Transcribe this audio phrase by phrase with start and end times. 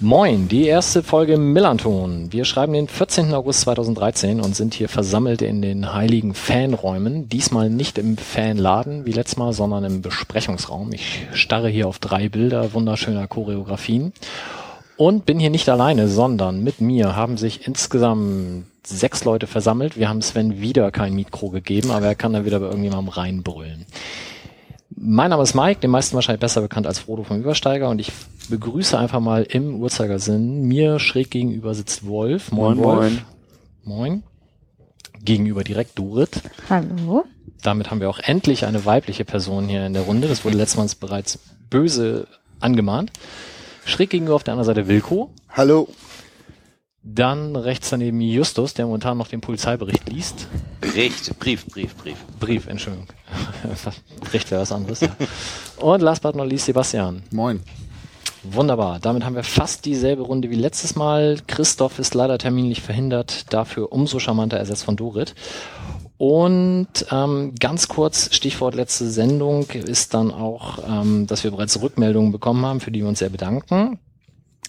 [0.00, 2.28] Moin, die erste Folge Millanton.
[2.30, 3.34] Wir schreiben den 14.
[3.34, 7.28] August 2013 und sind hier versammelt in den heiligen Fanräumen.
[7.28, 10.92] Diesmal nicht im Fanladen wie letztes Mal, sondern im Besprechungsraum.
[10.92, 14.12] Ich starre hier auf drei Bilder wunderschöner Choreografien
[14.96, 19.98] und bin hier nicht alleine, sondern mit mir haben sich insgesamt sechs Leute versammelt.
[19.98, 23.84] Wir haben Sven wieder kein Mikro gegeben, aber er kann dann wieder bei irgendjemandem reinbrüllen.
[25.00, 28.10] Mein Name ist Mike, den meisten wahrscheinlich besser bekannt als Frodo vom Übersteiger und ich
[28.48, 30.62] begrüße einfach mal im Uhrzeigersinn.
[30.62, 32.50] Mir schräg gegenüber sitzt Wolf.
[32.50, 32.96] Moin, moin.
[32.96, 33.24] Wolf.
[33.84, 34.22] Moin.
[35.22, 36.40] Gegenüber direkt Dorit.
[36.68, 37.24] Hallo.
[37.62, 40.26] Damit haben wir auch endlich eine weibliche Person hier in der Runde.
[40.26, 41.38] Das wurde letztmals bereits
[41.70, 42.26] böse
[42.58, 43.12] angemahnt.
[43.84, 45.30] Schräg gegenüber auf der anderen Seite Wilko.
[45.50, 45.88] Hallo.
[47.10, 50.46] Dann rechts daneben Justus, der momentan noch den Polizeibericht liest.
[50.82, 52.18] Bericht, Brief, Brief, Brief.
[52.38, 53.06] Brief, Entschuldigung.
[54.20, 55.00] Bericht wäre was anderes.
[55.00, 55.16] Ja.
[55.78, 57.22] Und last but not least Sebastian.
[57.30, 57.62] Moin.
[58.42, 58.98] Wunderbar.
[59.00, 61.38] Damit haben wir fast dieselbe Runde wie letztes Mal.
[61.46, 65.34] Christoph ist leider terminlich verhindert, dafür umso charmanter ersetzt von Dorit.
[66.18, 72.32] Und ähm, ganz kurz, Stichwort letzte Sendung, ist dann auch, ähm, dass wir bereits Rückmeldungen
[72.32, 73.98] bekommen haben, für die wir uns sehr bedanken.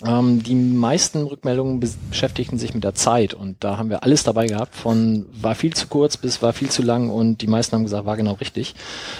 [0.05, 4.47] Ähm, die meisten Rückmeldungen beschäftigten sich mit der Zeit und da haben wir alles dabei
[4.47, 7.83] gehabt, von war viel zu kurz bis war viel zu lang und die meisten haben
[7.83, 8.75] gesagt, war genau richtig.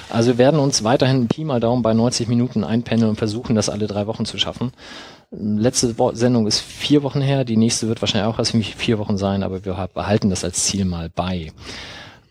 [0.09, 3.69] Also wir werden uns weiterhin Pi mal Daumen bei 90 Minuten einpendeln und versuchen, das
[3.69, 4.71] alle drei Wochen zu schaffen.
[5.31, 9.43] Letzte Sendung ist vier Wochen her, die nächste wird wahrscheinlich auch erst vier Wochen sein,
[9.43, 11.51] aber wir behalten das als Ziel mal bei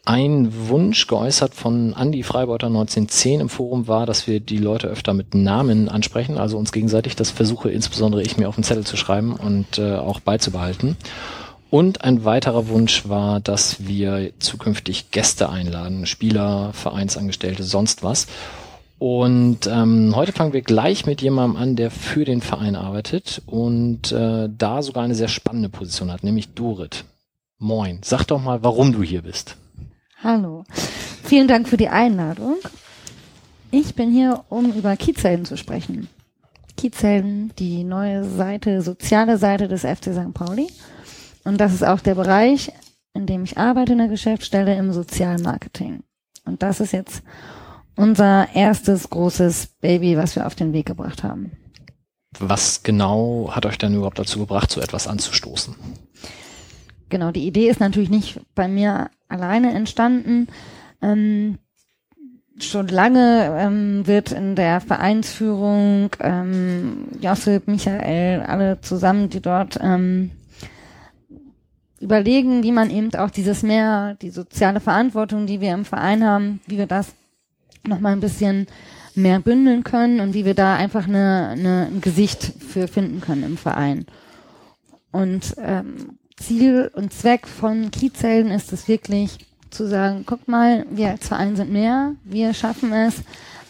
[0.09, 5.13] ein Wunsch geäußert von Andy Freibeuter 1910 im Forum war, dass wir die Leute öfter
[5.13, 7.15] mit Namen ansprechen, also uns gegenseitig.
[7.15, 10.97] Das versuche insbesondere ich mir auf den Zettel zu schreiben und äh, auch beizubehalten.
[11.69, 18.29] Und ein weiterer Wunsch war, dass wir zukünftig Gäste einladen, Spieler, Vereinsangestellte, sonst was.
[18.99, 24.11] Und ähm, heute fangen wir gleich mit jemandem an, der für den Verein arbeitet und
[24.13, 27.05] äh, da sogar eine sehr spannende Position hat, nämlich Dorit.
[27.59, 29.57] Moin, sag doch mal, warum du hier bist.
[30.21, 30.65] Hallo.
[31.23, 32.57] Vielen Dank für die Einladung.
[33.71, 36.09] Ich bin hier, um über Kiezhelden zu sprechen.
[36.77, 40.35] Kiezhelden, die neue Seite, soziale Seite des FC St.
[40.35, 40.67] Pauli.
[41.45, 42.73] Und das ist auch der Bereich,
[43.15, 46.03] in dem ich arbeite in der Geschäftsstelle im Sozialmarketing.
[46.45, 47.23] Und das ist jetzt
[47.95, 51.53] unser erstes großes Baby, was wir auf den Weg gebracht haben.
[52.41, 55.77] Was genau hat euch denn überhaupt dazu gebracht, so etwas anzustoßen?
[57.09, 60.49] Genau, die Idee ist natürlich nicht bei mir alleine entstanden.
[61.03, 61.59] Ähm,
[62.61, 70.33] schon lange ähm, wird in der Vereinsführung ähm, Josip, Michael, alle zusammen, die dort ähm,
[72.01, 76.61] überlegen, wie man eben auch dieses mehr, die soziale Verantwortung, die wir im Verein haben,
[76.67, 77.15] wie wir das
[77.87, 78.67] nochmal ein bisschen
[79.15, 83.43] mehr bündeln können und wie wir da einfach eine, eine, ein Gesicht für finden können
[83.43, 84.07] im Verein.
[85.11, 89.39] Und ähm, Ziel und Zweck von Kiezhelden ist es wirklich
[89.71, 93.17] zu sagen, guck mal, wir als Verein sind mehr, wir schaffen es,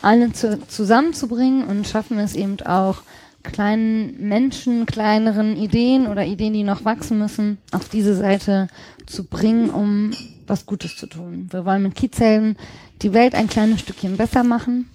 [0.01, 3.03] alle zu, zusammenzubringen und schaffen es eben auch,
[3.43, 8.69] kleinen Menschen, kleineren Ideen oder Ideen, die noch wachsen müssen, auf diese Seite
[9.07, 10.13] zu bringen, um
[10.47, 11.49] was Gutes zu tun.
[11.51, 12.57] Wir wollen mit Kiezhelden
[13.03, 14.91] die Welt ein kleines Stückchen besser machen.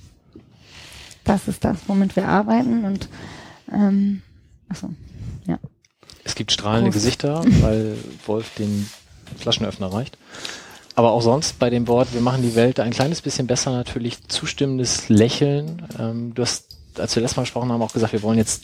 [1.23, 3.07] Das ist das, womit wir arbeiten und
[3.71, 4.21] ähm,
[4.67, 4.89] achso,
[5.47, 5.57] ja.
[6.23, 7.03] Es gibt strahlende Prost.
[7.03, 8.89] Gesichter, weil Wolf den
[9.37, 10.17] Flaschenöffner reicht.
[10.95, 14.27] Aber auch sonst bei dem Wort, wir machen die Welt ein kleines bisschen besser, natürlich
[14.27, 15.81] zustimmendes Lächeln.
[15.99, 18.63] Ähm, du hast, als wir letztes Mal gesprochen haben, auch gesagt, wir wollen jetzt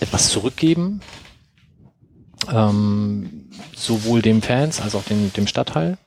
[0.00, 1.00] etwas zurückgeben.
[2.50, 5.98] Ähm, sowohl dem Fans als auch dem, dem Stadtteil.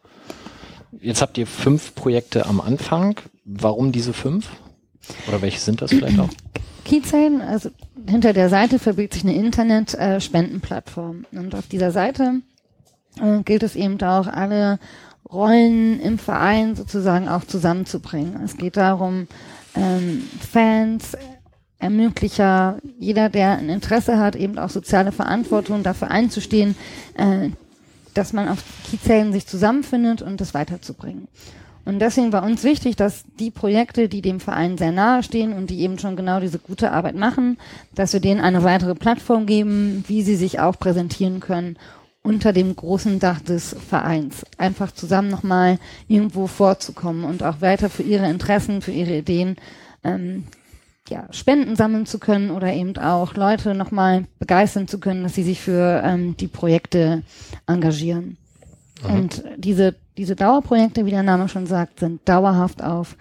[1.00, 3.20] Jetzt habt ihr fünf Projekte am Anfang.
[3.46, 4.48] Warum diese fünf?
[5.28, 6.30] Oder welche sind das vielleicht auch?
[6.90, 7.70] Keychain, also
[8.08, 11.26] hinter der Seite verbirgt sich eine Internet-Spendenplattform.
[11.32, 12.42] Und auf dieser Seite
[13.22, 14.80] äh, gilt es eben auch, alle
[15.32, 18.42] Rollen im Verein sozusagen auch zusammenzubringen.
[18.44, 19.28] Es geht darum,
[19.76, 21.16] ähm, Fans,
[21.78, 26.76] Ermöglicher, jeder, der ein Interesse hat, eben auch soziale Verantwortung dafür einzustehen,
[27.14, 27.50] äh,
[28.16, 31.28] dass man auf Kiezellen sich zusammenfindet und das weiterzubringen.
[31.90, 35.72] Und deswegen war uns wichtig, dass die Projekte, die dem Verein sehr nahe stehen und
[35.72, 37.58] die eben schon genau diese gute Arbeit machen,
[37.96, 41.78] dass wir denen eine weitere Plattform geben, wie sie sich auch präsentieren können
[42.22, 44.46] unter dem großen Dach des Vereins.
[44.60, 49.56] Einfach zusammen nochmal irgendwo vorzukommen und auch weiter für ihre Interessen, für ihre Ideen
[50.04, 50.44] ähm,
[51.10, 55.42] ja, Spenden sammeln zu können oder eben auch Leute nochmal begeistern zu können, dass sie
[55.42, 57.24] sich für ähm, die Projekte
[57.66, 58.38] engagieren.
[59.02, 59.16] Mhm.
[59.16, 63.16] Und diese, diese Dauerprojekte, wie der Name schon sagt, sind dauerhaft auf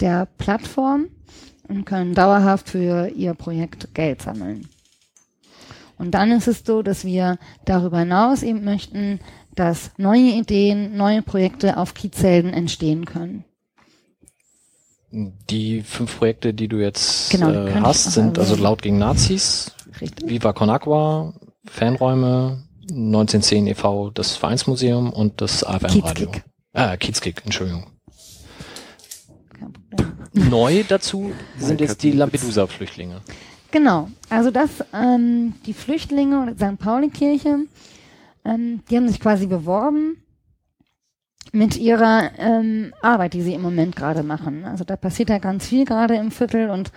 [0.00, 1.08] der Plattform
[1.68, 4.66] und können dauerhaft für ihr Projekt Geld sammeln.
[5.98, 7.36] Und dann ist es so, dass wir
[7.66, 9.20] darüber hinaus eben möchten,
[9.56, 13.44] dass neue Ideen, neue Projekte auf Kiezhelden entstehen können.
[15.10, 20.30] Die fünf Projekte, die du jetzt Genau, äh, hast, sind also laut gegen Nazis, Richtig.
[20.30, 21.34] Viva Con Agua,
[21.66, 26.30] Fanräume, 1910 e.V., das Vereinsmuseum und das AFM-Radio.
[26.30, 26.44] Kiezkick.
[26.72, 27.86] Ah, Kiezkick, Entschuldigung.
[29.58, 30.50] Kein Problem.
[30.50, 32.12] Neu dazu sind jetzt die.
[32.12, 33.20] Lampedusa-Flüchtlinge.
[33.70, 36.78] Genau, also das, ähm, die Flüchtlinge oder St.
[36.78, 37.66] Pauli-Kirche,
[38.44, 40.22] ähm, die haben sich quasi beworben
[41.52, 44.64] mit ihrer ähm, Arbeit, die sie im Moment gerade machen.
[44.64, 46.92] Also da passiert ja ganz viel gerade im Viertel und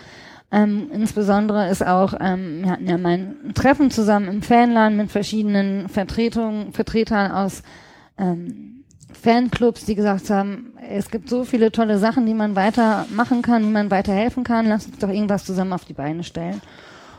[0.51, 5.11] ähm, insbesondere ist auch, ähm, wir hatten ja mal ein Treffen zusammen im Fanladen mit
[5.11, 7.63] verschiedenen Vertretungen, Vertretern aus
[8.17, 8.83] ähm,
[9.13, 13.63] Fanclubs, die gesagt haben, es gibt so viele tolle Sachen, die man weiter machen kann,
[13.63, 16.61] wie man weiter helfen kann, lass uns doch irgendwas zusammen auf die Beine stellen.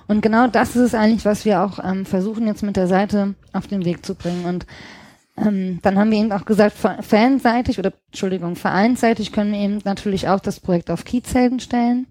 [0.09, 3.35] Und genau das ist es eigentlich, was wir auch ähm, versuchen jetzt mit der Seite
[3.53, 4.45] auf den Weg zu bringen.
[4.45, 4.67] Und
[5.39, 9.79] ähm, dann haben wir eben auch gesagt, fa- fanseitig oder Entschuldigung, vereinsseitig können wir eben
[9.85, 12.07] natürlich auch das Projekt auf Kiezhelden stellen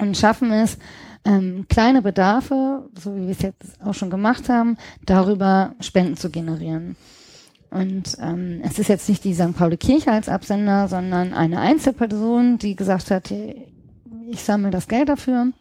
[0.00, 0.78] und schaffen es,
[1.24, 6.30] ähm, kleine Bedarfe, so wie wir es jetzt auch schon gemacht haben, darüber Spenden zu
[6.30, 6.96] generieren.
[7.70, 9.56] Und ähm, es ist jetzt nicht die St.
[9.56, 15.52] Pauli Kirche als Absender, sondern eine Einzelperson, die gesagt hat, ich sammle das Geld dafür.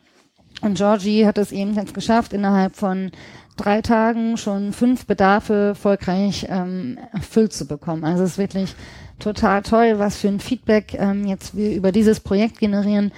[0.61, 3.11] Und Georgie hat es eben jetzt geschafft, innerhalb von
[3.57, 8.03] drei Tagen schon fünf Bedarfe erfolgreich ähm, erfüllt zu bekommen.
[8.03, 8.73] Also es ist wirklich
[9.19, 13.11] total toll, was für ein Feedback ähm, jetzt wir über dieses Projekt generieren.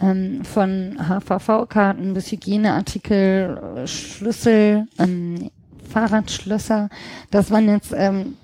[0.00, 5.50] Ähm, von HVV-Karten bis Hygieneartikel, äh, Schlüssel, ähm,
[5.88, 6.90] Fahrradschlösser.
[7.30, 8.36] Das waren jetzt ähm,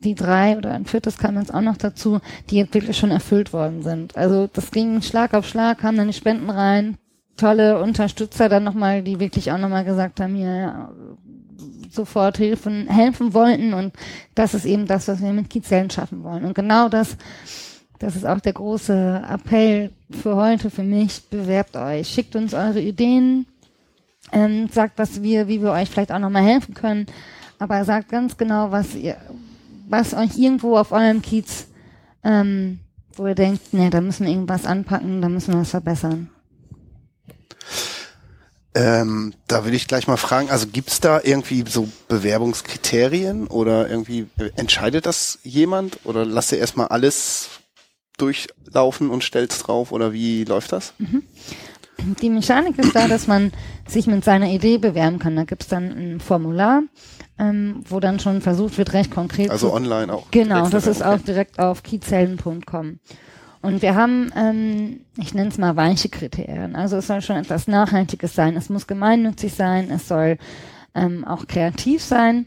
[0.00, 2.20] die drei oder ein viertes kam jetzt auch noch dazu,
[2.50, 4.16] die jetzt wirklich schon erfüllt worden sind.
[4.16, 6.96] Also das ging Schlag auf Schlag, kamen dann die Spenden rein,
[7.36, 10.92] tolle Unterstützer dann nochmal, die wirklich auch nochmal gesagt haben, hier ja,
[11.90, 13.94] sofort helfen, helfen wollten und
[14.34, 16.44] das ist eben das, was wir mit Kiezellen schaffen wollen.
[16.44, 17.16] Und genau das,
[17.98, 22.80] das ist auch der große Appell für heute, für mich, bewerbt euch, schickt uns eure
[22.80, 23.46] Ideen,
[24.32, 27.06] ähm, sagt, was wir, wie wir euch vielleicht auch nochmal helfen können,
[27.58, 29.16] aber sagt ganz genau, was ihr,
[29.88, 31.68] was euch irgendwo auf eurem Kiez,
[32.24, 32.80] ähm,
[33.14, 36.28] wo ihr denkt, nee, da müssen wir irgendwas anpacken, da müssen wir was verbessern.
[38.74, 44.26] Ähm, da will ich gleich mal fragen, also gibt's da irgendwie so Bewerbungskriterien oder irgendwie
[44.56, 47.48] entscheidet das jemand oder lasst ihr erstmal alles
[48.16, 50.94] durchlaufen und stellt's drauf oder wie läuft das?
[52.20, 53.52] Die Mechanik ist da, dass man
[53.86, 55.36] sich mit seiner Idee bewerben kann.
[55.36, 56.82] Da gibt's dann ein Formular,
[57.38, 60.30] ähm, wo dann schon versucht wird, recht konkret Also online auch.
[60.30, 62.98] Genau, das ist Bewerbung, auch direkt auf kiezhelden.com.
[63.62, 66.76] Und wir haben, ähm, ich nenne es mal weiche Kriterien.
[66.76, 70.38] Also es soll schon etwas Nachhaltiges sein, es muss gemeinnützig sein, es soll
[70.94, 72.46] ähm, auch kreativ sein.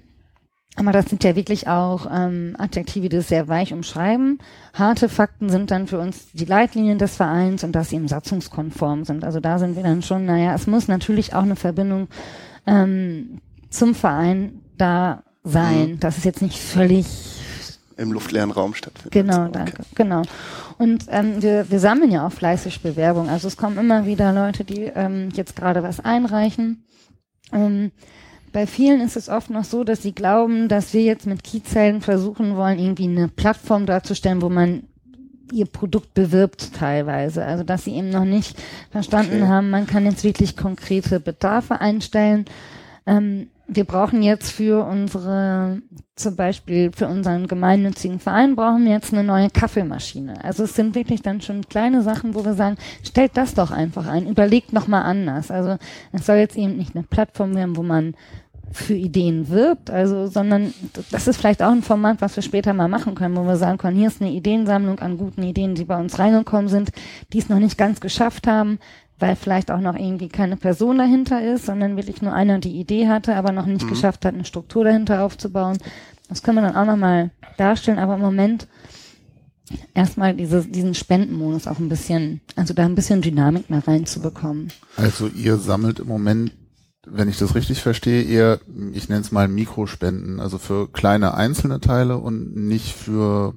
[0.76, 4.38] Aber das sind ja wirklich auch ähm, Adjektive, die das sehr weich umschreiben.
[4.74, 9.04] Harte Fakten sind dann für uns die Leitlinien des Vereins und dass sie eben satzungskonform
[9.04, 9.26] sind.
[9.26, 12.08] Also da sind wir dann schon, naja, es muss natürlich auch eine Verbindung
[12.66, 15.98] ähm, zum Verein da sein.
[16.00, 17.08] Das ist jetzt nicht völlig
[17.98, 19.12] Im luftleeren Raum stattfindet.
[19.12, 19.52] Genau, Okay.
[19.52, 19.84] danke.
[19.96, 20.22] Genau.
[20.78, 23.30] Und ähm, wir, wir sammeln ja auch fleißig Bewerbungen.
[23.30, 26.86] Also es kommen immer wieder Leute, die ähm, jetzt gerade was einreichen.
[27.52, 27.92] Ähm,
[28.52, 32.02] bei vielen ist es oft noch so, dass sie glauben, dass wir jetzt mit Kiezhelden
[32.02, 34.84] versuchen wollen, irgendwie eine Plattform darzustellen, wo man
[35.52, 37.44] ihr Produkt bewirbt teilweise.
[37.44, 38.58] Also dass sie eben noch nicht
[38.92, 39.48] verstanden Okay.
[39.48, 42.46] haben, man kann jetzt wirklich konkrete Bedarfe einstellen.
[43.06, 45.82] Ähm, wir brauchen jetzt für unsere,
[46.16, 50.44] zum Beispiel für unseren gemeinnützigen Verein, brauchen wir jetzt eine neue Kaffeemaschine.
[50.44, 54.08] Also es sind wirklich dann schon kleine Sachen, wo wir sagen, stellt das doch einfach
[54.08, 55.52] ein, überlegt nochmal anders.
[55.52, 55.78] Also
[56.12, 58.16] es soll jetzt eben nicht eine Plattform werden, wo man
[58.72, 60.74] für Ideen wirbt, also, sondern
[61.12, 63.80] das ist vielleicht auch ein Format, was wir später mal machen können, wo wir sagen
[63.80, 66.92] können, hier ist eine Ideensammlung an guten Ideen, die bei uns reingekommen sind,
[67.34, 68.78] die es noch nicht ganz geschafft haben,
[69.20, 73.08] weil vielleicht auch noch irgendwie keine Person dahinter ist, sondern wirklich nur einer die Idee
[73.08, 75.78] hatte, aber noch nicht geschafft hat, eine Struktur dahinter aufzubauen.
[76.30, 78.68] Das können wir dann auch nochmal darstellen, aber im Moment
[79.94, 84.72] erstmal diese, diesen Spendenmodus auch ein bisschen, also da ein bisschen Dynamik mehr reinzubekommen.
[84.96, 86.54] Also ihr sammelt im Moment,
[87.06, 88.60] wenn ich das richtig verstehe, eher,
[88.94, 93.56] ich nenne es mal Mikrospenden, also für kleine einzelne Teile und nicht für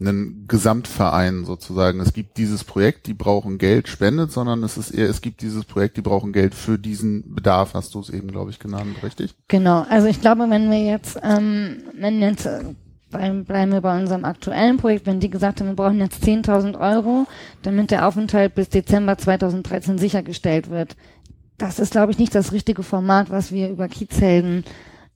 [0.00, 2.00] einen Gesamtverein sozusagen.
[2.00, 5.64] Es gibt dieses Projekt, die brauchen Geld, spendet, sondern es ist eher, es gibt dieses
[5.64, 9.34] Projekt, die brauchen Geld für diesen Bedarf, hast du es eben, glaube ich, genannt, richtig?
[9.48, 12.64] Genau, also ich glaube, wenn wir jetzt, ähm, wenn jetzt, äh,
[13.10, 16.78] beim, bleiben wir bei unserem aktuellen Projekt, wenn die gesagt haben, wir brauchen jetzt 10.000
[16.78, 17.26] Euro,
[17.62, 20.96] damit der Aufenthalt bis Dezember 2013 sichergestellt wird,
[21.58, 24.64] das ist, glaube ich, nicht das richtige Format, was wir über Kiezhelden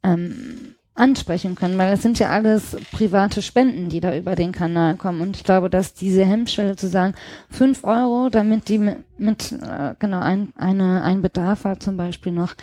[0.03, 4.95] ähm, ansprechen können, weil es sind ja alles private Spenden, die da über den Kanal
[4.97, 5.21] kommen.
[5.21, 7.15] Und ich glaube, dass diese Hemmschwelle zu sagen,
[7.51, 12.31] fünf Euro, damit die mit, mit äh, genau ein, eine, ein Bedarf hat, zum Beispiel
[12.31, 12.55] noch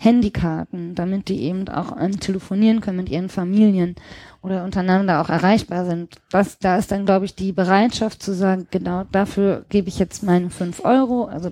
[0.00, 3.96] Handykarten, damit die eben auch ähm, telefonieren können mit ihren Familien
[4.42, 6.16] oder untereinander auch erreichbar sind.
[6.30, 10.22] Was, da ist dann, glaube ich, die Bereitschaft zu sagen, genau dafür gebe ich jetzt
[10.22, 11.24] meine fünf Euro.
[11.24, 11.50] Also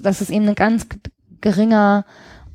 [0.00, 0.86] das ist eben ein ganz
[1.40, 2.04] geringer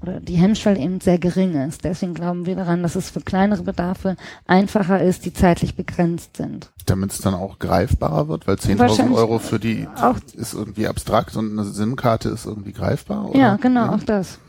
[0.02, 1.84] oder die Hemmschwelle eben sehr gering ist.
[1.84, 6.72] Deswegen glauben wir daran, dass es für kleinere Bedarfe einfacher ist, die zeitlich begrenzt sind.
[6.86, 11.36] Damit es dann auch greifbarer wird, weil 10.000 Euro für die auch ist irgendwie abstrakt
[11.36, 13.30] und eine SIM-Karte ist irgendwie greifbar?
[13.30, 13.40] Oder?
[13.40, 14.40] Ja, genau, auch das.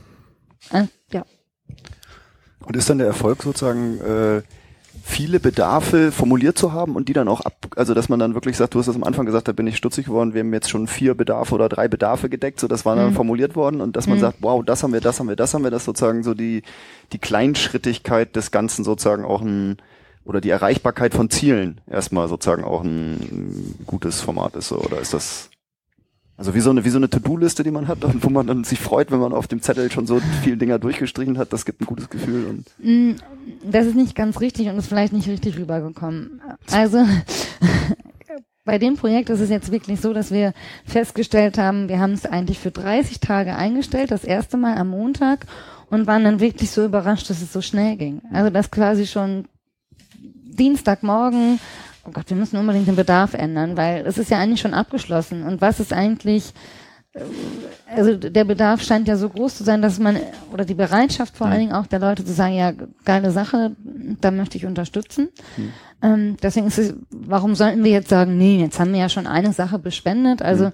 [0.71, 1.25] Äh, ja.
[2.65, 4.43] Und ist dann der Erfolg sozusagen äh,
[5.03, 8.57] viele Bedarfe formuliert zu haben und die dann auch ab, also dass man dann wirklich
[8.57, 10.71] sagt, du hast das am Anfang gesagt, da bin ich stutzig geworden, wir haben jetzt
[10.71, 13.15] schon vier Bedarfe oder drei Bedarfe gedeckt, so das war dann Mhm.
[13.15, 14.23] formuliert worden und dass man Mhm.
[14.23, 16.63] sagt, wow, das haben wir, das haben wir, das haben wir, das sozusagen so die,
[17.13, 19.79] die Kleinschrittigkeit des Ganzen sozusagen auch ein,
[20.25, 25.15] oder die Erreichbarkeit von Zielen erstmal sozusagen auch ein gutes Format ist, so, oder ist
[25.15, 25.48] das,
[26.39, 28.63] also wie so eine, wie so eine To-Do-Liste, die man hat und wo man dann
[28.63, 31.81] sich freut, wenn man auf dem Zettel schon so viele Dinger durchgestrichen hat, das gibt
[31.83, 33.17] ein gutes Gefühl und Mm,
[33.69, 36.41] Das ist nicht ganz richtig und ist vielleicht nicht richtig rübergekommen.
[36.71, 37.05] Also
[38.65, 40.53] bei dem Projekt ist es jetzt wirklich so, dass wir
[40.85, 45.47] festgestellt haben, wir haben es eigentlich für 30 Tage eingestellt, das erste Mal am Montag
[45.91, 48.23] und waren dann wirklich so überrascht, dass es so schnell ging.
[48.33, 49.47] Also dass quasi schon
[50.21, 51.59] Dienstagmorgen,
[52.09, 55.43] oh Gott, wir müssen unbedingt den Bedarf ändern, weil es ist ja eigentlich schon abgeschlossen.
[55.45, 56.53] Und was ist eigentlich
[57.95, 60.19] also der Bedarf scheint ja so groß zu sein, dass man,
[60.53, 62.73] oder die Bereitschaft vor allen Dingen auch der Leute zu sagen, ja,
[63.05, 63.75] geile Sache,
[64.21, 65.29] da möchte ich unterstützen.
[66.03, 69.27] Ähm, deswegen ist es, warum sollten wir jetzt sagen, nee, jetzt haben wir ja schon
[69.27, 70.43] eine Sache bespendet.
[70.43, 70.71] Also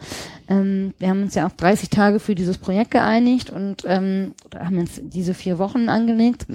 [0.48, 4.80] ähm, wir haben uns ja auf 30 Tage für dieses Projekt geeinigt und ähm, haben
[4.80, 6.46] jetzt diese vier Wochen angelegt.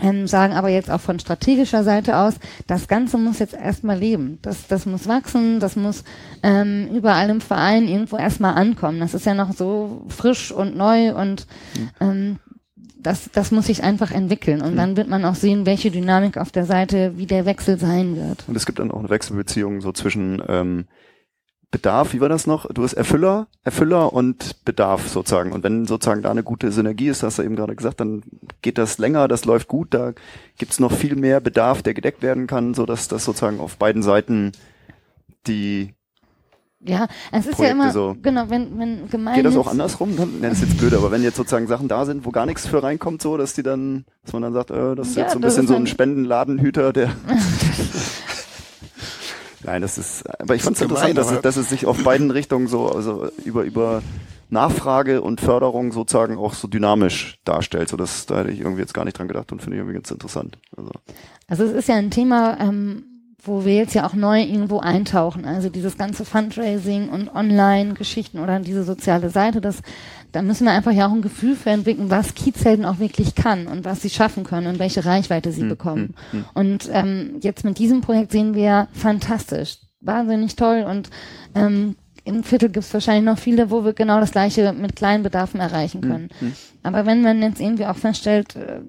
[0.00, 2.34] Ähm, sagen aber jetzt auch von strategischer Seite aus,
[2.66, 4.38] das Ganze muss jetzt erstmal leben.
[4.42, 6.04] Das, das muss wachsen, das muss
[6.42, 9.00] ähm, überall im Verein irgendwo erstmal ankommen.
[9.00, 11.46] Das ist ja noch so frisch und neu und
[12.00, 12.38] ähm,
[13.00, 14.60] das, das muss sich einfach entwickeln.
[14.60, 18.16] Und dann wird man auch sehen, welche Dynamik auf der Seite, wie der Wechsel sein
[18.16, 18.44] wird.
[18.48, 20.86] Und es gibt dann auch eine Wechselbeziehung so zwischen ähm,
[21.70, 22.66] Bedarf, wie war das noch?
[22.72, 25.52] Du hast Erfüller, Erfüller und Bedarf sozusagen.
[25.52, 28.22] Und wenn sozusagen da eine gute Synergie ist, hast du eben gerade gesagt, dann
[28.62, 30.12] geht das länger, das läuft gut, da
[30.56, 34.02] gibt's noch viel mehr Bedarf, der gedeckt werden kann, so dass das sozusagen auf beiden
[34.02, 34.52] Seiten
[35.46, 35.92] die
[36.80, 38.16] Ja, es ist Projekte ja immer, so.
[38.22, 40.16] genau, wenn, wenn gemein Geht das auch andersrum?
[40.16, 42.46] Dann, ja, das ist jetzt blöd, aber wenn jetzt sozusagen Sachen da sind, wo gar
[42.46, 45.24] nichts für reinkommt, so, dass die dann, dass man dann sagt, äh, das ist Ja,
[45.24, 47.10] jetzt so ein bisschen so ein- Spendenladenhüter, der.
[49.68, 52.30] Nein, das ist, aber ich fand es interessant, dass es, dass es sich auf beiden
[52.30, 54.02] Richtungen so, also über, über
[54.48, 57.90] Nachfrage und Förderung sozusagen auch so dynamisch darstellt.
[57.90, 59.92] So, das, da hätte ich irgendwie jetzt gar nicht dran gedacht und finde ich irgendwie
[59.92, 60.56] ganz interessant.
[60.74, 60.90] Also,
[61.48, 63.04] Also es ist ja ein Thema, ähm,
[63.42, 65.44] wo wir jetzt ja auch neu irgendwo eintauchen.
[65.44, 69.82] Also dieses ganze Fundraising und Online-Geschichten oder diese soziale Seite, das,
[70.32, 73.66] da müssen wir einfach ja auch ein Gefühl für entwickeln, was Kiezhelden auch wirklich kann
[73.66, 76.14] und was sie schaffen können und welche Reichweite sie Hm, bekommen.
[76.30, 76.44] hm, hm.
[76.54, 81.10] Und ähm, jetzt mit diesem Projekt sehen wir fantastisch, wahnsinnig toll und
[81.54, 85.22] ähm, im Viertel gibt es wahrscheinlich noch viele, wo wir genau das gleiche mit kleinen
[85.22, 86.28] Bedarfen erreichen können.
[86.40, 86.52] hm.
[86.82, 88.80] Aber wenn man jetzt irgendwie auch feststellt, äh,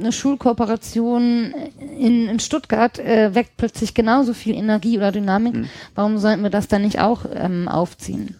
[0.00, 1.54] eine Schulkooperation
[1.98, 5.68] in, in Stuttgart äh, weckt plötzlich genauso viel Energie oder Dynamik, Hm.
[5.94, 8.36] warum sollten wir das dann nicht auch ähm, aufziehen?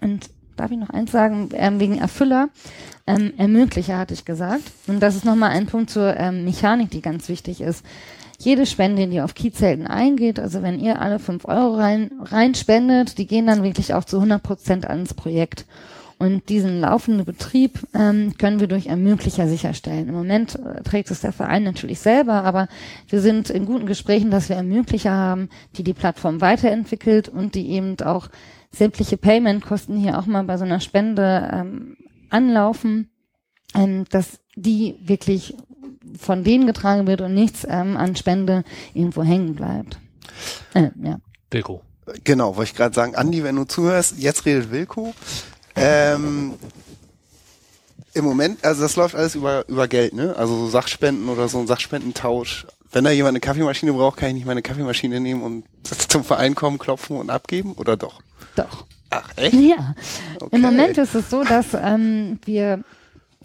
[0.00, 2.48] Und darf ich noch eins sagen, ähm, wegen Erfüller,
[3.06, 4.64] ähm, Ermöglicher hatte ich gesagt.
[4.86, 7.84] Und das ist nochmal ein Punkt zur ähm, Mechanik, die ganz wichtig ist.
[8.38, 13.16] Jede Spende, die auf Kiezhelden eingeht, also wenn ihr alle fünf Euro rein, rein spendet,
[13.16, 15.64] die gehen dann wirklich auch zu 100 Prozent ans Projekt.
[16.18, 20.08] Und diesen laufenden Betrieb ähm, können wir durch Ermöglicher sicherstellen.
[20.08, 22.68] Im Moment äh, trägt es der Verein natürlich selber, aber
[23.08, 27.68] wir sind in guten Gesprächen, dass wir Ermöglicher haben, die die Plattform weiterentwickelt und die
[27.68, 28.28] eben auch
[28.76, 31.96] sämtliche Payment-Kosten hier auch mal bei so einer Spende ähm,
[32.30, 33.10] anlaufen,
[33.74, 35.54] ähm, dass die wirklich
[36.18, 38.64] von denen getragen wird und nichts ähm, an Spende
[38.94, 39.98] irgendwo hängen bleibt.
[40.74, 41.18] Äh, ja.
[41.50, 41.82] Wilko.
[42.22, 45.14] Genau, wollte ich gerade sagen, Andi, wenn du zuhörst, jetzt redet Wilko.
[45.74, 46.54] Ähm,
[48.14, 50.34] Im Moment, also das läuft alles über, über Geld, ne?
[50.36, 52.66] Also so Sachspenden oder so ein Sachspendentausch.
[52.92, 56.54] Wenn da jemand eine Kaffeemaschine braucht, kann ich nicht meine Kaffeemaschine nehmen und zum Verein
[56.54, 57.72] kommen, klopfen und abgeben?
[57.72, 58.22] Oder doch?
[58.56, 58.86] Doch.
[59.10, 59.54] Ach, echt?
[59.54, 59.94] Ja.
[60.40, 60.56] Okay.
[60.56, 62.82] Im Moment ist es so, dass ähm, wir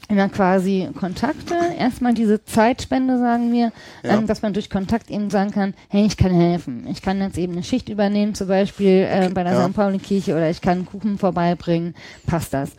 [0.10, 1.56] immer quasi Kontakte.
[1.78, 3.72] Erstmal diese Zeitspende, sagen wir,
[4.04, 4.18] Ja.
[4.18, 6.88] ähm, dass man durch Kontakt eben sagen kann, hey, ich kann helfen.
[6.88, 9.68] Ich kann jetzt eben eine Schicht übernehmen, zum Beispiel äh, bei der Ja.
[9.68, 9.76] St.
[9.76, 11.94] Pauli-Kirche oder ich kann Kuchen vorbeibringen.
[12.26, 12.72] Passt das?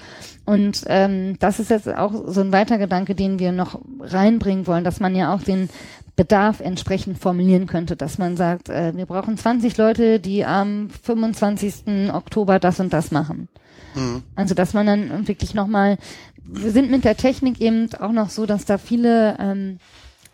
[0.44, 4.82] Und ähm, das ist jetzt auch so ein weiter Gedanke, den wir noch reinbringen wollen,
[4.82, 5.68] dass man ja auch den
[6.22, 12.12] Bedarf entsprechend formulieren könnte, dass man sagt, äh, wir brauchen 20 Leute, die am 25.
[12.12, 13.48] Oktober das und das machen.
[13.96, 14.22] Mhm.
[14.36, 15.98] Also dass man dann wirklich nochmal,
[16.44, 19.80] wir sind mit der Technik eben auch noch so, dass da viele ähm,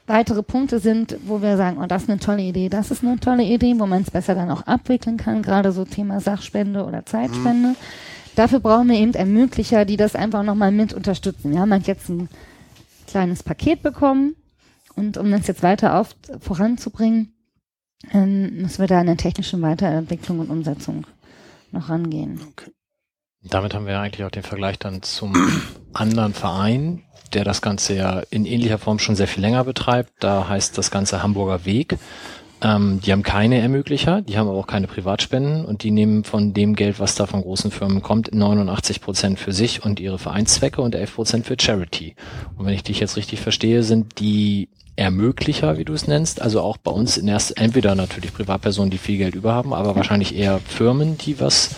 [0.06, 3.18] weitere Punkte sind, wo wir sagen, oh, das ist eine tolle Idee, das ist eine
[3.18, 7.06] tolle Idee, wo man es besser dann auch abwickeln kann, gerade so Thema Sachspende oder
[7.06, 7.76] Zeitspende.
[8.36, 11.50] Dafür brauchen wir eben Ermöglicher, die das einfach nochmal mit unterstützen.
[11.50, 12.28] Wir haben halt jetzt ein
[13.06, 14.34] kleines Paket bekommen
[14.98, 17.32] und um das jetzt weiter auf, voranzubringen,
[18.12, 21.06] ähm, müssen wir da an der technischen Weiterentwicklung und Umsetzung
[21.72, 22.40] noch rangehen.
[22.50, 22.70] Okay.
[23.42, 25.32] Damit haben wir eigentlich auch den Vergleich dann zum
[25.92, 27.02] anderen Verein,
[27.32, 30.12] der das Ganze ja in ähnlicher Form schon sehr viel länger betreibt.
[30.20, 31.98] Da heißt das Ganze Hamburger Weg.
[32.60, 36.54] Ähm, die haben keine Ermöglicher, die haben aber auch keine Privatspenden und die nehmen von
[36.54, 40.82] dem Geld, was da von großen Firmen kommt, 89 Prozent für sich und ihre Vereinszwecke
[40.82, 42.16] und 11 Prozent für Charity.
[42.56, 46.60] Und wenn ich dich jetzt richtig verstehe, sind die Ermöglicher, wie du es nennst, also
[46.60, 50.34] auch bei uns in erst entweder natürlich Privatpersonen, die viel Geld über haben, aber wahrscheinlich
[50.34, 51.76] eher Firmen, die was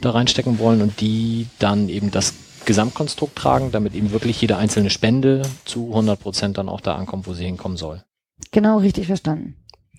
[0.00, 2.34] da reinstecken wollen und die dann eben das
[2.64, 7.26] Gesamtkonstrukt tragen, damit eben wirklich jede einzelne Spende zu 100 Prozent dann auch da ankommt,
[7.26, 8.04] wo sie hinkommen soll.
[8.52, 9.56] Genau richtig verstanden.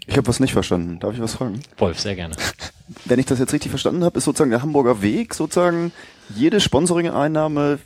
[0.08, 1.00] Ich habe was nicht verstanden.
[1.00, 1.60] Darf ich was fragen?
[1.78, 2.36] Wolf, sehr gerne.
[3.04, 5.92] Wenn ich das jetzt richtig verstanden habe, ist sozusagen der Hamburger Weg sozusagen
[6.34, 7.80] jede Sponsoring-Einnahme,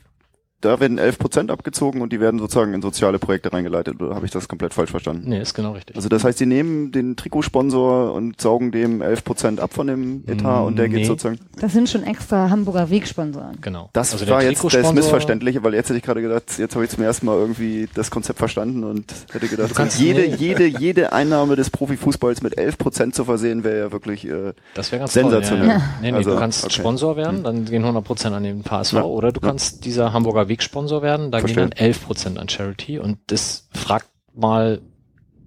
[0.61, 4.01] da werden 11% abgezogen und die werden sozusagen in soziale Projekte reingeleitet.
[4.01, 5.29] Oder habe ich das komplett falsch verstanden?
[5.29, 5.95] Nee, ist genau richtig.
[5.95, 10.63] Also das heißt, sie nehmen den Trikotsponsor und saugen dem 11% ab von dem Etat
[10.65, 10.97] und der Nee.
[10.97, 11.39] geht sozusagen.
[11.59, 13.57] Das sind schon extra Hamburger Wegsponsoren.
[13.61, 13.89] genau.
[13.93, 16.91] Das Also war jetzt das Missverständliche, weil jetzt hätte ich gerade gedacht, jetzt habe ich
[16.91, 20.35] zum ersten Mal irgendwie das Konzept verstanden und hätte gedacht, jede, nee.
[20.35, 24.99] jede, jede Einnahme des Profifußballs mit 11% zu versehen, wäre ja wirklich äh, Das wäre
[25.01, 25.67] ganz Sensationell.
[25.67, 25.79] Toll, ja.
[25.79, 25.83] Ja.
[26.01, 26.73] Nee, nee, Also, du kannst okay.
[26.73, 28.93] Sponsor werden, dann gehen 100 Prozent an den HSV.
[28.93, 29.03] Ja.
[29.03, 29.47] Oder du Ja.
[29.47, 31.63] kannst dieser Hamburger Weg Sponsor werden, da Verstehe.
[31.63, 32.99] gehen dann 11 Prozent an Charity.
[32.99, 34.81] Und das fragt mal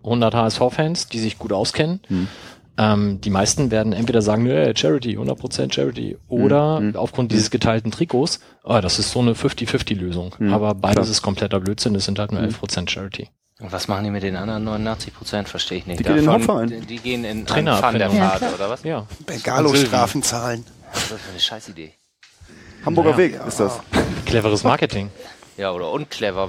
[0.02, 2.00] 100 HSV-Fans, die sich gut auskennen.
[2.08, 2.28] Hm.
[2.78, 6.16] Ähm, die meisten werden entweder sagen, nee, Charity, 100% Charity.
[6.28, 10.34] Oder Hm, hm, aufgrund dieses geteilten Trikots, oh, das ist so eine 50-50-Lösung.
[10.38, 11.10] Hm, Aber beides klar.
[11.10, 13.28] ist kompletter Blödsinn, es sind halt nur 11% Charity.
[13.60, 15.48] Und was machen die mit den anderen 89 Prozent?
[15.48, 16.00] Verstehe ich nicht.
[16.00, 16.86] Die gehen in den Davon- Hauptverein.
[16.88, 18.54] Die, gehen in Trainer- der Trainer- Ja, Fahrt, klar.
[18.54, 18.82] oder was?
[18.82, 19.06] Ja.
[19.26, 20.64] Bengalo-Strafen zahlen.
[20.92, 21.92] Was ist das für eine Scheißidee?
[22.84, 23.16] Hamburger Ja.
[23.16, 23.80] Weg ist das.
[24.26, 25.10] Cleveres Marketing.
[25.56, 26.48] Ja, oder unclever.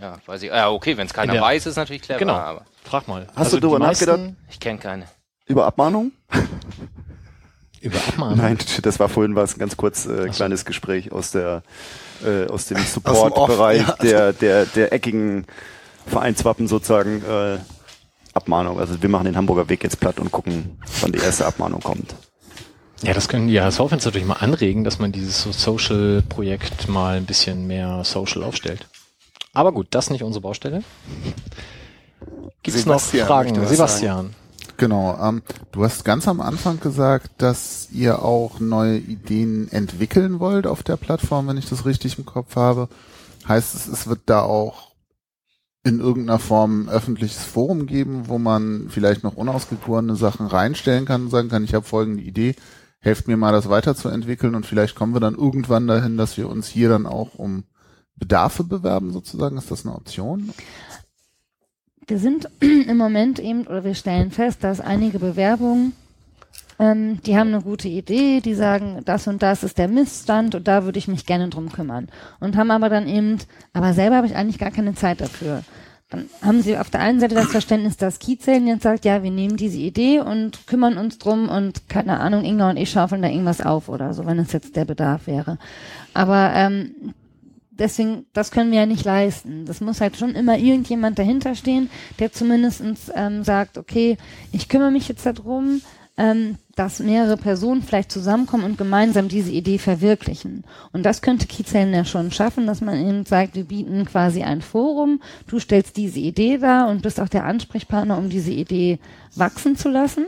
[0.00, 0.48] Ja, weiß ich.
[0.50, 2.18] Ja, okay, wenn es keiner weiß, ist natürlich clever.
[2.18, 2.34] Genau.
[2.34, 3.26] Aber Frag mal.
[3.34, 4.36] Hast du die drüber meisten- nachgedacht?
[4.50, 5.06] ich kenne keine.
[5.46, 6.12] Über Abmahnung?
[7.80, 8.36] Über Abmahnung?
[8.38, 11.62] Nein, das war vorhin was ganz kurz äh, kleines Gespräch aus der
[12.24, 13.94] äh, aus dem Support-Bereich ja.
[14.02, 15.46] der der der eckigen
[16.06, 17.58] Vereinswappen sozusagen äh,
[18.34, 18.78] Abmahnung.
[18.78, 22.14] Also wir machen den Hamburger Weg jetzt platt und gucken, wann die erste Abmahnung kommt.
[23.02, 27.26] Ja, das können die HSV-Fans natürlich mal anregen, dass man dieses so Social-Projekt mal ein
[27.26, 28.88] bisschen mehr social aufstellt.
[29.52, 30.82] Aber gut, das nicht unsere Baustelle.
[32.62, 33.66] Gibt es noch Fragen?
[33.66, 34.34] Sebastian.
[34.76, 35.18] Genau.
[35.20, 40.82] Ähm, du hast ganz am Anfang gesagt, dass ihr auch neue Ideen entwickeln wollt auf
[40.82, 42.88] der Plattform, wenn ich das richtig im Kopf habe.
[43.46, 44.92] Heißt es, es wird da auch
[45.84, 51.22] in irgendeiner Form ein öffentliches Forum geben, wo man vielleicht noch unausgegorene Sachen reinstellen kann
[51.22, 52.54] und sagen kann, ich habe folgende Idee,
[53.00, 56.68] helft mir mal das weiterzuentwickeln und vielleicht kommen wir dann irgendwann dahin, dass wir uns
[56.68, 57.64] hier dann auch um
[58.16, 59.56] Bedarfe bewerben sozusagen.
[59.56, 60.52] Ist das eine Option?
[62.06, 65.92] Wir sind im Moment eben, oder wir stellen fest, dass einige Bewerbungen,
[66.78, 70.66] ähm, die haben eine gute Idee, die sagen, das und das ist der Missstand und
[70.66, 72.08] da würde ich mich gerne drum kümmern.
[72.40, 73.38] Und haben aber dann eben,
[73.72, 75.62] aber selber habe ich eigentlich gar keine Zeit dafür.
[76.10, 79.30] Dann haben sie auf der einen Seite das Verständnis, dass Kiezeln jetzt sagt, ja, wir
[79.30, 83.28] nehmen diese Idee und kümmern uns drum und keine Ahnung, Inga und ich schaufeln da
[83.28, 85.58] irgendwas auf oder so, wenn es jetzt der Bedarf wäre.
[86.14, 87.12] Aber ähm,
[87.70, 89.66] deswegen, das können wir ja nicht leisten.
[89.66, 94.16] Das muss halt schon immer irgendjemand dahinter stehen, der zumindestens ähm, sagt, okay,
[94.50, 95.82] ich kümmere mich jetzt darum,
[96.18, 100.64] ähm, dass mehrere Personen vielleicht zusammenkommen und gemeinsam diese Idee verwirklichen.
[100.92, 104.60] Und das könnte Kiezellen ja schon schaffen, dass man eben sagt, wir bieten quasi ein
[104.60, 108.98] Forum, du stellst diese Idee dar und bist auch der Ansprechpartner, um diese Idee
[109.36, 110.26] wachsen zu lassen.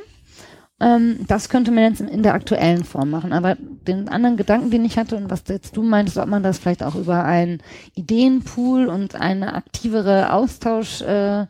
[0.80, 3.32] Ähm, das könnte man jetzt in, der aktuellen Form machen.
[3.32, 6.58] Aber den anderen Gedanken, den ich hatte und was jetzt du meintest, ob man das
[6.58, 7.58] vielleicht auch über einen
[7.96, 11.46] Ideenpool und eine aktivere Austausch äh,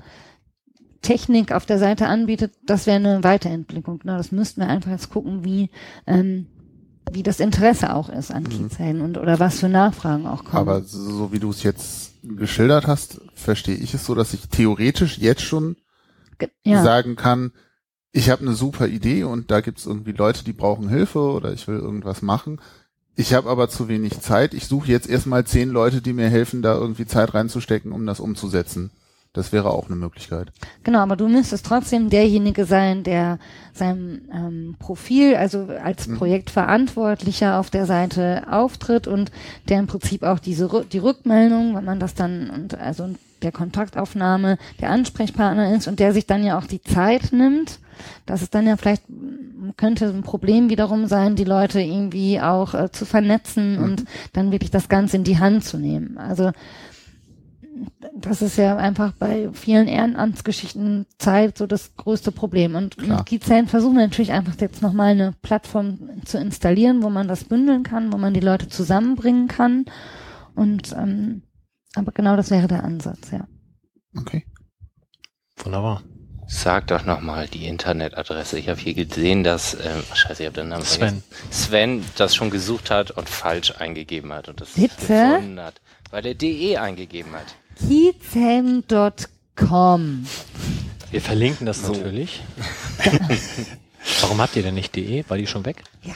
[1.03, 4.01] Technik auf der Seite anbietet, das wäre eine Weiterentwicklung.
[4.05, 4.17] Ne?
[4.17, 5.71] Das müssten wir einfach jetzt gucken, wie
[6.07, 6.47] ähm,
[7.13, 10.57] wie das Interesse auch ist an Kiezhelden und oder was für Nachfragen auch kommen.
[10.57, 15.19] Aber so wie du es jetzt geschildert hast, verstehe ich es so, dass ich theoretisch
[15.19, 15.77] jetzt schon
[16.65, 16.83] ja.
[16.83, 17.53] sagen kann,
[18.13, 21.67] ich habe eine super Idee und da gibt's irgendwie Leute, die brauchen Hilfe oder ich
[21.69, 22.61] will irgendwas machen.
[23.17, 24.55] Ich habe aber zu wenig Zeit.
[24.55, 28.21] Ich suche jetzt erstmal zehn Leute, die mir helfen, da irgendwie Zeit reinzustecken, um das
[28.21, 28.91] umzusetzen.
[29.33, 30.49] Das wäre auch eine Möglichkeit.
[30.83, 33.38] Genau, aber du müsstest trotzdem derjenige sein, der
[33.73, 39.31] sein ähm, Profil, also als Projektverantwortlicher auf der Seite auftritt und
[39.69, 43.09] der im Prinzip auch diese die Rückmeldung, wenn man das dann und also
[43.43, 47.79] der Kontaktaufnahme der Ansprechpartner ist und der sich dann ja auch die Zeit nimmt.
[48.27, 49.05] Das ist dann ja vielleicht
[49.77, 54.71] könnte ein Problem wiederum sein, die Leute irgendwie auch äh, zu vernetzen und dann wirklich
[54.71, 56.19] das Ganze in die Hand zu nehmen.
[56.19, 56.51] Also
[58.14, 62.75] das ist ja einfach bei vielen Ehrenamtsgeschichten Zeit so das größte Problem.
[62.75, 67.29] Und mit Gizellen versuchen wir natürlich einfach jetzt nochmal eine Plattform zu installieren, wo man
[67.29, 69.87] das bündeln kann, wo man die Leute zusammenbringen kann.
[70.55, 71.43] Und ähm,
[71.95, 73.47] aber genau das wäre der Ansatz, ja.
[74.16, 74.45] Okay.
[75.57, 76.03] Wunderbar.
[76.47, 78.59] Sag doch nochmal die Internetadresse.
[78.59, 81.23] Ich habe hier gesehen, dass, ähm, scheiße, ich habe den Namen Sven.
[81.23, 81.25] vergessen.
[81.51, 84.97] Sven das schon gesucht hat und falsch eingegeben hat und das Bitte?
[84.97, 87.55] gefunden hat, weil er de eingegeben hat.
[87.81, 90.27] Kiezhelm.com.
[91.11, 92.43] Wir verlinken das natürlich.
[94.21, 95.25] Warum habt ihr denn nicht de?
[95.29, 95.83] War die schon weg?
[96.03, 96.14] Ja.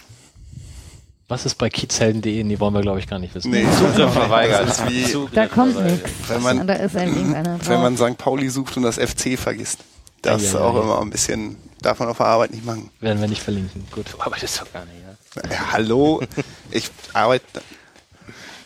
[1.29, 2.45] Was ist bei kiezhelden.de?
[2.45, 3.51] Nee, wollen wir glaube ich gar nicht wissen.
[3.51, 4.69] Nee, Zugriff verweigert.
[4.69, 6.11] Das ist Da kommt nichts.
[6.29, 7.35] Wenn man- Da ist ein
[7.67, 8.19] wenn man St.
[8.19, 9.79] Pauli sucht und das FC vergisst.
[10.23, 10.83] Das ist Ja, ja, auch ja.
[10.83, 12.91] immer ein bisschen, darf man auf der Arbeit nicht machen.
[13.01, 13.87] Werden wir nicht verlinken.
[13.91, 14.07] Gut.
[14.13, 15.15] Du arbeitest doch gar nicht, ja?
[15.51, 16.23] Ja, hallo,
[16.71, 17.45] ich arbeite,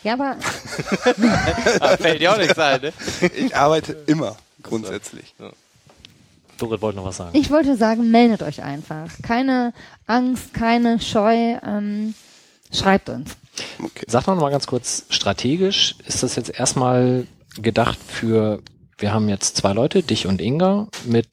[0.03, 0.35] ja, aber
[1.79, 2.93] Ah, fällt dir auch nichts ein, ne?
[3.35, 5.33] ich arbeite immer grundsätzlich.
[6.57, 7.31] Dorit wollte noch was sagen.
[7.37, 9.09] ich wollte sagen, meldet euch einfach.
[9.23, 9.73] Keine
[10.07, 11.57] Angst, keine Scheu.
[11.65, 12.13] Ähm,
[12.73, 13.37] schreibt uns.
[13.81, 14.05] Okay.
[14.07, 18.61] Sag doch noch mal ganz kurz, strategisch ist das jetzt erstmal gedacht für,
[18.97, 21.27] wir haben jetzt zwei Leute, dich und Inga, mit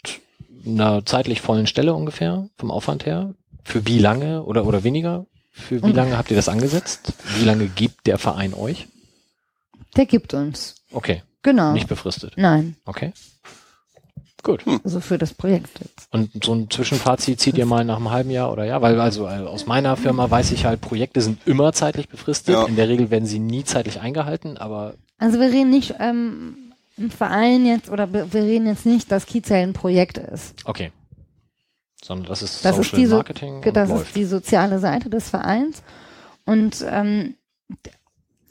[0.64, 3.34] einer zeitlich vollen Stelle ungefähr, vom Aufwand her.
[3.64, 5.26] Für wie lange oder, oder weniger?
[5.56, 7.12] Für wie lange habt ihr das angesetzt?
[7.38, 8.86] Wie lange gibt der Verein euch?
[9.96, 10.74] Der gibt uns.
[10.92, 11.72] Okay, Genau.
[11.72, 12.34] nicht befristet.
[12.36, 13.12] Nein, Okay.
[14.42, 14.62] Gut.
[14.84, 16.06] also für das Projekt jetzt.
[16.12, 18.80] Und so ein Zwischenfazit zieht ihr mal nach einem halben Jahr oder ja?
[18.80, 22.54] Weil also äh, aus meiner Firma weiß ich halt, Projekte sind immer zeitlich befristet.
[22.54, 22.64] Ja.
[22.66, 27.10] In der Regel werden sie nie zeitlich eingehalten, aber Also wir reden nicht ähm, im
[27.10, 30.54] Verein jetzt oder wir wir reden jetzt nicht, dass Kiezell ein Projekt ist.
[30.64, 30.92] okay.
[32.06, 34.06] Sondern das ist Das Social ist die, so, Marketing und das läuft.
[34.06, 35.82] ist die soziale Seite des Vereins.
[36.44, 37.34] Und ähm,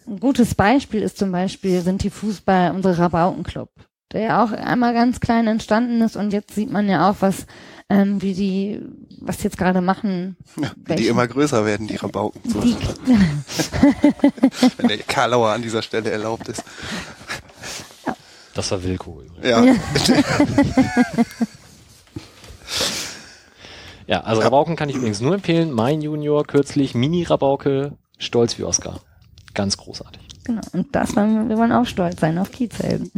[0.06, 3.70] ein gutes Beispiel ist zum Beispiel, sind die Fußball, unsere Rabaukenclub,
[4.12, 7.46] der ja auch einmal ganz klein entstanden ist und jetzt sieht man ja auch, was,
[7.89, 8.82] ähm, wie die,
[9.22, 10.36] was die jetzt gerade machen.
[10.62, 12.41] Ja, wie die immer größer werden, die Rabauken.
[12.52, 12.76] So, Die,
[14.76, 16.62] wenn der Karlauer an dieser Stelle erlaubt ist.
[18.54, 19.48] Das war Wilko übrigens.
[19.48, 19.76] Ja, Ja,
[24.08, 25.72] also Rabauken kann ich übrigens nur empfehlen.
[25.72, 29.00] Mein Junior kürzlich Mini-Rabauke, stolz wie Oscar.
[29.54, 30.22] Ganz großartig.
[30.44, 30.62] genau.
[30.74, 33.12] Und das wollen wir, wir wollen auch stolz sein auf Kiezhelden.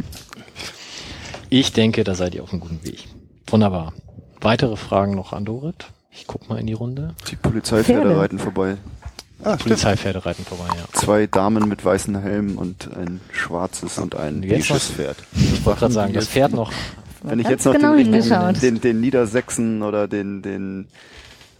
[1.50, 3.08] Ich denke, da seid ihr auf einem guten Weg.
[3.48, 3.92] Wunderbar.
[4.40, 5.86] Weitere Fragen noch an Dorit?
[6.10, 7.14] Ich guck mal in die Runde.
[7.30, 8.20] Die Polizeipferde Pferde.
[8.20, 8.76] reiten vorbei.
[9.44, 9.56] ah.
[9.56, 10.84] Polizeipferde reiten vorbei, ja.
[10.92, 15.16] Zwei Damen mit weißen Helmen und ein schwarzes und ein beiges Pferd.
[15.34, 16.72] Ich wollte gerade sagen, das Pferd noch.
[17.22, 20.88] Wenn ich Ganz jetzt noch genau den, den, den, den Niedersächsen oder den, den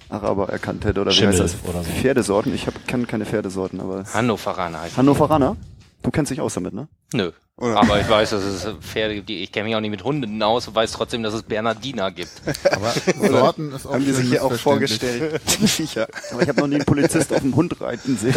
[0.09, 1.69] Araber erkannt hätte oder Schimmel wie heißt das?
[1.69, 1.91] oder so.
[1.91, 2.55] Pferdesorten.
[2.55, 5.57] Ich hab, kann keine Pferdesorten, aber Hannoveraner heißt Hannoveraner?
[6.03, 6.89] Du kennst dich aus damit, ne?
[7.13, 7.33] Nö.
[7.57, 7.77] Oder?
[7.77, 10.69] Aber ich weiß, dass es Pferde gibt, ich kenne mich auch nicht mit Hunden aus
[10.69, 12.31] und weiß trotzdem, dass es Bernardiner gibt.
[12.71, 12.93] Aber
[13.29, 16.07] Sorten ist auch Haben die sich hier auch vorgestellt, die Viecher.
[16.31, 18.35] Aber ich habe noch nie einen Polizist auf dem Hund reiten sehen.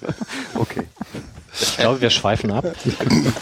[0.54, 0.82] okay.
[1.60, 2.64] Ich glaube, wir schweifen ab.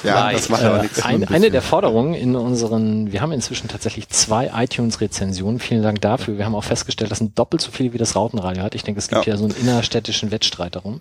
[0.05, 0.37] Ja, Nein.
[0.37, 1.03] das macht aber Äh, nichts.
[1.03, 5.59] ein, eine der Forderungen in unseren, wir haben inzwischen tatsächlich zwei iTunes-Rezensionen.
[5.61, 6.38] Vielen Dank dafür.
[6.38, 8.74] Wir haben auch festgestellt, das sind doppelt so viele wie das Rautenradio hat.
[8.74, 9.35] Ich denke, es gibt Ja.
[9.35, 11.00] ja, so einen innerstädtischen Wettstreit darum.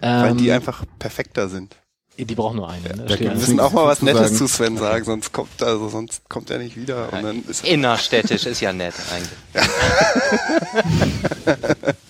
[0.00, 1.74] Weil Ähm, die einfach perfekter sind.
[2.18, 2.96] die brauchen nur eine.
[2.96, 3.04] Ne?
[3.06, 6.50] Steht Wir müssen auch mal was Nettes zu Sven sagen, sonst kommt, also sonst kommt
[6.50, 7.12] er nicht wieder.
[7.12, 9.66] Und dann ist Innerstädtisch ist ja nett eigentlich.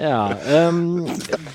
[0.00, 1.06] Ja, ähm,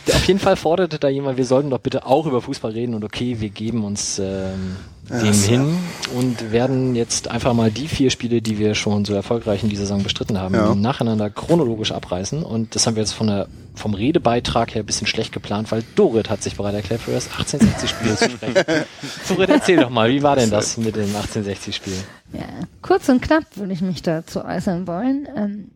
[0.07, 3.03] auf jeden Fall forderte da jemand, wir sollten doch bitte auch über Fußball reden und
[3.03, 4.77] okay, wir geben uns ähm,
[5.09, 5.49] dem so.
[5.49, 5.77] hin
[6.15, 9.81] und werden jetzt einfach mal die vier Spiele, die wir schon so erfolgreich in dieser
[9.83, 10.73] Saison bestritten haben, Ja.
[10.75, 15.07] nacheinander chronologisch abreißen und das haben wir jetzt von der, vom Redebeitrag her ein bisschen
[15.07, 18.55] schlecht geplant, weil Dorit hat sich bereit erklärt, für das 1860-Spiel zu sprechen.
[19.27, 21.93] Dorit, erzähl doch mal, wie war denn das mit dem 1860-Spiel?
[22.33, 22.45] Ja,
[22.81, 25.27] kurz und knapp würde ich mich dazu äußern wollen.
[25.35, 25.71] Ähm,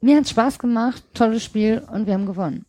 [0.00, 2.66] Mir hat Spaß gemacht, tolles Spiel und wir haben gewonnen.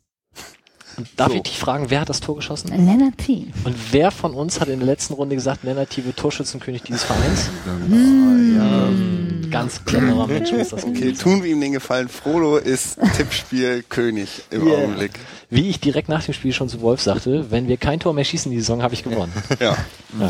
[0.98, 1.36] Und darf So.
[1.36, 2.70] ich dich fragen, wer hat das Tor geschossen?
[2.70, 3.48] Lennart T.
[3.64, 6.04] Und wer von uns hat in der letzten Runde gesagt, Lennart T.
[6.06, 7.50] wird Torschützenkönig dieses Vereins?
[7.88, 9.48] Hm.
[9.52, 12.10] Ganz cleverer Mensch muss das Okay, gewesen tun wir ihm den Gefallen.
[12.10, 14.78] Frodo ist Tippspiel König im Yeah.
[14.80, 15.12] Augenblick.
[15.50, 18.26] Wie ich direkt nach dem Spiel schon zu Wolf sagte, wenn wir kein Tor mehr
[18.26, 19.32] schießen die Saison, habe ich gewonnen.
[19.62, 19.78] Ja,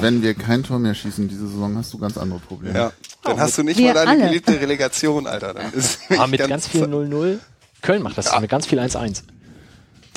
[0.02, 2.78] Wenn wir kein Tor mehr schießen diese Saison, hast du ganz andere Probleme.
[2.78, 2.92] ja.
[3.24, 4.26] Dann hast du nicht Wir mal deine alle.
[4.30, 5.54] geliebte Relegation, Alter.
[5.56, 7.40] Dann ist Aber mit ganz, viel 0-0.
[7.82, 9.24] Köln macht das mit ganz viel 1-1.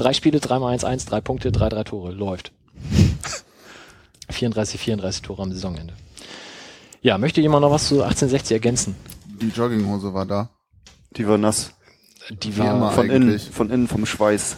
[0.01, 2.13] Drei Spiele, dreimal 1-1, drei Punkte, drei, drei Tore.
[2.13, 2.53] Läuft.
[4.31, 5.93] 34, 34 Tore am Saisonende.
[7.03, 8.97] Ja, möchte jemand noch was zu 1860 ergänzen?
[9.27, 10.49] Die Jogginghose war da.
[11.19, 11.73] Die war nass.
[12.31, 14.57] Die Wie war, Von innen, von innen vom Schweiß.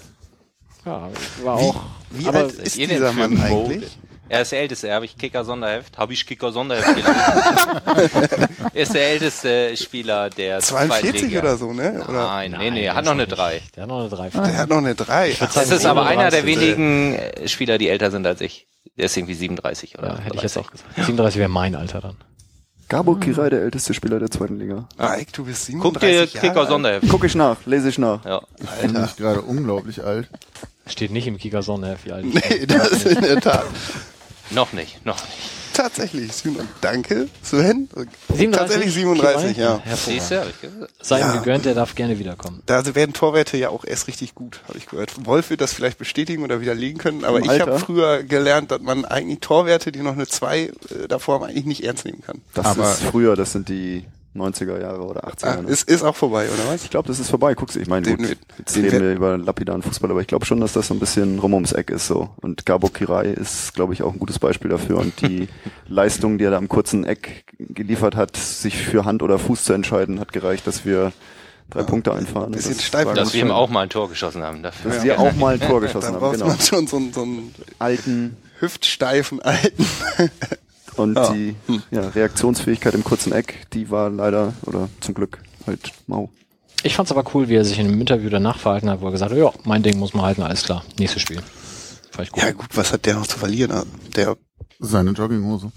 [0.84, 1.10] ja,
[1.42, 1.82] war auch.
[2.10, 3.98] Wie aber alt ist dieser Mann eigentlich?
[4.28, 4.92] Er ist der Älteste.
[4.92, 5.98] Habe ich Kicker Sonderheft?
[5.98, 7.14] Habe ich Kicker Sonderheft gelesen?
[8.72, 11.40] er ist der älteste Spieler der 42 Zweitliga.
[11.40, 12.02] oder so, ne?
[12.08, 12.26] Oder?
[12.26, 13.60] Nein, nee, nee, er hat noch eine 3.
[13.76, 14.30] Der hat noch eine 3.
[14.30, 15.36] Der hat noch eine 3.
[15.40, 16.46] Ach, Das ist aber einer der 37.
[16.76, 18.68] wenigen äh, Spieler, die älter sind als ich.
[18.96, 20.66] Der ist irgendwie 37 oder Ja, hätte ich jetzt 30.
[20.66, 20.94] auch gesagt.
[20.96, 22.16] 37 wäre mein Alter dann.
[22.88, 24.86] Gabo Kirai, der älteste Spieler der zweiten Liga.
[24.98, 26.66] Mike, du bist 37 Guck dir Jahre Kicker.
[26.66, 27.06] Sonderheft.
[27.08, 28.22] Guck ich nach, lese ich nach.
[28.24, 28.42] Ja.
[28.62, 30.28] Ich fühle mich gerade unglaublich alt.
[30.86, 32.24] Steht nicht im Kicker Sonderheft, wie alt.
[32.26, 33.66] Nee, das ist in der Tat.
[34.50, 35.38] Noch nicht, noch nicht.
[35.72, 36.30] Tatsächlich.
[36.32, 37.88] Siebenund- Danke, Sven.
[38.28, 38.50] 37?
[38.50, 39.80] Tatsächlich 37, ja.
[39.86, 40.30] Siehst Hervorragend.
[40.30, 40.92] du, hab ich gesagt.
[41.00, 41.36] Sei ihm Ja.
[41.36, 42.62] gegönnt, der darf gerne wiederkommen.
[42.66, 45.24] Da werden Torwerte ja auch erst richtig gut, habe ich gehört.
[45.24, 48.82] Wolf wird das vielleicht bestätigen oder widerlegen können, aber Im ich habe früher gelernt, dass
[48.82, 50.72] man eigentlich Torwerte, die noch eine 2 äh,
[51.08, 52.42] davor haben, eigentlich nicht ernst nehmen kann.
[52.52, 55.44] Das Aber- ist früher, das sind die 90er Jahre oder 80er.
[55.46, 55.68] Ah, ne?
[55.68, 56.84] ist, ist auch vorbei, oder was?
[56.84, 57.54] Ich glaube, das ist vorbei.
[57.54, 60.60] Guck's, ich meine, gut, jetzt den reden wir über lapidaren Fußball, aber ich glaube schon,
[60.60, 62.30] dass das so ein bisschen rum ums Eck ist so.
[62.40, 64.98] Und Gabo Kirai ist, glaube ich, auch ein gutes Beispiel dafür.
[64.98, 65.48] Und die
[65.88, 69.72] Leistung, die er da am kurzen Eck geliefert hat, sich für Hand oder Fuß zu
[69.74, 71.12] entscheiden, hat gereicht, dass wir
[71.68, 72.52] drei Punkte einfahren.
[72.52, 74.62] bisschen Das steif, Dass wir ihm auch mal ein Tor geschossen haben.
[74.62, 74.92] Dafür.
[74.92, 76.46] dass wir auch mal ein Tor geschossen Da haben, genau.
[76.46, 79.84] man schon so, einen- so einen Alten hüftsteifen Alten.
[80.96, 81.32] und Ja.
[81.32, 81.54] die
[81.90, 86.30] ja, Reaktionsfähigkeit im kurzen Eck, die war leider oder zum Glück halt mau.
[86.84, 89.12] Ich fand's aber cool, wie er sich in einem Interview danach verhalten hat, wo er
[89.12, 91.40] gesagt hat, ja, mein Ding muss man halten, alles klar, nächstes Spiel.
[92.10, 92.42] Fand ich gut.
[92.42, 93.84] Ja gut, was hat der noch zu verlieren?
[94.16, 94.36] Der
[94.80, 95.70] Seine Jogginghose.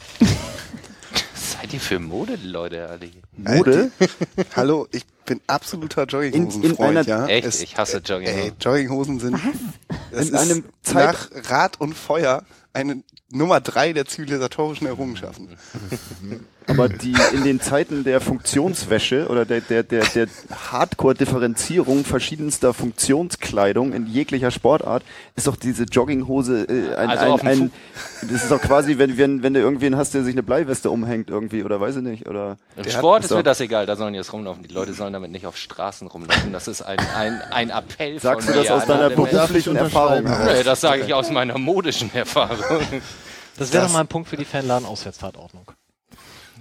[1.33, 3.21] Seid ihr für Mode, Leute, alle hier?
[3.55, 3.91] Mode?
[4.55, 6.09] Hallo, ich bin absoluter In-
[6.49, 7.25] Jogginghosenfreund, ja.
[7.27, 7.47] Echt?
[7.47, 8.39] Es- Ich hasse Jogginghosen.
[8.41, 9.39] Ey, Jogginghosen sind
[10.11, 15.49] In einem Zeit- nach Rad und Feuer eine Nummer drei der zivilisatorischen Errungenschaften.
[16.67, 20.27] Aber die in den Zeiten der Funktionswäsche oder der, der, der, der
[20.71, 25.03] Hardcore-Differenzierung verschiedenster Funktionskleidung in jeglicher Sportart
[25.35, 27.71] ist doch diese Jogginghose äh, ein, Also ein, ein
[28.23, 31.29] das ist doch quasi, wenn, wenn, wenn du irgendwen hast, der sich eine Bleiweste umhängt
[31.29, 32.27] irgendwie oder weiß ich nicht.
[32.27, 34.63] Oder Im Sport hat- ist mir das egal, da sollen die jetzt rumlaufen.
[34.63, 36.51] Die Leute sollen damit nicht auf Straßen rumlaufen.
[36.51, 39.75] Das ist ein, ein, ein Appell sagst du von das mir aus an deiner beruflichen
[39.75, 40.51] Erfahrung heraus?
[40.57, 42.57] Nee, das sage ich aus meiner modischen Erfahrung.
[43.57, 45.65] Das wäre Das- doch mal ein Punkt für die Fanladen-Auswärtsfahrtordnung.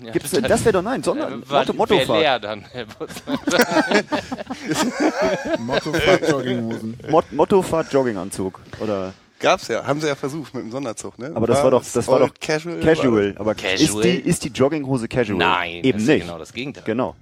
[0.03, 2.21] Ja, Gibt's, das wäre doch nein, sondern äh, war- Motto, wär Mottofahrt.
[2.21, 2.65] leer dann.
[5.59, 6.97] Motto Fahrt Jogginghosen.
[7.11, 11.33] Mot Mottofahrt Jogginganzug oder Gab's ja, haben sie ja versucht mit dem Sonderzug, ne?
[11.35, 12.81] aber das war doch das war doch casual.
[12.81, 13.81] casual, aber Casual?
[13.81, 15.39] ist die ist die Jogginghose casual?
[15.39, 16.27] Nein, eben das ist ja nicht.
[16.27, 16.85] genau das Gegenteil.
[16.85, 17.15] Genau.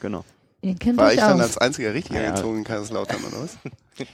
[0.00, 0.24] Genau.
[0.62, 1.40] Ihr kennt War ich dann aus.
[1.42, 2.28] als einziger richtig Ja.
[2.28, 3.56] angezogen in Kaiserslautern oder was?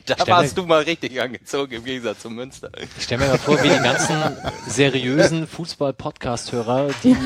[0.05, 2.71] Da Stell warst du mal richtig angezogen im Gegensatz zu Münster.
[2.99, 4.15] Ich stelle mir mal vor, wie die ganzen
[4.69, 7.17] seriösen Fußball-Podcast-Hörer, die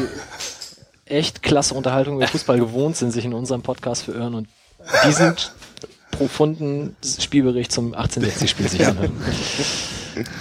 [1.07, 4.49] echt klasse Unterhaltung über Fußball gewohnt sind, sich in unserem Podcast verirren und
[5.07, 5.35] diesen
[6.11, 9.13] profunden Spielbericht zum 1860-Spiel sich anhören.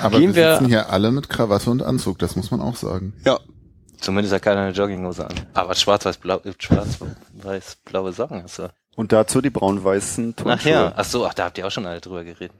[0.01, 2.75] Aber Gehen wir wir- sitzen hier alle mit Krawatte und Anzug, das muss man auch
[2.75, 3.13] sagen.
[3.25, 3.39] Ja.
[3.99, 5.33] Zumindest hat keiner eine Jogginghose an.
[5.53, 8.69] Aber schwarz-weiß-blau, schwarz-weiß-blaue Socken hast du.
[8.95, 11.85] Und dazu die braun-weißen Ach Turnschuhe ja, ach so, ach, da habt ihr auch schon
[11.85, 12.51] alle drüber geredet.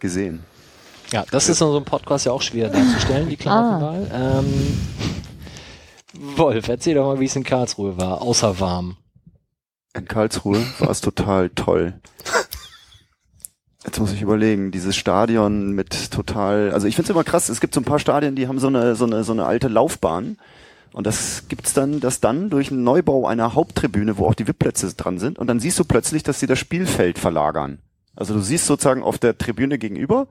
[0.00, 0.40] gesehen.
[1.12, 4.10] Ja, das ist in so einem Podcast ja auch schwer darzustellen, die Klamottenwahl.
[4.12, 4.80] Ähm,
[6.20, 8.96] Wolf, erzähl doch mal, wie es in Karlsruhe war, außer warm.
[9.94, 11.94] In Karlsruhe war es total toll.
[13.84, 17.60] Jetzt muss ich überlegen, dieses Stadion mit total, also ich finde es immer krass, es
[17.60, 20.36] gibt so ein paar Stadien, die haben so eine, so eine, so eine alte Laufbahn.
[20.92, 24.92] Und das gibt's dann, das dann durch einen Neubau einer Haupttribüne, wo auch die VIP-Plätze
[24.94, 25.38] dran sind.
[25.38, 27.78] Und dann siehst du plötzlich, dass sie das Spielfeld verlagern.
[28.16, 30.26] Also du siehst sozusagen auf der Tribüne gegenüber,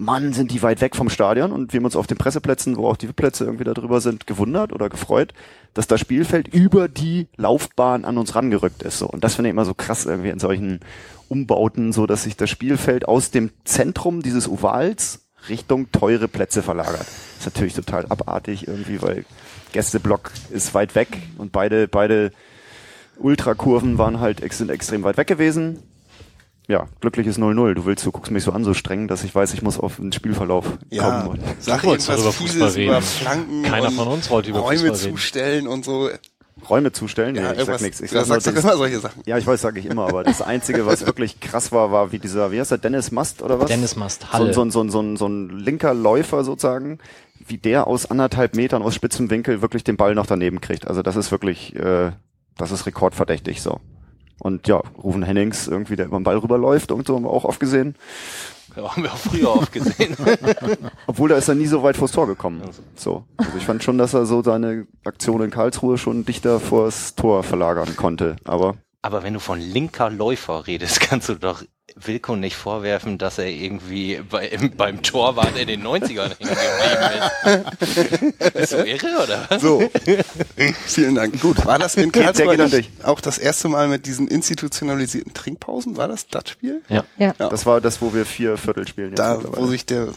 [0.00, 1.50] Mann, sind die weit weg vom Stadion.
[1.50, 4.28] Und wir haben uns auf den Presseplätzen, wo auch die VIP-Plätze irgendwie da drüber sind,
[4.28, 5.34] gewundert oder gefreut,
[5.74, 9.00] dass das Spielfeld über die Laufbahn an uns rangerückt ist.
[9.00, 9.08] So.
[9.08, 10.78] Und das finde ich immer so krass irgendwie in solchen
[11.28, 17.06] Umbauten, so dass sich das Spielfeld aus dem Zentrum dieses Ovals Richtung teure Plätze verlagert.
[17.38, 19.24] ist natürlich total abartig irgendwie, weil
[19.72, 21.08] Gästeblock ist weit weg
[21.38, 22.30] und beide, beide
[23.16, 25.82] Ultrakurven waren halt sind extrem weit weg gewesen.
[26.68, 27.74] Ja, glückliches 0-0.
[27.74, 29.96] Du willst, du guckst mich so an, so streng, dass ich weiß, ich muss auf
[29.96, 31.40] den Spielverlauf Ja, kommen.
[31.58, 32.90] sag irgendwas über Fußball Fieses reden.
[32.90, 35.16] über Flanken Keiner von uns wollte über Räume Fußball reden.
[35.16, 36.08] zustellen und so.
[36.68, 37.34] Räume zustellen?
[37.34, 38.00] Nee, Ja, ich sag nichts.
[38.00, 39.22] Ich sag sagst das- immer solche Sachen.
[39.24, 42.18] ja, ich weiß, sage ich immer, aber das Einzige, was wirklich krass war, war wie
[42.18, 43.66] dieser, wie heißt der, Dennis Mast oder was?
[43.68, 44.52] Dennis Mast, so, Halle.
[44.52, 46.98] so, ein- so, ein- so, ein- so ein linker Läufer sozusagen,
[47.46, 50.86] wie der aus anderthalb Metern aus spitzem Winkel wirklich den Ball noch daneben kriegt.
[50.88, 52.10] Also das ist wirklich, äh,
[52.56, 53.80] das ist rekordverdächtig so.
[54.40, 57.44] Und ja, Rufen Hennings irgendwie, der über den Ball rüberläuft und so haben wir auch
[57.44, 57.96] oft gesehen.
[58.76, 60.16] Ja, haben wir auch früher oft gesehen.
[61.06, 62.62] Obwohl, da ist er nie so weit vors Tor gekommen.
[62.94, 63.24] So.
[63.36, 67.42] Also ich fand schon, dass er so seine Aktion in Karlsruhe schon dichter vors Tor
[67.42, 68.36] verlagern konnte.
[68.44, 71.62] Aber Aber wenn du von linker Läufer redest, kannst du doch
[72.04, 78.32] Wilko nicht vorwerfen, dass er irgendwie bei, im, beim Torwart in den 90ern hängen geblieben
[78.38, 78.52] ist.
[78.54, 79.62] Bist du irre, oder was?
[79.62, 79.90] So,
[80.86, 81.40] vielen Dank.
[81.40, 85.96] Gut, war das in Karlsruhe nicht auch das erste Mal mit diesen institutionalisierten Trinkpausen?
[85.96, 86.82] War das das Spiel?
[86.88, 87.04] ja.
[87.18, 87.32] Ja.
[87.38, 89.10] Das war das, wo wir vier Viertel spielen.
[89.10, 90.08] jetzt Da, wo sich der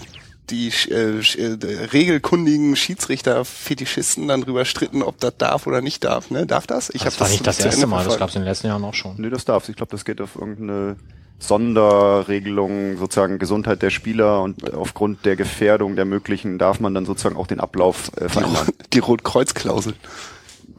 [0.52, 6.04] die äh, sch- äh, regelkundigen Schiedsrichter Fetischisten dann drüber stritten, ob das darf oder nicht
[6.04, 6.30] darf.
[6.30, 6.46] Ne?
[6.46, 6.90] Darf das?
[6.94, 8.20] Ich Das war nicht das erste Ende Mal, das verfolgt.
[8.20, 9.16] gab es in den letzten Jahren auch schon.
[9.18, 9.70] Nö, das darf's.
[9.70, 10.98] Ich glaube, das geht auf irgendeine
[11.40, 17.36] Sonderregelung, sozusagen Gesundheit der Spieler und aufgrund der Gefährdung der möglichen darf man dann sozusagen
[17.36, 18.26] auch den Ablauf äh.
[18.26, 18.50] Ro-
[18.94, 19.94] die Rotkreuzklausel.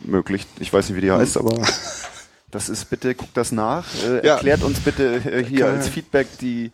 [0.04, 0.46] Möglich.
[0.60, 1.62] Ich weiß nicht, wie die heißt, aber
[2.52, 3.84] das ist bitte, guckt das nach.
[4.06, 4.34] Äh, Ja.
[4.34, 6.70] Erklärt uns bitte äh, hier Kann- als Feedback die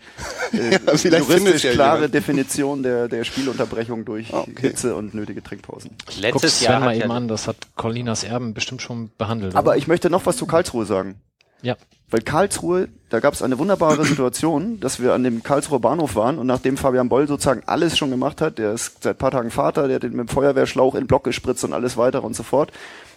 [0.52, 2.14] äh, Ja, juristisch ja klare jemand.
[2.14, 4.52] Definition der, der Spielunterbrechung durch Ah, okay.
[4.60, 5.92] Hitze und nötige Trinkpausen.
[6.20, 9.54] Letztes Sven Jahr mal hat eben an, das hat Colinas Erben bestimmt schon behandelt.
[9.56, 9.78] Aber oder?
[9.78, 11.16] ich möchte noch was zu Karlsruhe sagen.
[11.62, 11.76] ja.
[12.10, 16.38] Weil Karlsruhe, da gab es eine wunderbare Situation, dass wir an dem Karlsruher Bahnhof waren
[16.38, 19.88] und nachdem Fabian Boll sozusagen alles schon gemacht hat, der ist seit paar Tagen Vater,
[19.88, 22.42] der hat den mit dem Feuerwehrschlauch in den Block gespritzt und alles weitere und so
[22.42, 22.72] fort,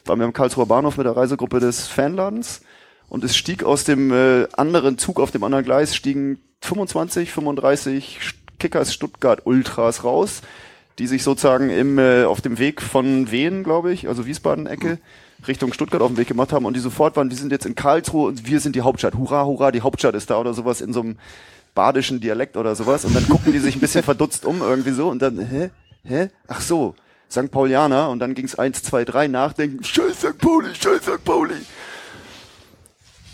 [0.06, 2.62] waren wir am Karlsruher Bahnhof mit der Reisegruppe des Fanladens
[3.10, 8.20] und es stieg aus dem äh, anderen Zug auf dem anderen Gleis, stiegen 25, 35
[8.60, 10.42] Kickers Stuttgart Ultras raus,
[11.00, 15.00] die sich sozusagen im, äh, auf dem Weg von Wien, glaube ich, also Wiesbaden-Ecke,
[15.48, 17.76] Richtung Stuttgart auf den Weg gemacht haben und die sofort waren, wir sind jetzt in
[17.76, 19.16] Karlsruhe und wir sind die Hauptstadt.
[19.16, 21.18] Hurra, hurra, die Hauptstadt ist da oder sowas in so einem
[21.74, 25.10] badischen Dialekt oder sowas und dann gucken die sich ein bisschen verdutzt um irgendwie so
[25.10, 25.72] und dann, hä?
[26.04, 26.30] Hä?
[26.48, 26.96] Ach so,
[27.32, 27.52] St.
[27.52, 30.38] Paulianer und dann ging's eins, zwei, drei nachdenken, scheiß St.
[30.38, 31.24] Pauli, scheiß St.
[31.24, 31.56] Pauli.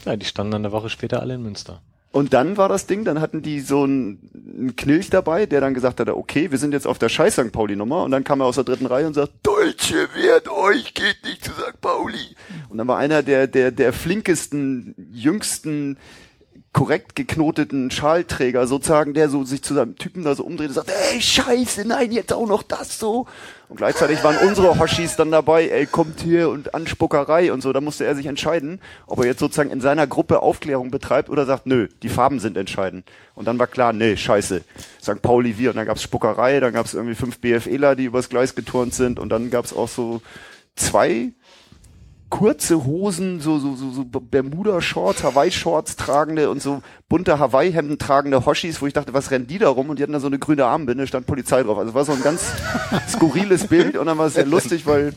[0.06, 1.82] ja, die standen dann eine Woche später alle in Münster.
[2.12, 5.76] Und dann war das Ding, dann hatten die so einen, einen Knilch dabei, der dann
[5.76, 7.52] gesagt hat, okay, wir sind jetzt auf der scheiß St.
[7.52, 8.02] Pauli-Nummer.
[8.04, 11.46] Und dann kam er aus der dritten Reihe und sagt, Deutsche, wehrt euch, geht nicht
[11.46, 11.80] zu St.
[11.80, 12.36] Pauli.
[12.70, 16.00] Und dann war einer der, der, der flinkesten, jüngsten,
[16.74, 20.92] korrekt geknoteten Schalträger sozusagen, der so sich zu seinem Typen da so umdreht und sagt,
[21.12, 23.28] ey, scheiße, nein, jetzt auch noch das so.
[23.70, 27.74] Und gleichzeitig waren unsere Hoshis dann dabei, ey, kommt hier und Anspuckerei und so.
[27.74, 31.46] Da musste er sich entscheiden, ob er jetzt sozusagen in seiner Gruppe Aufklärung betreibt oder
[31.46, 33.06] sagt, nö, die Farben sind entscheidend.
[33.36, 34.64] Und dann war klar, nee, scheiße,
[35.02, 35.22] St.
[35.22, 35.72] Pauli wir.
[35.72, 39.30] Und dann gab's Spuckerei, dann gab's irgendwie fünf BFEler, die übers Gleis geturnt sind und
[39.30, 40.22] dann gab's auch so
[40.78, 41.34] zwei
[42.30, 48.82] kurze Hosen, so, so, so, so Bermuda-Shorts, Hawaii-Shorts tragende und so bunte Hawaii-Hemden tragende Hoshis,
[48.82, 49.90] wo ich dachte, was rennen die da rum?
[49.90, 51.78] Und die hatten da so eine grüne Armbinde, stand Polizei drauf.
[51.78, 52.52] Also es war so ein ganz
[53.10, 55.14] skurriles Bild und dann war es sehr lustig, weil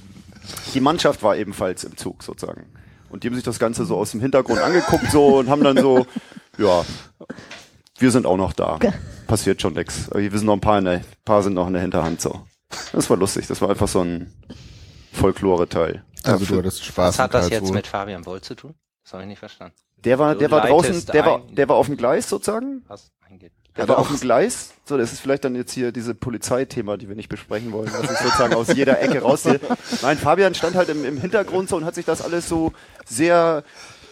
[0.74, 2.66] die Mannschaft war ebenfalls im Zug sozusagen.
[3.08, 5.76] Und die haben sich das Ganze so aus dem Hintergrund angeguckt so und haben dann
[5.76, 6.06] so,
[6.58, 6.84] ja,
[7.98, 8.78] wir sind auch noch da.
[9.26, 10.08] Passiert schon nix.
[10.14, 12.42] Wir sind noch ein paar, in der, ein paar sind noch in der Hinterhand so.
[12.92, 13.48] Das war lustig.
[13.48, 14.32] Das war einfach so ein
[15.20, 16.04] Folklore-Teil.
[16.24, 18.74] Also du hattest Spaß was hat das jetzt mit Fabian Boll zu tun?
[19.04, 19.74] Das habe ich nicht verstanden.
[20.04, 22.82] Der war, der war draußen, der war, der war auf dem Gleis sozusagen.
[22.88, 23.52] Was eingeht.
[23.76, 24.72] Der war auf dem Gleis.
[24.84, 28.10] So, das ist vielleicht dann jetzt hier diese Polizeithema, die wir nicht besprechen wollen, was
[28.10, 29.60] ich sozusagen aus jeder Ecke rausziehe.
[30.02, 32.72] Nein, Fabian stand halt im, im Hintergrund so und hat sich das alles so
[33.04, 33.62] sehr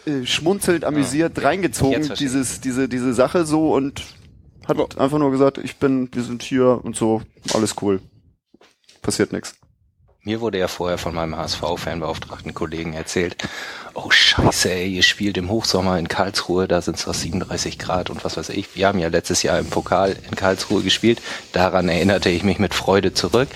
[0.06, 2.18] äh, schmunzelnd, amüsiert reingezogen, verstehe ich.
[2.18, 4.04] dieses, diese, diese Sache so und
[4.66, 7.22] hat einfach nur gesagt, ich bin, wir sind hier und so,
[7.54, 8.00] alles cool.
[9.02, 9.54] Passiert nichts.
[10.28, 13.48] Mir wurde ja vorher von meinem HSV-Fanbeauftragten Kollegen erzählt,
[13.94, 18.10] oh scheiße, ey, ihr spielt im Hochsommer in Karlsruhe, da sind es doch 37 Grad
[18.10, 18.76] und was weiß ich.
[18.76, 22.74] Wir haben ja letztes Jahr im Pokal in Karlsruhe gespielt, daran erinnerte ich mich mit
[22.74, 23.48] Freude zurück.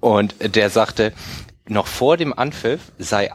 [0.00, 1.12] Und der sagte,
[1.68, 3.30] noch vor dem Anpfiff sei,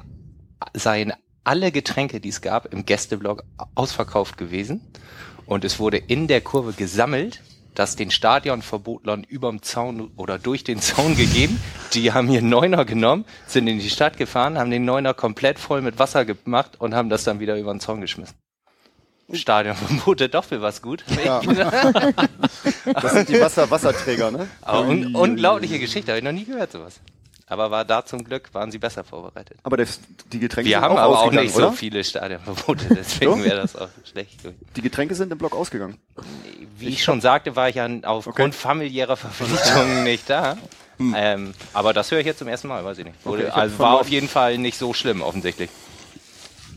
[0.74, 1.14] seien
[1.46, 4.82] alle Getränke, die es gab, im Gästeblock ausverkauft gewesen.
[5.46, 7.42] Und es wurde in der Kurve gesammelt,
[7.76, 11.62] das den Stadionverbotlern überm Zaun oder durch den Zaun gegeben.
[11.94, 15.82] Die haben hier Neuner genommen, sind in die Stadt gefahren, haben den Neuner komplett voll
[15.82, 18.36] mit Wasser gemacht und haben das dann wieder über den Zaun geschmissen.
[19.32, 21.04] Stadionverbote doch für was gut.
[22.94, 24.48] Das sind die Wasser, Wasserträger, ne?
[24.62, 27.00] Aber un unglaubliche Geschichte, habe ich noch nie gehört sowas.
[27.52, 29.58] Aber war da zum Glück, waren sie besser vorbereitet.
[29.64, 29.86] Aber der,
[30.32, 31.68] die Getränke Wir sind haben auch aber auch nicht oder?
[31.68, 33.44] so viele Stadionverbote, deswegen So?
[33.44, 34.58] wäre das auch schlecht gewesen.
[34.78, 35.98] Die Getränke sind im Block ausgegangen.
[36.78, 40.58] Wie ich schon sagte, war ich ja aufgrund familiärer Verpflichtungen nicht da.
[40.98, 43.18] Ähm, aber das höre ich jetzt zum ersten Mal, weiß ich nicht.
[43.26, 45.70] Wurde, Okay, ich also war auf jeden Fall nicht so schlimm, offensichtlich.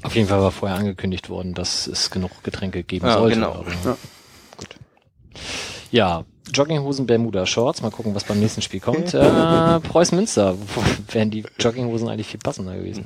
[0.03, 3.37] Auf jeden Fall war vorher angekündigt worden, dass es genug Getränke geben Ja, sollte.
[3.37, 3.53] genau.
[3.53, 3.97] aber- Ja.
[4.57, 4.77] Gut.
[5.93, 6.25] Ja,
[6.55, 7.83] Jogginghosen, Bermuda Shorts.
[7.83, 9.13] Mal gucken, was beim nächsten Spiel kommt.
[9.13, 10.57] Äh, Preußen Münster.
[11.11, 13.05] Wären die Jogginghosen eigentlich viel passender gewesen?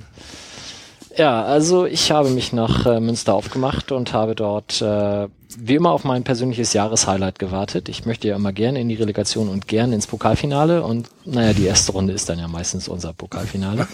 [1.16, 5.26] Ja, also ich habe mich nach äh, Münster aufgemacht und habe dort äh,
[5.58, 7.88] wie immer auf mein persönliches Jahreshighlight gewartet.
[7.88, 11.64] Ich möchte ja immer gerne in die Relegation und gerne ins Pokalfinale und naja, die
[11.64, 13.88] erste Runde ist dann ja meistens unser Pokalfinale.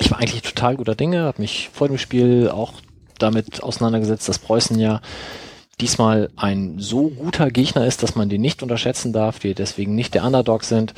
[0.00, 2.72] Ich war eigentlich total guter Dinge, habe mich vor dem Spiel auch
[3.18, 5.00] damit auseinandergesetzt, dass Preußen ja
[5.80, 10.14] diesmal ein so guter Gegner ist, dass man den nicht unterschätzen darf, die deswegen nicht
[10.14, 10.94] der Underdog sind.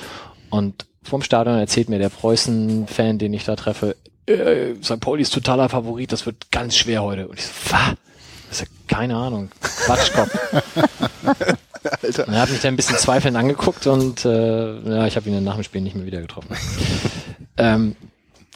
[0.51, 5.01] Und vom Stadion erzählt mir der Preußen-Fan, den ich da treffe, äh, St.
[5.01, 7.29] Pauli ist totaler Favorit, das wird ganz schwer heute.
[7.29, 7.95] Und ich so, was?
[8.49, 9.51] Das ist ja keine Ahnung.
[9.61, 10.31] Quatschkopf.
[12.03, 12.29] Alter.
[12.29, 15.35] Und er hat mich dann ein bisschen zweifelnd angeguckt und äh, ja, ich habe ihn
[15.35, 16.55] dann nach dem Spiel nicht mehr wieder getroffen.
[17.57, 17.97] ähm,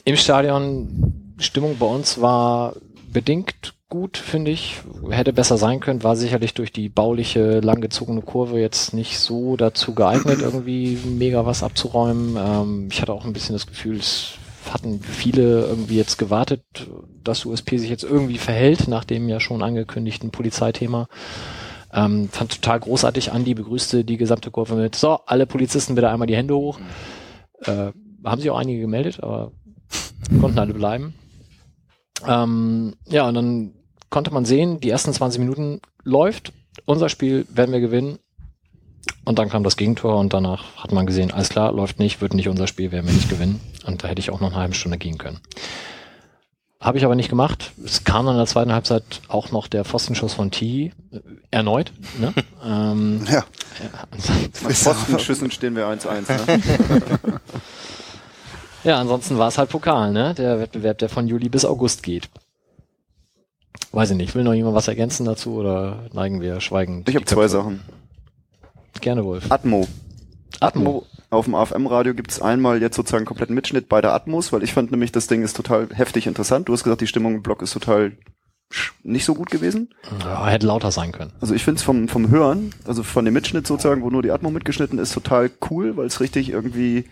[0.05, 2.75] Im Stadion, Stimmung bei uns war
[3.13, 4.77] bedingt gut, finde ich.
[5.11, 9.95] Hätte besser sein können, war sicherlich durch die bauliche, langgezogene Kurve jetzt nicht so dazu
[9.95, 12.37] geeignet, irgendwie mega was abzuräumen.
[12.37, 14.35] Ähm, ich hatte auch ein bisschen das Gefühl, es
[14.73, 16.63] hatten viele irgendwie jetzt gewartet,
[17.23, 21.09] dass USP sich jetzt irgendwie verhält, nach dem ja schon angekündigten Polizeithema.
[21.93, 23.33] Ähm, fand total großartig.
[23.33, 26.81] Andi begrüßte die gesamte Kurve mit, so, alle Polizisten bitte einmal die Hände hoch.
[27.63, 27.93] Äh,
[28.25, 29.53] haben sich auch einige gemeldet, aber
[30.41, 31.15] konnten alle bleiben.
[32.27, 33.73] Ähm, ja, und dann
[34.11, 36.53] konnte man sehen, die ersten 20 Minuten läuft,
[36.85, 38.19] unser Spiel werden wir gewinnen.
[39.25, 42.35] Und dann kam das Gegentor und danach hat man gesehen, alles klar, läuft nicht, wird
[42.35, 43.61] nicht unser Spiel, werden wir nicht gewinnen.
[43.85, 45.41] Und da hätte ich auch noch eine halbe Stunde gehen können.
[46.81, 47.73] Habe ich aber nicht gemacht.
[47.85, 51.93] Es kam dann in der zweiten Halbzeit auch noch der Pfostenschuss von T äh, erneut.
[52.21, 52.33] Ne?
[52.65, 53.45] ähm, Ja.
[54.63, 56.47] Mit Pfostenschüssen stehen wir 1-1.
[56.47, 56.61] Ne?
[58.85, 60.35] Ja, ansonsten war es halt Pokal, ne?
[60.35, 62.29] Der Wettbewerb, der von Juli bis August geht.
[63.93, 64.35] Weiß ich nicht.
[64.35, 67.09] Will noch jemand was ergänzen dazu oder neigen wir schweigend?
[67.09, 67.49] Ich habe zwei?
[67.49, 67.81] Sachen.
[69.01, 69.51] Gerne, Wolf.
[69.51, 69.87] Atmo.
[70.61, 71.07] Atmo.
[71.31, 74.73] Auf dem AFM-Radio gibt's einmal jetzt sozusagen einen kompletten Mitschnitt bei der Atmos, weil ich
[74.73, 76.69] fand nämlich, das Ding ist total heftig interessant.
[76.69, 78.13] Du hast gesagt, die Stimmung im Block ist total
[79.03, 79.91] nicht so gut gewesen.
[80.21, 81.33] Ja, hätte lauter sein können.
[81.41, 84.31] Also ich finde es vom, vom Hören, also von dem Mitschnitt sozusagen, wo nur die
[84.31, 87.05] Atmo mitgeschnitten ist, total cool, weil es richtig irgendwie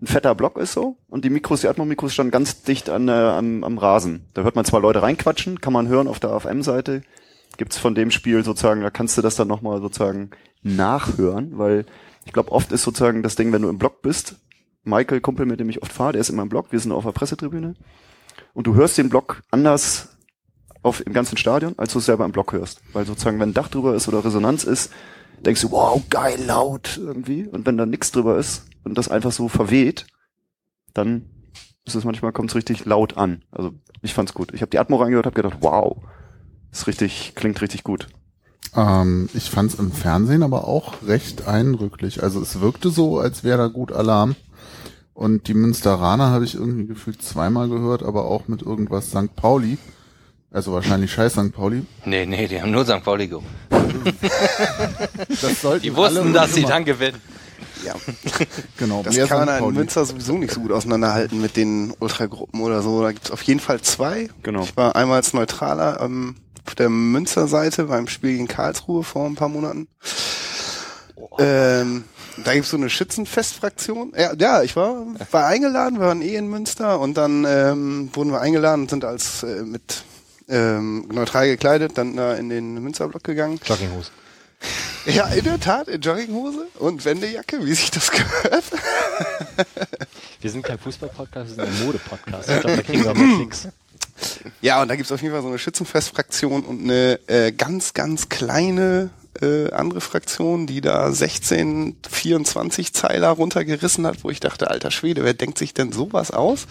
[0.00, 0.96] ein fetter Block ist so.
[1.08, 4.24] Und die Mikros, die Atmo-Mikros standen ganz dicht an, äh, am, am Rasen.
[4.34, 7.02] Da hört man zwar Leute reinquatschen, kann man hören auf der AFM-Seite.
[7.58, 10.30] Gibt's von dem Spiel sozusagen, da kannst du das dann nochmal sozusagen
[10.62, 11.84] nachhören, weil
[12.24, 14.36] ich glaube, oft ist sozusagen das Ding, wenn du im Block bist,
[14.84, 17.04] Michael, Kumpel, mit dem ich oft fahre, der ist immer im Block, wir sind auf
[17.04, 17.74] der Pressetribüne.
[18.54, 20.16] Und du hörst den Block anders
[20.82, 22.80] auf, im ganzen Stadion, als du es selber im Block hörst.
[22.94, 24.90] Weil sozusagen, wenn ein Dach drüber ist oder Resonanz ist,
[25.44, 27.46] denkst du, wow, geil, laut irgendwie.
[27.46, 30.06] Und wenn da nichts drüber ist und das einfach so verweht,
[30.94, 31.26] dann
[31.84, 33.42] ist es manchmal, kommt es richtig laut an.
[33.50, 33.72] Also
[34.02, 34.52] ich fand's gut.
[34.54, 35.96] Ich habe die Atmo reingehört, habe gedacht, wow,
[36.72, 38.08] ist richtig, klingt richtig gut.
[38.76, 42.22] Ähm, ich fand es im Fernsehen aber auch recht eindrücklich.
[42.22, 44.36] Also es wirkte so, als wäre da gut Alarm.
[45.12, 49.34] Und die Münsteraner habe ich irgendwie gefühlt zweimal gehört, aber auch mit irgendwas St.
[49.36, 49.76] Pauli.
[50.50, 51.52] Also wahrscheinlich scheiß St.
[51.52, 51.84] Pauli.
[52.04, 53.04] Nee, nee, die haben nur St.
[53.04, 53.46] Pauli geholt.
[55.82, 57.20] Die wussten, alle dass sie dann gewinnen.
[57.84, 57.94] Ja,
[58.76, 59.74] Genau, das kann man in.
[59.74, 63.02] Münster sowieso nicht so gut auseinanderhalten mit den Ultragruppen oder so.
[63.02, 64.28] Da gibt's auf jeden Fall zwei.
[64.42, 64.62] Genau.
[64.62, 66.36] Ich war einmal als Neutraler ähm,
[66.66, 69.88] auf der Münsterseite beim Spiel gegen Karlsruhe vor ein paar Monaten.
[71.38, 72.04] Ähm,
[72.44, 74.12] da gibt's so eine Schützenfestfraktion.
[74.16, 78.30] Ja, ja, ich war, war eingeladen, wir waren eh in Münster und dann ähm, wurden
[78.30, 80.04] wir eingeladen und sind als äh, mit
[80.48, 83.60] ähm, neutral gekleidet dann da in den Münsterblock gegangen.
[83.64, 84.10] Jogginghose.
[85.06, 88.64] Ja, in der Tat, in Jogginghose und Wendejacke, wie sich das gehört.
[90.40, 92.50] Wir sind kein Fußball-Podcast, wir sind ein Mode-Podcast.
[92.50, 93.68] Ich glaube, da kriegen wir mehr Klicks.
[94.60, 98.28] Ja, und da gibt's auf jeden Fall so eine Schützenfestfraktion und eine äh, ganz, ganz
[98.28, 104.90] kleine äh, andere Fraktion, die da 16, 24 Zeiler runtergerissen hat, wo ich dachte, alter
[104.90, 106.66] Schwede, wer denkt sich denn sowas aus?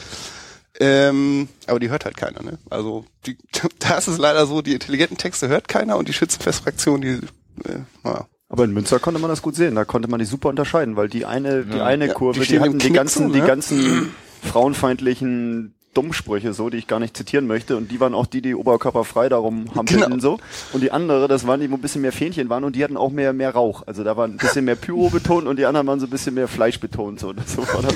[0.80, 2.57] Ähm, aber die hört halt keiner, ne?
[2.69, 3.38] Also die,
[3.80, 7.19] da ist es leider so, die intelligenten Texte hört keiner und die Schützenfestfraktion, die
[7.66, 8.26] äh, ja.
[8.51, 9.76] Aber in Münster konnte man das gut sehen.
[9.76, 12.60] Da konnte man die super unterscheiden, weil die eine, die eine Ja, Kurve, die die,
[12.60, 13.45] hatten die ganzen, so, die ne?
[13.47, 18.41] ganzen frauenfeindlichen Dummsprüche so, die ich gar nicht zitieren möchte und die waren auch die,
[18.41, 20.20] die oberkörperfrei darum hampelten Genau.
[20.20, 20.39] so
[20.72, 22.95] und die andere, das waren die, wo ein bisschen mehr Fähnchen waren und die hatten
[22.95, 23.84] auch mehr mehr Rauch.
[23.88, 26.36] Also da war ein bisschen mehr Pyro betont und die anderen waren so ein bisschen
[26.36, 27.34] mehr Fleisch betont so.
[27.45, 27.95] so war das.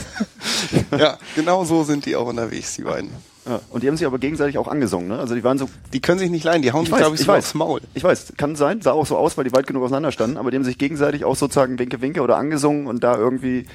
[0.99, 3.11] Ja, genau so sind die auch unterwegs, die beiden.
[3.45, 3.59] Ja.
[3.69, 5.19] Und die haben sich aber gegenseitig auch angesungen, ne?
[5.19, 7.15] Also die waren so Die können sich nicht leiden, die hauen Ich sich, weiß, glaube
[7.15, 7.43] ich, ich so weiß.
[7.45, 7.81] aufs Maul.
[7.93, 10.49] Ich weiß, kann sein, sah auch so aus, weil die weit genug auseinander standen, aber
[10.51, 13.65] die haben sich gegenseitig auch sozusagen Winke Winke oder angesungen und da irgendwie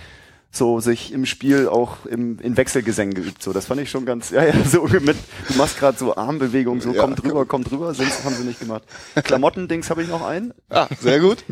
[0.50, 3.42] so sich im Spiel auch im, in Wechselgesängen geübt.
[3.42, 5.16] So, das fand ich schon ganz, ja, ja, so mit,
[5.48, 8.58] du machst gerade so Armbewegungen, so Ja, komm drüber, komm drüber, sonst haben sie nicht
[8.60, 8.82] gemacht.
[9.24, 11.44] Klamottendings habe ich noch ein, Ah, sehr gut.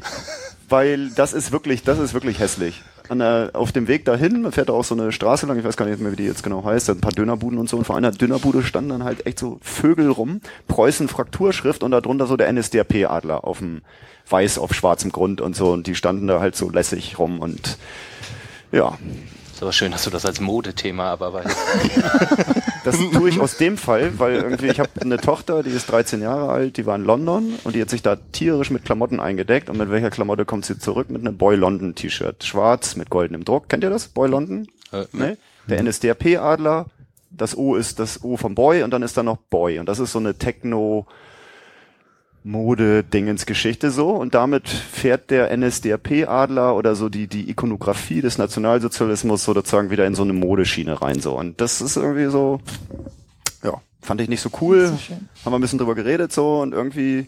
[0.71, 2.83] weil das ist wirklich, das ist wirklich hässlich.
[3.09, 5.65] An der, auf dem Weg dahin, man fährt da auch so eine Straße lang, ich
[5.65, 7.85] weiß gar nicht mehr, wie die jetzt genau heißt, ein paar Dönerbuden und so, und
[7.85, 12.37] vor einer Dönerbude standen dann halt echt so Vögel rum, Preußen Frakturschrift und darunter so
[12.37, 13.83] der NSDAP-Adler auf dem
[14.29, 17.79] weiß auf schwarzem Grund und so, und die standen da halt so lässig rum und
[18.73, 18.99] ja,
[19.57, 21.57] Ist aber schön, dass du das als Modethema aber weißt.
[22.85, 26.23] Das tue ich aus dem Fall, weil irgendwie ich habe eine Tochter, die ist 13
[26.23, 29.69] Jahre alt, die war in London und die hat sich da tierisch mit Klamotten eingedeckt.
[29.69, 31.11] Und mit welcher Klamotte kommt sie zurück?
[31.11, 33.69] Mit einem Boy London T-Shirt, schwarz mit goldenem Druck.
[33.69, 34.07] Kennt ihr das?
[34.09, 34.69] Boy London?
[34.93, 35.37] Äh, Ne?
[35.69, 36.87] Der NSDAP Adler.
[37.31, 39.99] Das O ist das O vom Boy und dann ist da noch Boy und das
[39.99, 41.07] ist so eine Techno
[42.47, 44.11] Mode-Dingens-Geschichte so.
[44.11, 50.07] Und damit fährt der NSDAP-Adler oder so die, die Ikonografie des Nationalsozialismus so sozusagen wieder
[50.07, 51.37] in so eine Modeschiene rein so.
[51.37, 52.61] Und das ist irgendwie so,
[53.63, 56.61] ja, fand ich nicht so cool, So haben wir ein bisschen drüber geredet so.
[56.61, 57.27] Und irgendwie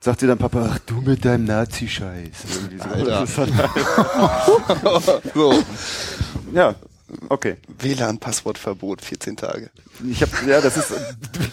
[0.00, 2.30] sagt sie dann Papa, ach, du mit deinem Nazi-Scheiß.
[2.54, 2.84] Irgendwie so.
[2.84, 3.28] Halt,
[5.34, 5.54] So,
[6.54, 6.74] ja,
[7.28, 7.56] okay.
[7.78, 9.70] WLAN-Passwortverbot, 14 Tage.
[10.10, 10.92] Ich hab, ja, das ist,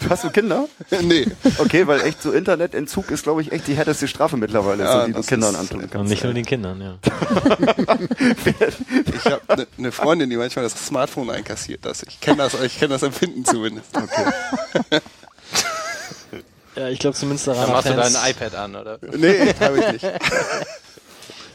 [0.08, 0.68] hast du Kinder?
[1.02, 1.26] nee.
[1.58, 5.06] Okay, weil echt so Internetentzug ist, glaube ich, echt die härteste Strafe mittlerweile, Ja, so,
[5.06, 6.10] die du das Kindern antun Und kannst.
[6.10, 6.98] nicht nur den Kindern, ja.
[9.14, 11.84] Ich habe eine ne Freundin, die manchmal das Smartphone einkassiert.
[11.84, 12.02] Das.
[12.02, 13.96] Ich kenne das, ich kenne das Empfinden zumindest.
[13.96, 15.00] Okay.
[16.76, 18.98] Ja, ich glaube, zumindest Dann Münsteraner machst du dein iPad an, oder?
[19.16, 20.04] Nee, habe ich nicht.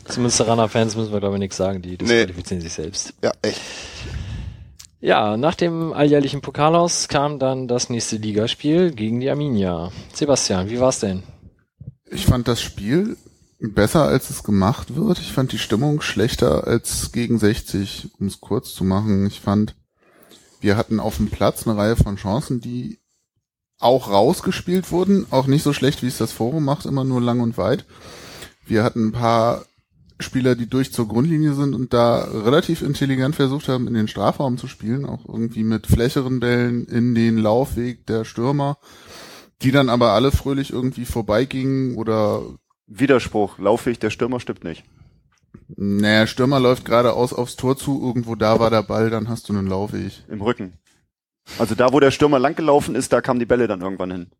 [0.05, 1.81] Zu Münsteraner Fans müssen wir, glaube ich, nichts sagen.
[1.81, 3.13] Die disqualifizieren sich selbst.
[3.23, 3.61] Ja, echt.
[5.01, 9.91] Ja, nach dem alljährlichen Pokalaus kam dann das nächste Ligaspiel gegen die Arminia.
[10.13, 11.23] Sebastian, wie war's denn?
[12.09, 13.17] Ich fand das Spiel
[13.59, 15.19] besser, als es gemacht wird.
[15.19, 19.27] Ich fand die Stimmung schlechter als gegen 60, um es kurz zu machen.
[19.27, 19.75] Ich fand,
[20.59, 22.99] wir hatten auf dem Platz eine Reihe von Chancen, die
[23.79, 25.27] auch rausgespielt wurden.
[25.29, 27.85] Auch nicht so schlecht, wie es das Forum macht, immer nur lang und weit.
[28.65, 29.65] Wir hatten ein paar
[30.19, 34.57] Spieler, die durch zur Grundlinie sind und da relativ intelligent versucht haben, in den Strafraum
[34.57, 38.77] zu spielen, auch irgendwie mit flächeren Bällen in den Laufweg der Stürmer,
[39.61, 42.43] die dann aber alle fröhlich irgendwie vorbeigingen oder
[42.87, 44.83] Widerspruch, Laufweg, der Stürmer stimmt nicht.
[45.75, 49.53] naja, Stürmer läuft geradeaus aufs Tor zu, irgendwo da war der Ball, dann hast du
[49.53, 50.23] einen Laufweg.
[50.29, 50.73] Im Rücken.
[51.59, 54.31] Also da, wo der Stürmer langgelaufen ist, da kamen die Bälle dann irgendwann hin.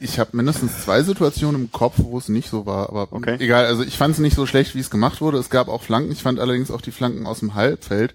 [0.00, 3.36] Ich habe mindestens zwei Situationen im Kopf, wo es nicht so war, aber Okay.
[3.38, 5.38] egal, also ich fand es nicht so schlecht, wie es gemacht wurde.
[5.38, 8.14] Es gab auch Flanken, ich fand allerdings auch die Flanken aus dem Halbfeld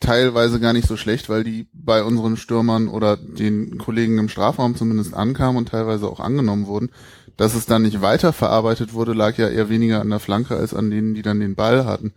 [0.00, 4.76] teilweise gar nicht so schlecht, weil die bei unseren Stürmern oder den Kollegen im Strafraum
[4.76, 6.90] zumindest ankamen und teilweise auch angenommen wurden.
[7.36, 10.90] Dass es dann nicht weiterverarbeitet wurde, lag ja eher weniger an der Flanke als an
[10.90, 12.12] denen, die dann den Ball hatten.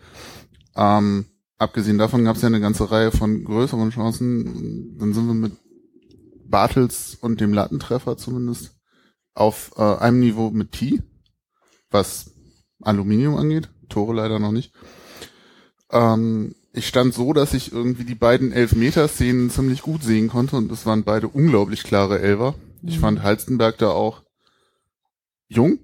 [0.75, 1.25] Ähm,
[1.57, 4.97] abgesehen davon gab es ja eine ganze Reihe von größeren Chancen.
[4.99, 5.53] Dann sind wir mit
[6.47, 8.76] Bartels und dem Lattentreffer zumindest
[9.37, 11.01] auf äh, einem Niveau mit T,
[11.91, 12.31] was
[12.81, 13.69] Aluminium angeht.
[13.89, 14.73] Tore leider noch nicht.
[15.91, 20.71] Ähm, ich stand so, dass ich irgendwie die beiden Elfmeter-Szenen ziemlich gut sehen konnte und
[20.71, 22.55] es waren beide unglaublich klare Elfer.
[22.83, 24.21] Ich fand Halstenberg da auch
[25.47, 25.79] jung,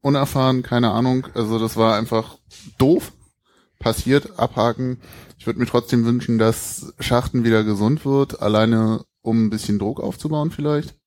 [0.00, 1.26] unerfahren, keine Ahnung.
[1.34, 2.38] Also das war einfach
[2.78, 3.12] doof.
[3.78, 5.00] Passiert, abhaken.
[5.38, 10.00] Ich würde mir trotzdem wünschen, dass Schachten wieder gesund wird, alleine um ein bisschen Druck
[10.00, 10.97] aufzubauen vielleicht.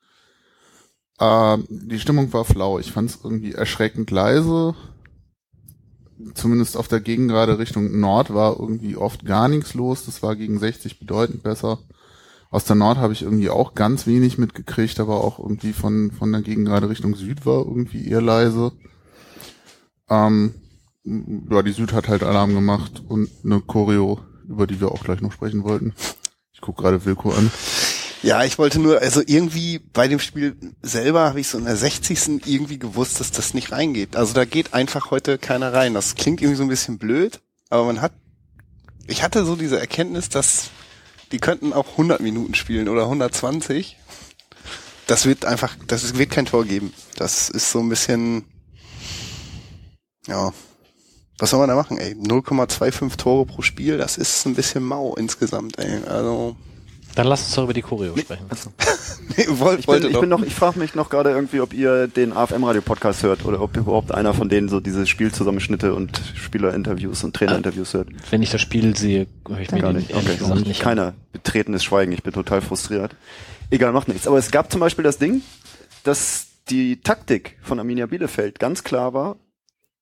[1.22, 2.80] Ähm, die Stimmung war flau.
[2.80, 4.76] Ich fand es irgendwie erschreckend leise.
[6.34, 10.05] Zumindest auf der Gegengrade Richtung Nord war irgendwie oft gar nichts los.
[10.05, 11.80] Das war gegen 60 bedeutend besser.
[12.49, 16.32] Aus der Nord habe ich irgendwie auch ganz wenig mitgekriegt, aber auch irgendwie von, von
[16.32, 18.74] der Gegengrade Richtung Süd war irgendwie eher leise.
[20.09, 20.55] Ähm,
[21.03, 25.22] ja, die Süd hat halt Alarm gemacht und eine Choreo, über die wir auch gleich
[25.22, 25.93] noch sprechen wollten.
[26.51, 27.51] Ich guck gerade Wilko an.
[28.24, 31.76] Ja, ich wollte nur, also irgendwie bei dem Spiel selber habe ich so in der
[31.76, 32.45] 60.
[32.45, 34.15] irgendwie gewusst, dass das nicht reingeht.
[34.15, 35.95] Also da geht einfach heute keiner rein.
[35.95, 38.11] Das klingt irgendwie so ein bisschen blöd, aber man hat,
[39.07, 40.69] ich hatte so diese Erkenntnis, dass
[41.32, 43.97] die könnten auch 100 Minuten spielen oder 120.
[45.07, 46.93] Das wird einfach, das wird kein Tor geben.
[47.17, 48.45] Das ist so ein bisschen,
[50.28, 50.53] ja,
[51.39, 52.13] Was soll man da machen, ey?
[52.13, 56.03] 0,25 Tore pro Spiel, das ist ein bisschen mau insgesamt, ey.
[56.05, 56.55] Also.
[57.16, 58.45] Dann lass uns doch über die Choreo Nee, sprechen.
[58.49, 58.72] also,
[59.38, 61.74] Nee, wollt, ich wollte bin, ich bin noch, ich frage mich noch gerade irgendwie, ob
[61.74, 67.24] ihr den AFM-Radio-Podcast hört oder ob überhaupt einer von denen so diese Spielzusammenschnitte und Spielerinterviews
[67.24, 68.09] und Trainerinterviews hört.
[68.30, 70.14] Wenn ich das Spiel sehe, höre ich mir Gar nicht.
[70.14, 71.14] Okay, gesagt nicht keiner.
[71.32, 72.12] Betretenes Schweigen.
[72.12, 73.16] Ich bin total frustriert.
[73.70, 74.28] Egal, macht nichts.
[74.28, 75.41] Aber es gab zum Beispiel das Ding,
[76.03, 79.38] dass die Taktik von Arminia Bielefeld ganz klar war.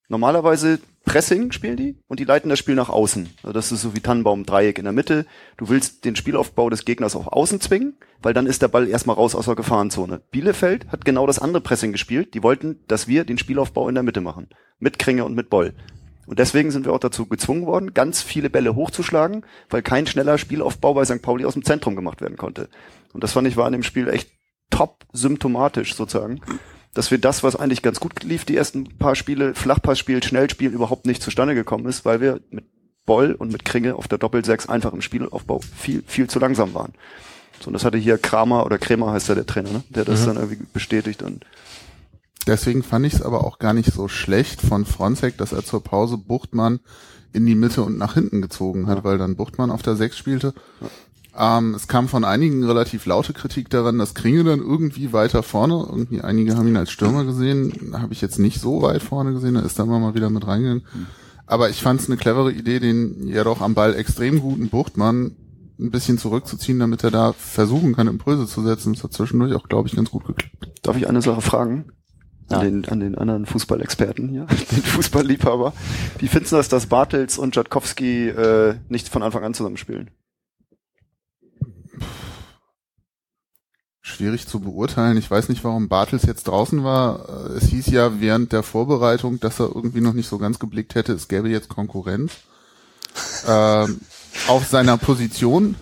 [0.08, 0.80] Normalerweise
[1.10, 3.30] Pressing spielen die und die leiten das Spiel nach außen.
[3.42, 5.26] Also das ist so wie Tannenbaum Dreieck in der Mitte.
[5.58, 9.16] Du willst den Spielaufbau des Gegners auf außen zwingen, weil dann ist der Ball erstmal
[9.16, 10.22] raus aus der Gefahrenzone.
[10.30, 12.36] Bielefeld hat genau das andere Pressing gespielt.
[12.36, 14.50] Die wollten, dass wir den Spielaufbau in der Mitte machen.
[14.78, 15.74] Mit Kringe und mit Boll.
[16.28, 20.38] Und deswegen sind wir auch dazu gezwungen worden, ganz viele Bälle hochzuschlagen, weil kein schneller
[20.38, 21.24] Spielaufbau bei St.
[21.24, 22.70] Pauli aus dem Zentrum gemacht werden konnte.
[23.14, 24.30] Und das fand ich war in dem Spiel echt
[24.70, 26.42] top symptomatisch sozusagen,
[26.94, 31.06] dass wir das, was eigentlich ganz gut lief, die ersten paar Spiele, Flachpassspiel, Schnellspiel überhaupt
[31.06, 32.66] nicht zustande gekommen ist, weil wir mit
[33.06, 36.94] Boll und mit Kringe auf der Doppelsechs einfach im Spielaufbau viel, viel zu langsam waren.
[37.60, 39.84] So, und das hatte hier Kramer oder Kremer heißt ja der Trainer, ne?
[39.90, 41.46] der das dann irgendwie bestätigt und
[42.48, 45.84] Deswegen fand ich es aber auch gar nicht so schlecht von Fronzek, dass er zur
[45.84, 46.80] Pause Buchtmann
[47.32, 50.54] in die Mitte und nach hinten gezogen hat, weil dann Buchtmann auf der Sechs spielte.
[51.42, 55.86] Ähm, es kam von einigen relativ laute Kritik daran, dass Kringe dann irgendwie weiter vorne,
[55.90, 59.54] irgendwie einige haben ihn als Stürmer gesehen, habe ich jetzt nicht so weit vorne gesehen,
[59.54, 60.86] da ist da immer mal wieder mit reingegangen.
[61.48, 65.36] Aber ich fand es eine clevere Idee, den ja doch am Ball extrem guten Buchtmann
[65.80, 68.94] ein bisschen zurückzuziehen, damit er da versuchen kann, Impulse zu setzen.
[68.94, 70.68] Das hat zwischendurch auch, glaube ich, ganz gut geklappt.
[70.84, 71.86] Darf ich eine Sache fragen?
[72.50, 72.64] An, Ja.
[72.64, 75.72] den, an den anderen Fußballexperten hier, den Fußballliebhaber.
[76.18, 80.10] Wie findest du das, dass Bartels und Jatkowski äh, nicht von Anfang an zusammenspielen?
[84.10, 85.18] Schwierig zu beurteilen.
[85.18, 87.30] Ich weiß nicht, warum Bartels jetzt draußen war.
[87.30, 90.96] Äh, Es hieß ja während der Vorbereitung, dass er irgendwie noch nicht so ganz geblickt
[90.96, 92.34] hätte, es gäbe jetzt Konkurrenz.
[93.48, 94.02] ähm,
[94.48, 95.76] auf seiner Position.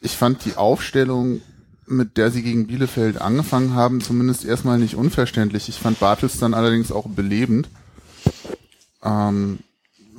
[0.00, 1.40] Ich fand die Aufstellung,
[1.86, 5.68] mit der sie gegen Bielefeld angefangen haben, zumindest erstmal nicht unverständlich.
[5.68, 7.68] Ich fand Bartels dann allerdings auch belebend.
[9.02, 9.58] Ähm,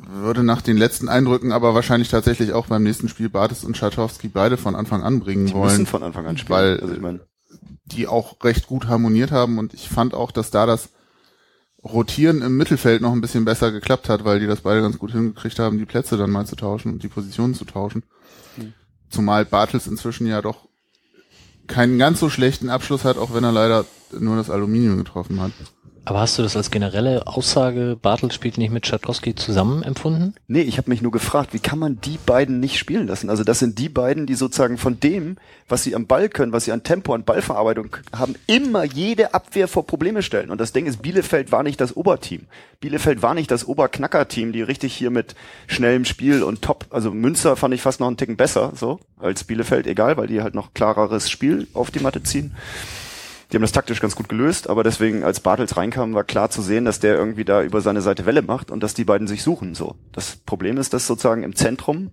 [0.10, 4.28] würde nach den letzten Eindrücken aber wahrscheinlich tatsächlich auch beim nächsten Spiel Bartels und Schatowski
[4.28, 6.58] beide von Anfang an bringen Die wollen müssen von Anfang an spielen.
[6.60, 7.22] weil- also ich meine,
[7.86, 10.90] die auch recht gut harmoniert haben und ich fand auch, dass da das
[11.84, 15.12] Rotieren im Mittelfeld noch ein bisschen besser geklappt hat, weil die das beide ganz gut
[15.12, 18.02] hingekriegt haben, die Plätze dann mal zu tauschen und die Positionen zu tauschen.
[19.10, 20.68] Zumal Bartels inzwischen ja doch
[21.68, 23.86] keinen ganz so schlechten Abschluss hat, auch wenn er leider
[24.20, 25.52] nur das Aluminium getroffen hat.
[26.06, 30.36] Aber hast du das als generelle Aussage, Bartels spielt nicht mit Schatkowski zusammen empfunden?
[30.48, 33.30] nee, ich habe mich nur gefragt, wie kann man die beiden nicht spielen lassen?
[33.30, 35.38] Also das sind die beiden, die sozusagen von dem,
[35.68, 39.68] was sie am Ball können, was sie an Tempo und Ballverarbeitung haben, immer jede Abwehr
[39.68, 40.52] vor Probleme stellen.
[40.52, 42.44] Und das Ding ist, Bielefeld war nicht das Oberteam.
[42.80, 45.36] Bielefeld war nicht das Oberknacker-Team, die richtig hier mit
[45.66, 49.44] schnellem Spiel und top, also Münster fand ich fast noch einen Ticken besser, so, als
[49.44, 52.56] Bielefeld, egal, weil die halt noch klareres Spiel auf die Matte ziehen.
[53.52, 56.62] Die haben das taktisch ganz gut gelöst, aber deswegen, als Bartels reinkam, war klar zu
[56.62, 59.44] sehen, dass der irgendwie da über seine Seite Welle macht und dass die beiden sich
[59.44, 59.76] suchen.
[59.76, 59.96] So.
[60.12, 62.12] Das Problem ist, dass sozusagen im Zentrum,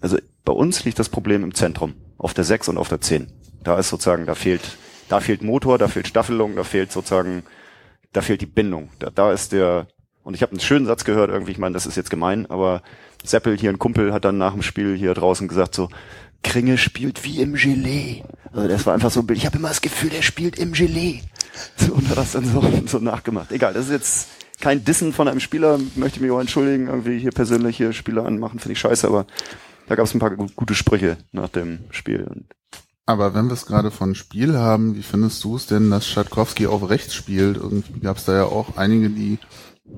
[0.00, 3.28] also bei uns liegt das Problem im Zentrum, auf der 6 und auf der 10.
[3.62, 4.76] Da ist sozusagen, da fehlt,
[5.08, 7.42] da fehlt Motor, da fehlt Staffelung, da fehlt sozusagen,
[8.12, 8.90] da fehlt die Bindung.
[8.98, 9.86] Da, da ist der,
[10.22, 12.82] und ich habe einen schönen Satz gehört, irgendwie, ich meine, das ist jetzt gemein, aber
[13.24, 15.88] Seppel, hier ein Kumpel, hat dann nach dem Spiel hier draußen gesagt so,
[16.42, 18.22] Kringe spielt wie im Gelee.
[18.52, 19.38] Also das war einfach so ein Bild.
[19.38, 21.20] Ich habe immer das Gefühl, der spielt im Gelee.
[21.76, 23.52] So, und hat das dann so, so nachgemacht.
[23.52, 24.28] Egal, das ist jetzt
[24.60, 28.58] kein Dissen von einem Spieler, möchte ich mich auch entschuldigen, irgendwie hier persönliche Spieler anmachen,
[28.58, 29.26] finde ich scheiße, aber
[29.88, 32.26] da gab es ein paar gu- gute Sprüche nach dem Spiel.
[33.06, 36.66] Aber wenn wir es gerade von Spiel haben, wie findest du es denn, dass Schatkowski
[36.66, 37.56] auf rechts spielt?
[37.56, 39.38] Irgendwie gab es da ja auch einige, die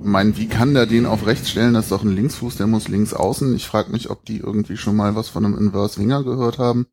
[0.01, 1.74] meinen, wie kann der den auf rechts stellen?
[1.74, 3.55] Das ist doch ein Linksfuß, der muss links außen.
[3.55, 6.86] Ich frage mich, ob die irgendwie schon mal was von einem Inverse Winger gehört haben.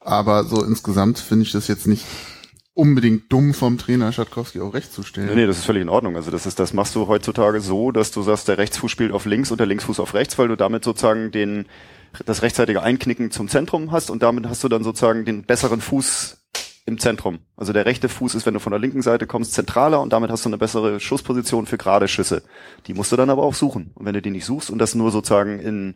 [0.00, 2.04] Aber so insgesamt finde ich das jetzt nicht
[2.78, 5.26] unbedingt dumm vom Trainer Schatkowski auf rechts zu stellen.
[5.26, 6.14] Nee, nee, das ist völlig in Ordnung.
[6.14, 9.26] Also das ist, das machst du heutzutage so, dass du sagst, der Rechtsfuß spielt auf
[9.26, 11.66] links und der Linksfuß auf rechts, weil du damit sozusagen den,
[12.24, 16.37] das rechtzeitige Einknicken zum Zentrum hast und damit hast du dann sozusagen den besseren Fuß
[16.88, 17.38] im Zentrum.
[17.56, 20.30] Also der rechte Fuß ist, wenn du von der linken Seite kommst, zentraler und damit
[20.30, 22.42] hast du eine bessere Schussposition für gerade Schüsse.
[22.86, 23.92] Die musst du dann aber auch suchen.
[23.94, 25.94] Und wenn du die nicht suchst und das nur sozusagen in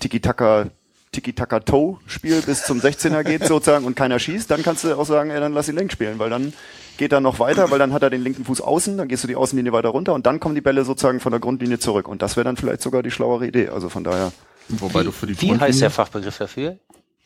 [0.00, 0.70] Tiki-Taka
[1.12, 5.40] Tiki-Taka-Toe-Spiel bis zum 16er geht sozusagen und keiner schießt, dann kannst du auch sagen, ey,
[5.40, 6.52] dann lass ihn links spielen, weil dann
[6.98, 9.28] geht er noch weiter, weil dann hat er den linken Fuß außen, dann gehst du
[9.28, 12.06] die Außenlinie weiter runter und dann kommen die Bälle sozusagen von der Grundlinie zurück.
[12.06, 13.70] Und das wäre dann vielleicht sogar die schlauere Idee.
[13.70, 14.30] Also von daher
[14.68, 16.78] Wobei du für die Wie heißt der Fachbegriff dafür?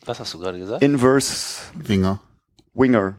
[0.05, 0.81] Was hast du gerade gesagt?
[0.81, 2.19] Inverse Winger.
[2.75, 3.15] Winger.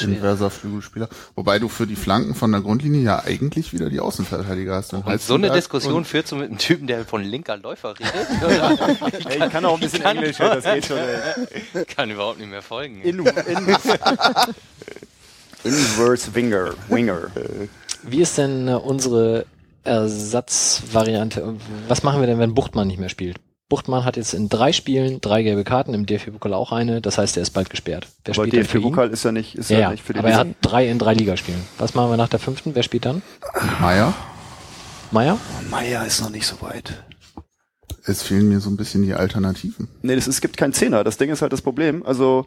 [0.00, 1.08] Inverser Flügelspieler.
[1.34, 4.92] Wobei du für die Flanken von der Grundlinie ja eigentlich wieder die Außenverteidiger hast.
[4.94, 8.14] Und, und so eine Diskussion führt so mit einem Typen, der von linker Läufer redet.
[9.18, 10.98] ich, ich kann auch ein bisschen Englisch, das geht schon.
[10.98, 11.84] Ey.
[11.96, 13.00] Kann überhaupt nicht mehr folgen.
[13.02, 13.26] In, in,
[15.64, 16.74] Inverse Winger.
[16.88, 17.30] Winger.
[18.02, 19.46] Wie ist denn äh, unsere
[19.84, 21.56] Ersatzvariante?
[21.88, 23.38] Was machen wir denn, wenn Buchtmann nicht mehr spielt?
[23.68, 27.36] Buchtmann hat jetzt in drei Spielen drei gelbe Karten, im DFB-Pokal auch eine, das heißt,
[27.36, 28.06] er ist bald gesperrt.
[28.24, 30.48] Wer aber DFB-Pokal ist ja nicht, ist ja, ja nicht für die Aber er hat
[30.60, 31.60] drei in drei Ligaspielen.
[31.78, 32.74] Was machen wir nach der fünften?
[32.74, 33.22] Wer spielt dann?
[33.80, 34.14] Meier.
[35.10, 35.38] Meier?
[35.68, 37.02] Meier ist noch nicht so weit.
[38.04, 39.88] Es fehlen mir so ein bisschen die Alternativen.
[40.02, 41.02] Nee, das, es gibt keinen Zehner.
[41.02, 42.06] Das Ding ist halt das Problem.
[42.06, 42.46] Also,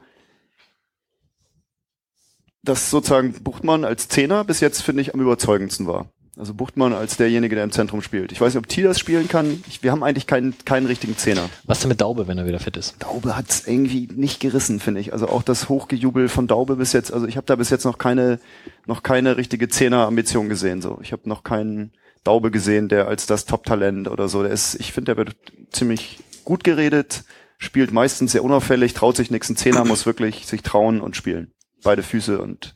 [2.64, 6.10] dass sozusagen Buchtmann als Zehner bis jetzt, finde ich, am überzeugendsten war.
[6.40, 8.32] Also Buchtmann als derjenige, der im Zentrum spielt.
[8.32, 9.62] Ich weiß nicht, ob T das spielen kann.
[9.68, 11.50] Ich, wir haben eigentlich keinen, keinen richtigen Zehner.
[11.66, 12.96] Was denn mit Daube, wenn er wieder fit ist?
[13.00, 15.12] Daube hat's irgendwie nicht gerissen, finde ich.
[15.12, 17.12] Also auch das Hochgejubel von Daube bis jetzt.
[17.12, 18.40] Also ich habe da bis jetzt noch keine,
[18.86, 20.82] noch keine richtige Zehner-Ambition gesehen.
[20.82, 21.92] So, ich habe noch keinen
[22.24, 24.42] Daube gesehen, der als das Top-Talent oder so.
[24.42, 25.36] Der ist, ich finde, der wird
[25.72, 27.26] ziemlich gut geredet,
[27.58, 29.50] spielt meistens sehr unauffällig, traut sich nichts.
[29.50, 31.52] Ein Zehner muss wirklich sich trauen und spielen.
[31.84, 32.76] Beide Füße und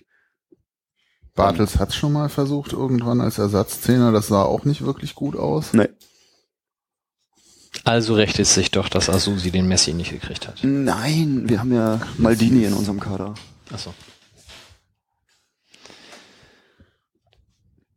[1.35, 4.11] Bartels hat schon mal versucht, irgendwann als Ersatzzehner.
[4.11, 5.73] Das sah auch nicht wirklich gut aus.
[5.73, 5.89] Nee.
[7.83, 10.59] Also rächt es sich doch, dass Asusi den Messi nicht gekriegt hat.
[10.63, 13.33] Nein, wir haben ja Maldini in unserem Kader.
[13.71, 13.93] Achso.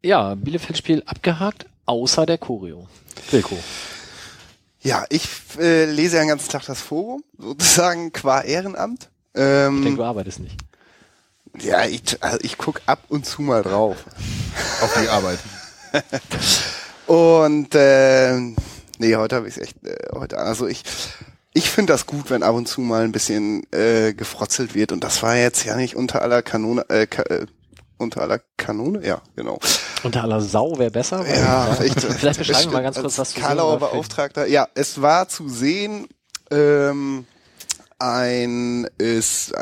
[0.02, 2.88] Ja, Bielefeld-Spiel abgehakt, außer der Choreo.
[3.30, 3.58] Wilko.
[4.80, 5.28] Ja, ich
[5.58, 9.10] äh, lese ja den ganzen Tag das Forum, sozusagen qua Ehrenamt.
[9.34, 10.56] Ähm, ich denke, du arbeitest nicht.
[11.60, 13.96] Ja, ich, also ich guck ab und zu mal drauf.
[14.82, 15.38] Auf die Arbeit.
[17.06, 18.38] und äh,
[18.98, 20.82] nee, heute habe ich echt äh, heute also ich
[21.52, 25.02] ich finde das gut, wenn ab und zu mal ein bisschen äh, gefrotzelt wird und
[25.02, 27.46] das war jetzt ja nicht unter aller Kanone äh, ka, äh,
[27.98, 29.58] unter aller Kanone, ja, genau.
[30.02, 31.26] Unter aller Sau wäre besser.
[31.26, 31.76] Ja, ja.
[31.82, 34.46] Echt, vielleicht beschreiben wir mal ganz kurz, was du Karlauer Beauftragter.
[34.46, 36.06] Ja, es war zu sehen.
[36.50, 37.26] Ähm,
[37.98, 39.54] ein ist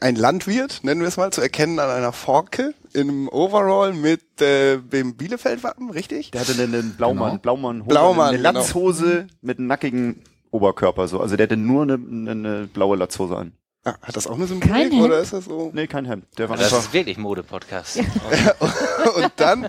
[0.00, 4.78] ein Landwirt, nennen wir es mal, zu erkennen an einer Forke im Overall mit äh,
[4.78, 6.30] dem Bielefeld-Wappen, richtig?
[6.32, 7.42] Der hatte einen Blaumann, genau.
[7.42, 8.52] Blaumann, Hose, Blaumann, eine genau.
[8.52, 9.26] Latzhose genau.
[9.42, 11.20] mit einem nackigen Oberkörper so.
[11.20, 13.52] Also der hatte nur eine, eine blaue Latzhose an.
[13.84, 15.70] Ah, hat das auch eine Symbolik oder ist das so?
[15.72, 16.26] Nee, kein Hemd.
[16.38, 17.98] Der war das einfach ist wirklich Mode-Podcast.
[19.16, 19.68] und dann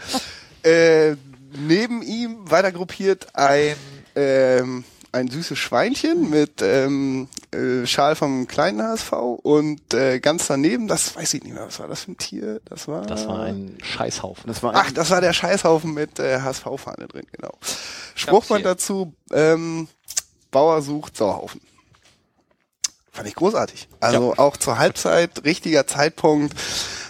[0.64, 1.16] äh,
[1.68, 3.76] neben ihm weiter gruppiert ein
[4.16, 4.84] ähm,
[5.18, 9.12] ein süßes Schweinchen mit ähm, äh, Schal vom kleinen HSV
[9.44, 12.62] und äh, ganz daneben, das weiß ich nicht mehr, was war das für ein Tier?
[12.66, 14.46] Das war Das war ein Scheißhaufen.
[14.48, 17.54] Das war Ach, das war der Scheißhaufen mit äh, HSV-Fahne drin, genau.
[18.16, 19.88] Spruchband dazu, ähm,
[20.52, 21.62] Bauer sucht Sauhaufen.
[23.12, 23.90] Fand ich großartig.
[24.00, 24.40] Also ja.
[24.40, 26.56] auch zur Halbzeit, richtiger Zeitpunkt.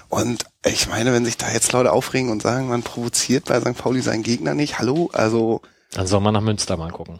[0.10, 3.78] Und ich meine, wenn sich da jetzt Leute aufregen und sagen, man provoziert bei St.
[3.78, 5.62] Pauli seinen Gegner nicht, hallo, also.
[5.92, 7.20] Dann soll man nach Münster mal gucken.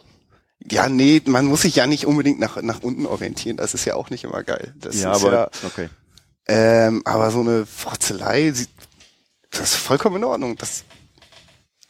[0.70, 3.56] Ja, nee, man muss sich ja nicht unbedingt nach, nach unten orientieren.
[3.56, 4.74] Das ist ja auch nicht immer geil.
[4.80, 5.88] Das ja, ist aber, ja, okay.
[6.46, 8.52] Ähm, aber so eine Frotzelei,
[9.50, 10.56] das ist vollkommen in Ordnung.
[10.56, 10.84] Das,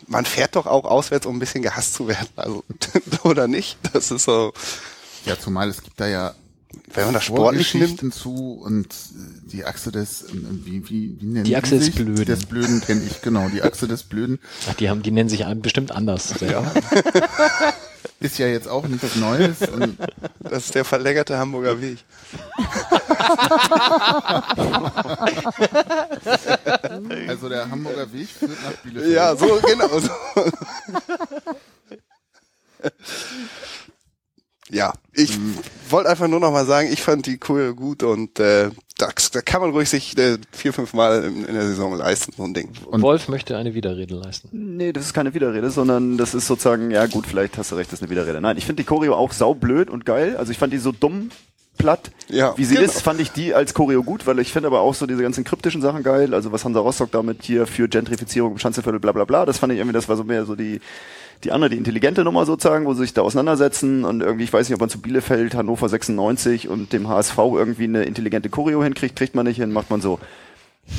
[0.06, 2.28] man fährt doch auch auswärts, um ein bisschen gehasst zu werden.
[2.36, 2.64] Also,
[3.24, 3.78] oder nicht?
[3.92, 4.52] Das ist so.
[5.24, 6.34] Ja, zumal es gibt da ja
[6.94, 8.94] wenn man das sportlich nimmt zu und
[9.52, 13.22] die Achse des wie wie wie nennen die Achse des Blöden des Blöden kenne ich
[13.22, 16.70] genau die Achse des Blöden Ach, die haben die nennen sich bestimmt anders ja
[18.20, 19.62] ist ja jetzt auch nichts Neues.
[19.68, 19.98] Und
[20.40, 21.98] das ist der verlängerte Hamburger Weg.
[27.28, 29.14] also der Hamburger Weg führt nach Bielefeld.
[29.14, 29.98] Ja, so genau.
[29.98, 30.10] So.
[34.70, 35.58] ja, ich mhm.
[35.88, 39.40] wollte einfach nur noch mal sagen, ich fand die cool gut und äh, da, da
[39.40, 42.52] kann man ruhig sich äh, vier, fünf Mal in, in, der Saison leisten, so ein
[42.52, 42.70] Ding.
[42.86, 44.48] Und Wolf möchte eine Widerrede leisten.
[44.52, 47.92] Nee, das ist keine Widerrede, sondern das ist sozusagen, ja gut, vielleicht hast du recht,
[47.92, 48.40] das ist eine Widerrede.
[48.40, 50.36] Nein, ich finde die Choreo auch saublöd und geil.
[50.36, 51.30] Also ich fand die so dumm
[51.78, 52.10] platt.
[52.28, 52.86] Ja, Wie sie genau.
[52.86, 55.44] ist, fand ich die als Choreo gut, weil ich finde aber auch so diese ganzen
[55.44, 56.34] kryptischen Sachen geil.
[56.34, 59.72] Also was Hansa Rostock damit hier für Gentrifizierung im Schanzenviertel, bla bla bla, das fand
[59.72, 60.80] ich irgendwie, das war so mehr so die
[61.44, 64.68] die andere, die intelligente Nummer sozusagen, wo sie sich da auseinandersetzen und irgendwie, ich weiß
[64.68, 69.16] nicht, ob man zu Bielefeld, Hannover 96 und dem HSV irgendwie eine intelligente Choreo hinkriegt,
[69.16, 70.18] kriegt man nicht hin, macht man so.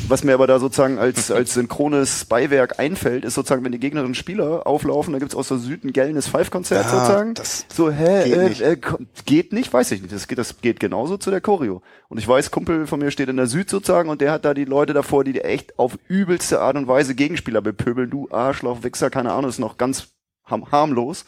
[0.08, 4.16] Was mir aber da sozusagen als, als synchrones Beiwerk einfällt, ist sozusagen, wenn die Gegnerischen
[4.16, 7.34] Spieler auflaufen, da gibt's aus der Süd ein gellendes Five-Konzert ja, sozusagen.
[7.34, 8.62] Das so, hä, geht, äh, nicht.
[8.62, 8.78] Äh,
[9.26, 10.14] geht nicht, weiß ich nicht.
[10.14, 11.82] Das geht, das geht genauso zu der Choreo.
[12.08, 14.54] Und ich weiß, Kumpel von mir steht in der Süd sozusagen und der hat da
[14.54, 18.10] die Leute davor, die echt auf übelste Art und Weise Gegenspieler bepöbeln.
[18.10, 20.10] Du Arschloch, Wichser, keine Ahnung, ist noch ganz
[20.50, 21.26] harmlos.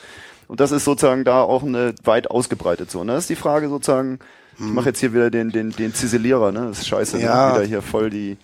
[0.47, 2.99] Und das ist sozusagen da auch eine weit ausgebreitet so.
[2.99, 3.13] Und ne?
[3.13, 4.19] das ist die Frage sozusagen,
[4.67, 6.67] Ich mache jetzt hier wieder den, den, den Ziselierer, ne?
[6.67, 7.49] Das ist scheiße, Ja.
[7.49, 7.55] ne?
[7.55, 8.37] Wieder hier voll die.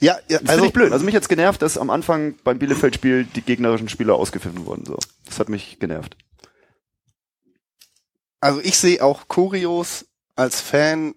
[0.00, 0.92] Ja, ja Das also ich blöd.
[0.92, 4.84] Also mich hat's genervt, dass am Anfang beim Bielefeld-Spiel die gegnerischen Spieler ausgepfiffen wurden.
[4.84, 4.96] So.
[5.26, 6.16] Das hat mich genervt.
[8.40, 10.06] Also ich sehe auch Choreos
[10.36, 11.14] als Fan,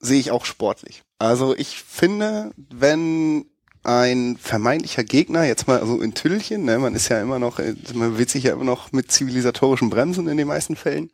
[0.00, 1.02] sehe ich auch sportlich.
[1.18, 3.44] Also ich finde, wenn
[3.82, 7.74] ein vermeintlicher Gegner, jetzt mal so in Tüllchen, ne, man ist ja immer noch, äh,
[7.92, 11.10] man wird sich ja immer noch mit zivilisatorischen Bremsen in den meisten Fällen,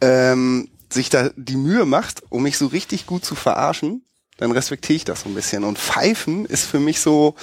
[0.00, 4.04] ähm, sich da die Mühe macht, um mich so richtig gut zu verarschen,
[4.38, 5.64] dann respektiere ich das so ein bisschen.
[5.64, 7.34] Und Pfeifen ist für mich so,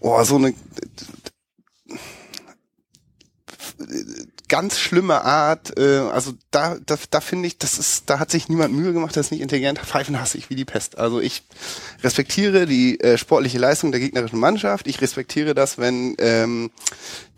[0.00, 0.54] oh, so eine
[4.48, 8.48] ganz schlimme Art, äh, also da, da, da finde ich, das ist, da hat sich
[8.48, 9.78] niemand Mühe gemacht, das ist nicht intelligent.
[9.78, 10.98] Pfeifen hasse ich wie die Pest.
[10.98, 11.42] Also ich
[12.02, 14.86] respektiere die äh, sportliche Leistung der gegnerischen Mannschaft.
[14.86, 16.70] Ich respektiere das, wenn ähm,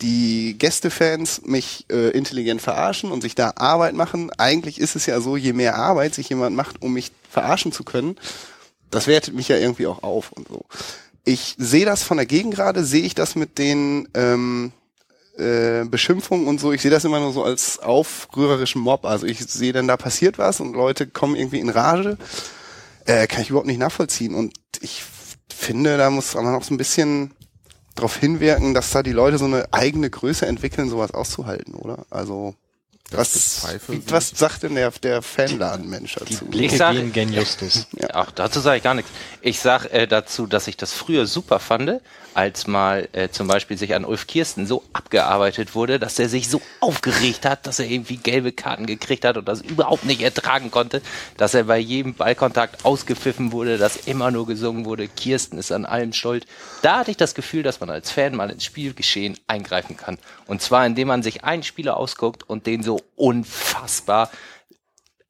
[0.01, 4.31] die Gästefans mich äh, intelligent verarschen und sich da Arbeit machen.
[4.39, 7.85] Eigentlich ist es ja so, je mehr Arbeit sich jemand macht, um mich verarschen zu
[7.85, 8.17] können,
[8.91, 10.65] das wertet mich ja irgendwie auch auf und so.
[11.25, 14.73] Ich sehe das von der Gegengrade, sehe ich das mit den ähm,
[15.41, 19.05] äh, Beschimpfungen und so, ich sehe das immer nur so als aufrührerischen Mob.
[19.05, 22.18] Also ich sehe dann, da passiert was und Leute kommen irgendwie in Rage.
[23.07, 24.34] Äh, kann ich überhaupt nicht nachvollziehen.
[24.34, 25.03] Und ich
[25.53, 27.32] finde, da muss man auch so ein bisschen
[27.95, 32.07] darauf hinwirken, dass da die Leute so eine eigene Größe entwickeln, sowas auszuhalten, oder?
[32.11, 32.55] Also
[33.13, 33.65] was,
[34.09, 36.47] was sagt denn der, der Fanladenmensch dazu?
[36.53, 37.87] Ich sag- Gen Justus.
[38.13, 39.11] Ach, dazu sage ich gar nichts.
[39.43, 42.01] Ich sag äh, dazu, dass ich das früher super fand,
[42.35, 46.49] als mal äh, zum Beispiel sich an Ulf Kirsten so abgearbeitet wurde, dass er sich
[46.49, 50.71] so aufgeregt hat, dass er irgendwie gelbe Karten gekriegt hat und das überhaupt nicht ertragen
[50.71, 51.03] konnte,
[51.37, 55.85] dass er bei jedem Ballkontakt ausgepfiffen wurde, dass immer nur gesungen wurde, Kirsten ist an
[55.85, 56.47] allem schuld.
[56.83, 60.17] Da hatte ich das Gefühl, dass man als Fan mal ins Spielgeschehen eingreifen kann.
[60.47, 64.30] Und zwar, indem man sich einen Spieler ausguckt und den so unfassbar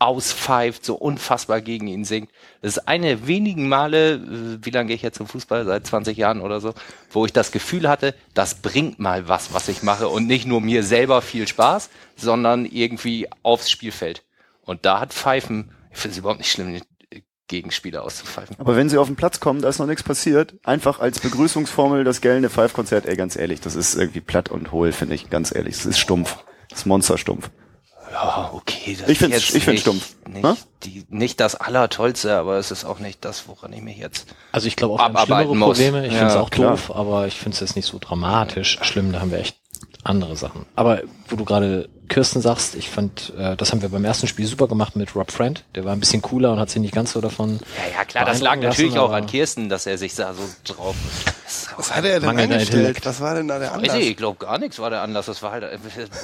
[0.01, 2.31] auspfeift, so unfassbar gegen ihn singt.
[2.63, 5.67] Das ist eine der wenigen Male, äh, wie lange gehe ich jetzt zum Fußball?
[5.67, 6.75] Seit 20 Jahren oder so,
[7.11, 10.63] wo ich das Gefühl hatte, das bringt mal was, was ich mache und nicht nur
[10.63, 14.25] mir selber viel Spaß, sondern irgendwie aufs Spielfeld.
[14.63, 16.81] Und da hat Pfeifen, ich finde es überhaupt nicht schlimm,
[17.49, 18.57] Gegenspieler auszupfeifen.
[18.59, 20.55] Aber wenn sie auf den Platz kommen, da ist noch nichts passiert.
[20.63, 24.93] Einfach als Begrüßungsformel das gellende Pfeifkonzert, ey, ganz ehrlich, das ist irgendwie platt und hohl,
[24.93, 25.77] finde ich, ganz ehrlich.
[25.77, 26.45] Das ist stumpf.
[26.69, 27.51] Das ist monsterstumpf.
[28.13, 28.97] Ja, okay.
[28.99, 30.15] Das Ich ist jetzt ich find's stumpf.
[30.29, 30.55] Nicht, Hä?
[30.85, 34.67] die, nicht das Allertollste, aber es ist auch nicht das, woran ich mich jetzt Also
[34.67, 35.79] ich glaube auch, wir haben Abarbeiten schlimmere muss.
[35.79, 36.07] Probleme.
[36.07, 36.71] Ich Ja, finde es auch klar.
[36.73, 39.13] doof, aber ich finde es jetzt nicht so dramatisch schlimm.
[39.13, 39.57] Da haben wir echt
[40.05, 40.67] andere Sachen.
[40.77, 44.47] Aber wo du gerade Kirsten sagst, ich fand, äh, das haben wir beim ersten Spiel
[44.47, 45.65] super gemacht mit Rob Friend.
[45.75, 47.61] Der war ein bisschen cooler und hat sich nicht ganz so davon.
[47.79, 50.35] Ja, ja, klar, das lag beeindrucken natürlich lassen, auch an Kirsten, dass er sich da
[50.35, 50.97] so drauf.
[51.77, 52.81] Was hat er denn Mangelnder eingestellt?
[52.81, 53.07] Intellekt.
[53.07, 53.95] Was war denn da der Anlass?
[53.97, 55.27] ich, ich glaube gar nichts war der Anlass.
[55.27, 55.65] Das war halt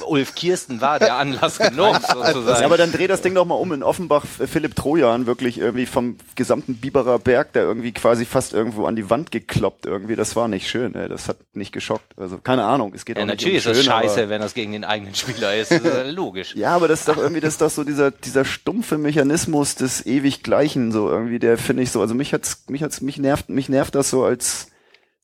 [0.05, 2.59] Ulf Kirsten war der Anlass genug sozusagen.
[2.59, 4.23] Ja, aber dann dreh das Ding doch mal um in Offenbach.
[4.39, 8.95] äh, Philipp Trojan wirklich irgendwie vom gesamten Biberer Berg, der irgendwie quasi fast irgendwo an
[8.95, 10.15] die Wand gekloppt irgendwie.
[10.15, 11.07] Das war nicht schön, ey.
[11.09, 12.13] Das hat nicht geschockt.
[12.17, 12.91] Also keine Ahnung.
[12.93, 14.73] Es geht ja, auch natürlich nicht ist um das schön, scheiße, aber- wenn das gegen
[14.73, 15.76] den eigenen Spieler ist.
[15.83, 16.55] Äh, logisch.
[16.55, 20.05] Ja, aber das ist doch irgendwie, das ist doch so dieser, dieser stumpfe Mechanismus des
[20.05, 23.49] ewig Gleichen, so irgendwie, der finde ich so, also mich hat's, mich hat's, mich nervt,
[23.49, 24.67] mich nervt das so als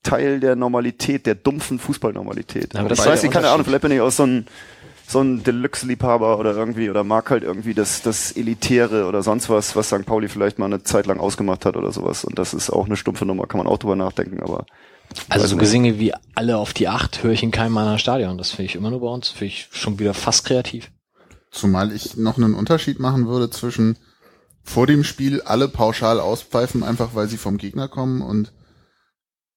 [0.04, 2.74] Teil der Normalität, der dumpfen Fußballnormalität.
[2.74, 4.48] Ja, aber ich das weiß nicht, keine Ahnung, vielleicht bin ich auch so ein,
[5.08, 9.76] so ein Deluxe-Liebhaber oder irgendwie, oder mag halt irgendwie das, das Elitäre oder sonst was,
[9.76, 10.06] was St.
[10.06, 12.26] Pauli vielleicht mal eine Zeit lang ausgemacht hat oder sowas.
[12.26, 14.66] Und das ist auch eine stumpfe Nummer, kann man auch drüber nachdenken, aber.
[15.30, 15.62] Also so nicht.
[15.62, 18.38] Gesinge wie alle auf die Acht höre ich in keinem anderen Stadion.
[18.38, 19.30] Das finde ich immer nur bei uns.
[19.30, 20.92] Finde ich schon wieder fast kreativ.
[21.52, 23.98] Zumal ich noch einen Unterschied machen würde zwischen
[24.64, 28.54] vor dem Spiel alle pauschal auspfeifen, einfach weil sie vom Gegner kommen und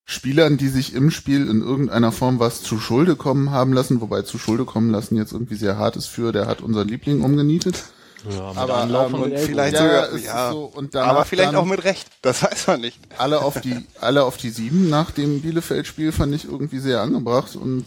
[0.08, 4.22] Spielern, die sich im Spiel in irgendeiner Form was zu Schulde kommen haben lassen, wobei
[4.22, 7.84] zu Schulde kommen lassen jetzt irgendwie sehr hart ist für, der hat unser Liebling umgenietet.
[8.30, 12.08] Ja, Aber, ähm, vielleicht Ja, sogar, ja, so, danach aber vielleicht auch mit Recht.
[12.22, 12.98] Das weiß man nicht.
[13.18, 17.56] alle auf die, alle auf die sieben nach dem Bielefeld-Spiel fand ich irgendwie sehr angebracht
[17.56, 17.84] und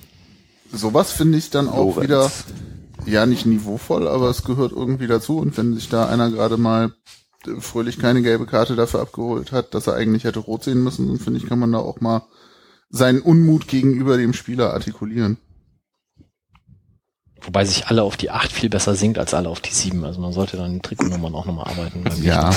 [0.71, 2.03] sowas finde ich dann auch Lorenz.
[2.03, 2.31] wieder,
[3.05, 6.93] ja, nicht niveauvoll, aber es gehört irgendwie dazu und wenn sich da einer gerade mal
[7.47, 11.07] äh, fröhlich keine gelbe Karte dafür abgeholt hat, dass er eigentlich hätte rot sehen müssen,
[11.07, 12.23] dann finde ich, kann man da auch mal
[12.89, 15.37] seinen Unmut gegenüber dem Spieler artikulieren.
[17.41, 20.03] Wobei sich alle auf die Acht viel besser singt als alle auf die Sieben.
[20.03, 22.03] Also man sollte dann die Trikotnummern auch nochmal arbeiten.
[22.03, 22.51] beim Ja,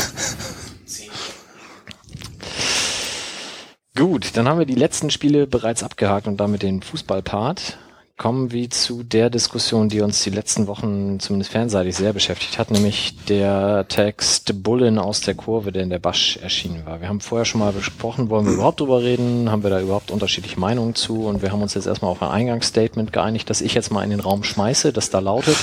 [3.94, 7.78] Gut, dann haben wir die letzten Spiele bereits abgehakt und damit den Fußballpart.
[8.18, 12.70] Kommen wir zu der Diskussion, die uns die letzten Wochen zumindest fernseitig sehr beschäftigt hat,
[12.70, 17.00] nämlich der Text Bullen aus der Kurve, der in der Basch erschienen war.
[17.00, 20.10] Wir haben vorher schon mal besprochen, wollen wir überhaupt drüber reden, haben wir da überhaupt
[20.10, 23.74] unterschiedliche Meinungen zu und wir haben uns jetzt erstmal auf ein Eingangsstatement geeinigt, das ich
[23.74, 25.56] jetzt mal in den Raum schmeiße, das da lautet,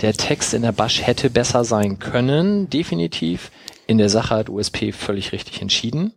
[0.00, 3.50] der Text in der Basch hätte besser sein können, definitiv.
[3.86, 6.12] In der Sache hat USP völlig richtig entschieden.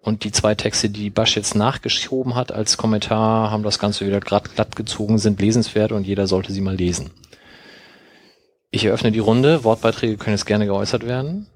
[0.00, 4.20] Und die zwei Texte, die Basch jetzt nachgeschoben hat als Kommentar, haben das Ganze wieder
[4.20, 7.10] glatt, glatt gezogen, sind lesenswert und jeder sollte sie mal lesen.
[8.70, 9.64] Ich eröffne die Runde.
[9.64, 11.48] Wortbeiträge können jetzt gerne geäußert werden.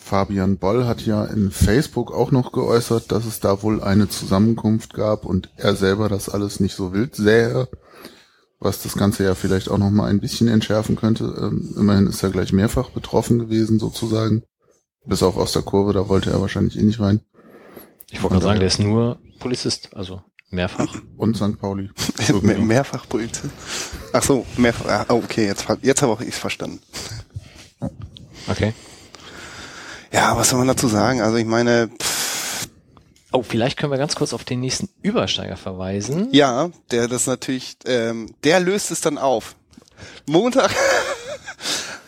[0.00, 4.94] Fabian Boll hat ja in Facebook auch noch geäußert, dass es da wohl eine Zusammenkunft
[4.94, 7.68] gab und er selber das alles nicht so wild sähe,
[8.60, 11.24] was das Ganze ja vielleicht auch noch mal ein bisschen entschärfen könnte.
[11.24, 14.44] Ähm, immerhin ist er gleich mehrfach betroffen gewesen sozusagen.
[15.06, 17.20] Bis auf aus der Kurve, da wollte er wahrscheinlich eh nicht rein.
[18.10, 20.94] Ich wollte gerade sagen, der ist nur Polizist, also mehrfach.
[21.16, 21.58] Und St.
[21.60, 21.90] Pauli.
[22.42, 23.52] Mehr, mehrfach Polizist.
[24.12, 24.86] Ach so, mehrfach.
[24.86, 26.80] Ah, okay, jetzt, jetzt habe auch ich verstanden.
[28.48, 28.72] Okay.
[30.12, 31.20] Ja, was soll man dazu sagen?
[31.20, 32.16] Also ich meine, pff,
[33.32, 36.28] Oh, vielleicht können wir ganz kurz auf den nächsten Übersteiger verweisen.
[36.32, 39.56] ja, der das natürlich, ähm, der löst es dann auf.
[40.26, 40.70] Montag,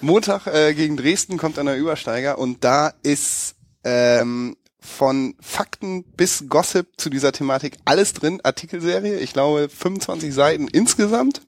[0.01, 6.44] Montag äh, gegen Dresden kommt dann der Übersteiger und da ist ähm, von Fakten bis
[6.49, 8.40] Gossip zu dieser Thematik alles drin.
[8.42, 11.42] Artikelserie, ich glaube 25 Seiten insgesamt.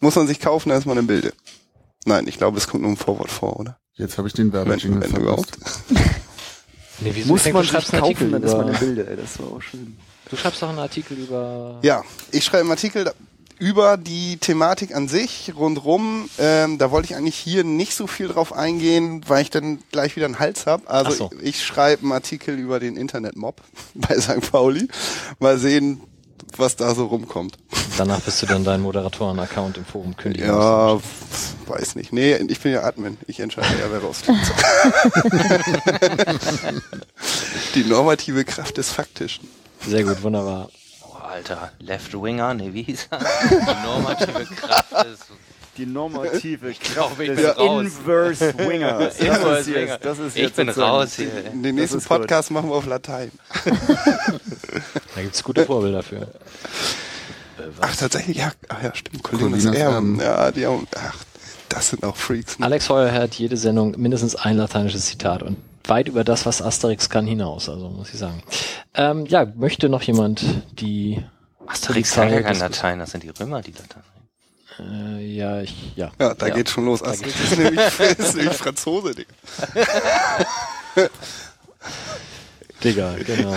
[0.00, 1.32] Muss man sich kaufen, da ist man im Bilde.
[2.04, 3.78] Nein, ich glaube, es kommt nur ein Vorwort vor, oder?
[3.94, 5.56] Jetzt habe ich den Wenn, Werbejingle wenn verpasst.
[5.56, 5.58] überhaupt.
[7.00, 7.28] Nee, wieso?
[7.28, 9.16] Muss man du sich kaufen, dann ist man im Bilde, ey.
[9.16, 9.96] Das war auch schön.
[10.30, 11.78] Du schreibst doch einen Artikel über.
[11.82, 13.12] Ja, ich schreibe einen Artikel da-
[13.58, 16.28] über die Thematik an sich rundrum.
[16.38, 20.16] Ähm, da wollte ich eigentlich hier nicht so viel drauf eingehen, weil ich dann gleich
[20.16, 20.90] wieder einen Hals hab.
[20.90, 21.30] Also so.
[21.40, 23.60] ich, ich schreibe einen Artikel über den Internetmob
[23.94, 24.50] bei St.
[24.50, 24.88] Pauli.
[25.38, 26.00] Mal sehen,
[26.56, 27.58] was da so rumkommt.
[27.96, 30.48] Danach bist du dann deinen Moderatoren-Account im Forum kündigen.
[30.48, 31.04] Ja, müssen.
[31.66, 32.12] weiß nicht.
[32.12, 33.18] Nee, ich bin ja Admin.
[33.26, 34.52] Ich entscheide ja, wer rausfliegt.
[37.74, 39.48] die normative Kraft des Faktischen.
[39.86, 40.70] Sehr gut, wunderbar.
[41.28, 43.18] Alter, Left Winger, ne, wie hieß er?
[43.18, 45.24] Die normative Kraft ist.
[45.76, 47.82] Die normative glaub, ich des bin raus.
[47.84, 49.18] Inverse Wingers.
[49.18, 49.98] Das Inverse ist jetzt- Winger.
[49.98, 51.26] das ist Ich jetzt bin sozusagen- raus hier.
[51.52, 52.18] Den nächsten ist gut.
[52.20, 53.30] Podcast machen wir auf Latein.
[55.14, 56.28] Da gibt's gute Vorbilder für.
[57.80, 59.22] Ach, tatsächlich, ja, ach ja, stimmt.
[59.24, 59.74] Colinas Erben.
[59.74, 60.20] Erben.
[60.20, 61.16] Ja, die haben, ach,
[61.68, 62.58] das sind auch Freaks.
[62.58, 62.66] Ne?
[62.66, 65.56] Alex Heuer hat jede Sendung mindestens ein lateinisches Zitat und
[65.88, 68.42] weit über das, was Asterix kann, hinaus, also muss ich sagen.
[68.94, 71.22] Ähm, ja, möchte noch jemand die
[71.66, 74.02] Asterix kann ja kein das- Latein, das sind die Römer, die Latein.
[74.80, 76.12] Äh, ja, ich, ja.
[76.20, 76.54] Ja, da ja.
[76.54, 77.02] geht's schon los.
[77.02, 77.80] Das ist nämlich,
[78.18, 79.30] ist nämlich Franzose, Digga.
[82.84, 83.54] Digga, genau.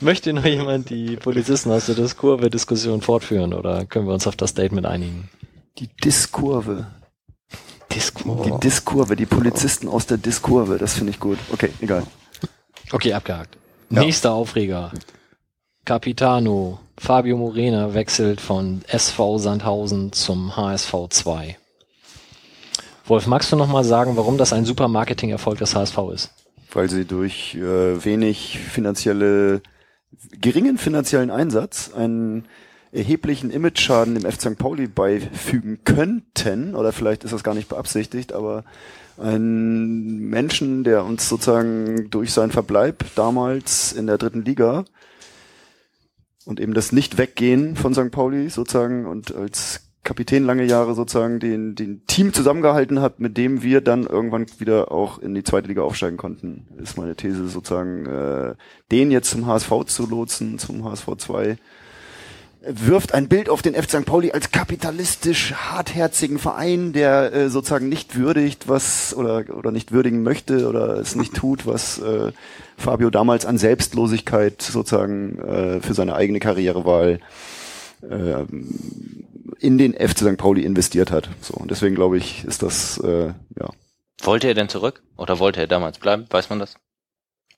[0.00, 4.50] Möchte noch jemand die Polizisten aus der Diskurve-Diskussion fortführen oder können wir uns auf das
[4.50, 5.28] Statement einigen?
[5.78, 6.86] Die Diskurve.
[7.96, 8.50] Diskurve.
[8.50, 11.38] Die Diskurve, die Polizisten aus der Diskurve, das finde ich gut.
[11.52, 12.02] Okay, egal.
[12.92, 13.56] Okay, abgehakt.
[13.90, 14.00] Ja.
[14.00, 14.92] Nächster Aufreger.
[15.84, 16.80] Capitano.
[16.98, 21.56] Fabio Morena wechselt von SV Sandhausen zum HSV 2.
[23.06, 26.30] Wolf, magst du noch mal sagen, warum das ein super Marketing-Erfolg des HSV ist?
[26.72, 29.62] Weil sie durch äh, wenig finanzielle,
[30.40, 32.46] geringen finanziellen Einsatz einen
[32.92, 34.58] erheblichen Imageschaden dem FC St.
[34.58, 38.64] Pauli beifügen könnten, oder vielleicht ist das gar nicht beabsichtigt, aber
[39.18, 44.84] einen Menschen, der uns sozusagen durch seinen Verbleib damals in der dritten Liga
[46.44, 48.10] und eben das Nicht-Weggehen von St.
[48.10, 53.64] Pauli sozusagen und als Kapitän lange Jahre sozusagen den, den Team zusammengehalten hat, mit dem
[53.64, 58.06] wir dann irgendwann wieder auch in die zweite Liga aufsteigen konnten, ist meine These sozusagen,
[58.06, 58.54] äh,
[58.92, 61.58] den jetzt zum HSV zu lotsen, zum HSV 2,
[62.66, 64.04] wirft ein Bild auf den FC St.
[64.04, 70.22] Pauli als kapitalistisch hartherzigen Verein, der äh, sozusagen nicht würdigt, was oder oder nicht würdigen
[70.22, 72.32] möchte oder es nicht tut, was äh,
[72.76, 77.20] Fabio damals an Selbstlosigkeit sozusagen äh, für seine eigene Karrierewahl
[78.02, 78.44] äh,
[79.58, 80.36] in den FC St.
[80.36, 81.28] Pauli investiert hat.
[81.40, 83.70] So und deswegen glaube ich, ist das äh, ja
[84.22, 85.02] Wollte er denn zurück?
[85.16, 86.26] Oder wollte er damals bleiben?
[86.30, 86.76] Weiß man das?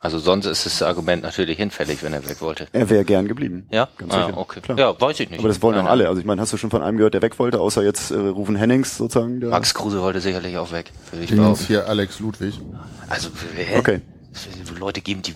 [0.00, 2.68] Also sonst ist das Argument natürlich hinfällig, wenn er weg wollte.
[2.72, 3.66] er wäre gern geblieben.
[3.70, 3.88] Ja?
[3.98, 4.38] Ganz ah, sicher.
[4.38, 4.60] okay.
[4.60, 4.78] Klar.
[4.78, 5.40] Ja, weiß ich nicht.
[5.40, 6.08] Aber das wollen Nein, auch alle.
[6.08, 8.16] Also ich meine, hast du schon von einem gehört, der weg wollte, außer jetzt äh,
[8.16, 9.40] Rufen Hennings sozusagen?
[9.40, 11.64] Der Max Kruse wollte sicherlich auch weg, ich behaupten.
[11.66, 12.60] hier Alex Ludwig.
[13.08, 13.78] Also, hä?
[13.78, 14.00] Okay.
[14.78, 15.34] Leute geben, die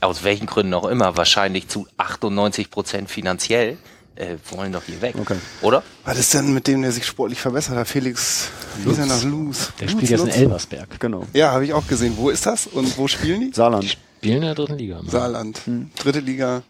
[0.00, 3.78] aus welchen Gründen auch immer wahrscheinlich zu 98 Prozent finanziell
[4.18, 5.14] äh, wollen doch hier weg.
[5.18, 5.36] Okay.
[5.62, 5.82] Oder?
[6.04, 7.88] Was ist denn mit dem, der sich sportlich verbessert hat?
[7.88, 8.48] Felix,
[8.82, 9.72] wie ist er nach Luz?
[9.78, 10.42] Der Luz, spielt jetzt in?
[10.42, 11.00] Elversberg.
[11.00, 11.26] Genau.
[11.32, 12.14] Ja, habe ich auch gesehen.
[12.16, 13.52] Wo ist das und wo spielen die?
[13.54, 13.96] Saarland.
[14.18, 15.00] Spielen in der dritten Liga.
[15.06, 15.60] Saarland.
[15.96, 16.62] Dritte Liga.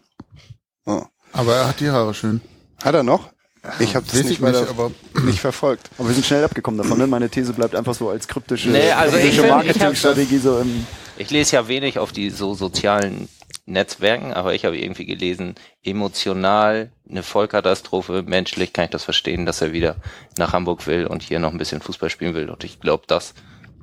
[0.85, 1.03] Oh.
[1.33, 2.41] Aber er hat die Haare schön.
[2.83, 3.29] Hat er noch?
[3.79, 4.91] Ich habe Weiß nicht, nicht, aber
[5.25, 5.89] nicht verfolgt.
[5.97, 7.07] Aber wir sind schnell abgekommen davon, ne?
[7.07, 10.87] Meine These bleibt einfach so als kryptische, Nee, also kryptische Marketingstrategie so im,
[11.17, 13.27] Ich lese ja wenig auf die so sozialen
[13.69, 19.61] Netzwerken, aber ich habe irgendwie gelesen, emotional eine Vollkatastrophe, menschlich kann ich das verstehen, dass
[19.61, 19.95] er wieder
[20.37, 22.49] nach Hamburg will und hier noch ein bisschen Fußball spielen will.
[22.49, 23.33] Und ich glaube, das,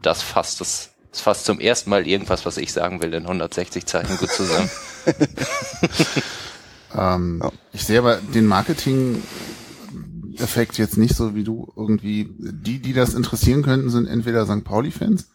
[0.02, 3.86] das fasst das ist fast zum ersten Mal irgendwas, was ich sagen will, in 160
[3.86, 4.70] Zeichen gut zusammen.
[6.94, 12.30] Ähm, Ich sehe aber den Marketing-Effekt jetzt nicht so wie du irgendwie.
[12.38, 14.64] Die, die das interessieren könnten, sind entweder St.
[14.64, 15.28] Pauli-Fans,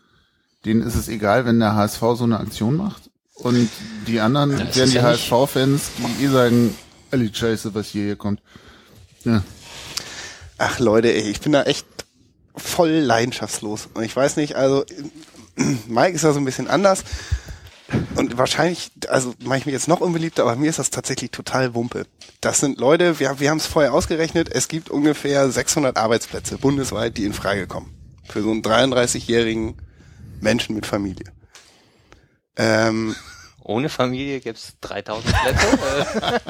[0.65, 3.10] denen ist es egal, wenn der HSV so eine Aktion macht.
[3.41, 3.69] Und
[4.07, 6.75] die anderen das wären die ja HSV-Fans, die eh sagen,
[7.09, 8.41] alle Scheiße, was hier, hier kommt.
[9.23, 9.43] Ja.
[10.57, 11.87] Ach Leute, ey, ich bin da echt
[12.55, 13.89] voll leidenschaftslos.
[13.93, 14.85] Und ich weiß nicht, also
[15.87, 17.03] Mike ist da so ein bisschen anders.
[18.15, 21.73] Und wahrscheinlich, also mache ich mich jetzt noch unbeliebter, aber mir ist das tatsächlich total
[21.73, 22.05] Wumpe.
[22.39, 27.17] Das sind Leute, wir, wir haben es vorher ausgerechnet, es gibt ungefähr 600 Arbeitsplätze bundesweit,
[27.17, 27.91] die in Frage kommen.
[28.29, 29.75] Für so einen 33-jährigen
[30.39, 31.25] Menschen mit Familie.
[32.57, 33.15] Ähm,
[33.63, 36.41] Ohne Familie gibt's 3000 Plätze.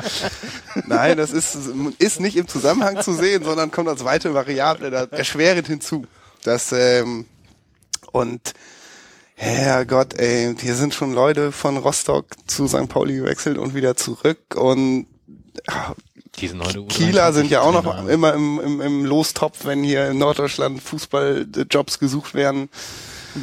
[0.87, 1.57] Nein, das ist,
[1.99, 6.05] ist nicht im Zusammenhang zu sehen, sondern kommt als weitere Variable da erschwerend hinzu.
[6.43, 7.25] Das, ähm,
[8.11, 8.53] und
[9.35, 12.87] Herrgott, ey, hier sind schon Leute von Rostock zu St.
[12.87, 15.07] Pauli gewechselt und wieder zurück und
[15.67, 15.93] ah,
[16.35, 20.09] Die sind heute Kieler sind ja auch noch immer im, im, im Lostopf, wenn hier
[20.09, 22.69] in Norddeutschland Fußballjobs gesucht werden.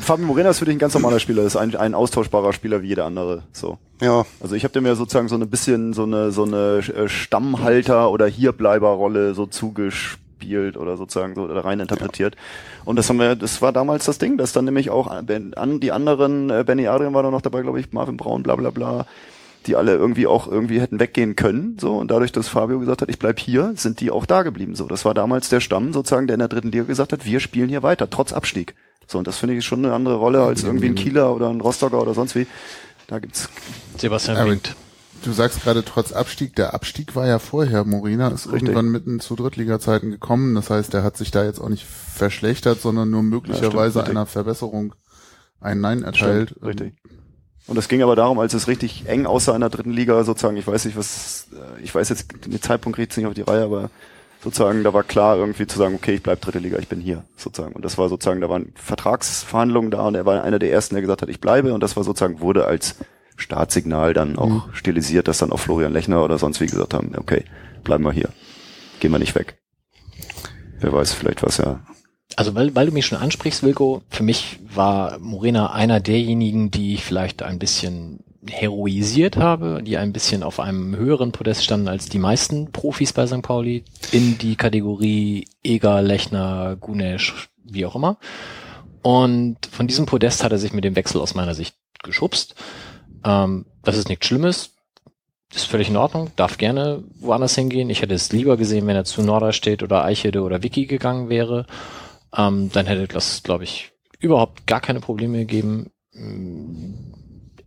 [0.03, 2.89] Fabio Morena ist für dich ein ganz normaler Spieler, ist ein, ein austauschbarer Spieler wie
[2.89, 3.43] jeder andere.
[3.53, 3.78] So.
[4.01, 7.09] Ja, Also ich habe dem ja sozusagen so ein bisschen so eine so eine äh,
[7.09, 12.36] Stammhalter oder Hierbleiberrolle so zugespielt oder sozusagen so da rein interpretiert.
[12.84, 15.80] Und das haben wir, das war damals das Ding, dass dann nämlich auch an, an
[15.80, 18.70] die anderen, äh, Benny Adrian war da noch dabei, glaube ich, Marvin Braun, bla bla
[18.70, 19.07] bla,
[19.66, 21.78] die alle irgendwie auch irgendwie hätten weggehen können.
[21.80, 24.74] So und dadurch, dass Fabio gesagt hat, ich bleib hier, sind die auch da geblieben.
[24.74, 27.41] So, das war damals der Stamm sozusagen, der in der dritten Liga gesagt hat, wir
[27.41, 28.74] spielen hier weiter, trotz Abstieg.
[29.09, 31.61] So, und das finde ich schon eine andere Rolle als irgendwie ein Kieler oder ein
[31.61, 32.47] Rostocker oder sonst wie.
[33.07, 33.49] Da gibt's
[33.97, 34.77] Sebastian Aber winkt.
[35.25, 37.85] Du sagst gerade trotz Abstieg, der Abstieg war ja vorher.
[37.85, 38.69] Morena ist Richtig.
[38.69, 40.55] irgendwann mitten zu Drittliga-Zeiten gekommen.
[40.55, 44.11] Das heißt, er hat sich da jetzt auch nicht verschlechtert, sondern nur möglicherweise stimmt, richtig.
[44.11, 44.95] einer Verbesserung
[45.61, 46.51] ein Nein erteilt.
[46.51, 46.95] Stimmt, richtig.
[47.67, 50.57] Und es ging aber darum, als es richtig eng aussah in der dritten Liga, sozusagen,
[50.57, 53.65] ich weiß nicht, was, äh, ich weiß jetzt den Zeitpunkt kriegt nicht auf die Reihe,
[53.65, 53.91] aber
[54.43, 57.24] sozusagen, da war klar irgendwie zu sagen, okay, ich bleib dritte Liga, ich bin hier,
[57.36, 57.74] sozusagen.
[57.74, 61.03] Und das war sozusagen, da waren Vertragsverhandlungen da und er war einer der ersten, der
[61.03, 62.97] gesagt hat, ich bleibe und das war sozusagen, wurde als
[63.36, 67.45] Startsignal dann auch stilisiert, dass dann auch Florian Lechner oder sonst wie gesagt haben, okay,
[67.84, 68.30] bleiben wir hier.
[69.01, 69.59] Gehen wir nicht weg.
[70.80, 71.80] Wer weiß, vielleicht was ja.
[72.36, 76.95] Also weil, weil du mich schon ansprichst, Wilko, für mich war Morena einer derjenigen, die
[76.95, 78.20] ich vielleicht ein bisschen
[78.51, 83.27] heroisiert habe, die ein bisschen auf einem höheren Podest standen als die meisten Profis bei
[83.27, 83.43] St.
[83.43, 88.19] Pauli in die Kategorie Eger, Lechner, Gunesch, wie auch immer.
[89.03, 92.55] Und von diesem Podest hat er sich mit dem Wechsel aus meiner Sicht geschubst.
[93.25, 94.75] Ähm, das ist nichts Schlimmes.
[95.55, 97.89] Ist völlig in Ordnung, darf gerne woanders hingehen.
[97.89, 101.65] Ich hätte es lieber gesehen, wenn er zu Norderstedt oder Eichede oder Wiki gegangen wäre.
[102.37, 105.91] Ähm, dann hätte das, glaube ich, überhaupt gar keine Probleme gegeben.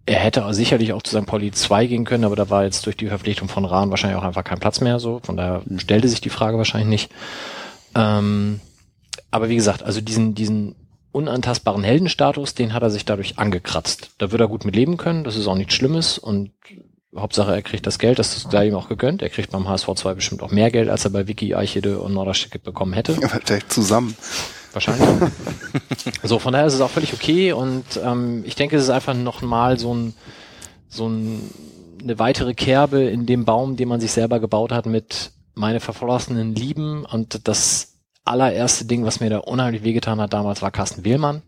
[0.05, 1.27] Er hätte sicherlich auch zu St.
[1.27, 4.25] Pauli 2 gehen können, aber da war jetzt durch die Verpflichtung von Rahn wahrscheinlich auch
[4.25, 5.19] einfach kein Platz mehr so.
[5.23, 7.11] Von daher stellte sich die Frage wahrscheinlich nicht.
[7.95, 8.59] Ähm,
[9.29, 10.75] aber wie gesagt, also diesen, diesen
[11.11, 14.11] unantastbaren Heldenstatus, den hat er sich dadurch angekratzt.
[14.17, 16.51] Da wird er gut mit leben können, das ist auch nichts Schlimmes und
[17.15, 19.21] Hauptsache er kriegt das Geld, das ist da ihm auch gegönnt.
[19.21, 22.13] Er kriegt beim HSV 2 bestimmt auch mehr Geld, als er bei Wiki, Eichede und
[22.13, 23.13] Norderstedt bekommen hätte.
[23.13, 24.15] vielleicht zusammen.
[24.71, 25.09] Wahrscheinlich.
[26.23, 29.13] so, von daher ist es auch völlig okay und ähm, ich denke, es ist einfach
[29.13, 30.13] nochmal so ein,
[30.87, 31.41] so ein,
[32.01, 36.55] eine weitere Kerbe in dem Baum, den man sich selber gebaut hat mit meine verflossenen
[36.55, 41.41] Lieben und das allererste Ding, was mir da unheimlich wehgetan hat damals, war Carsten Wehlmann.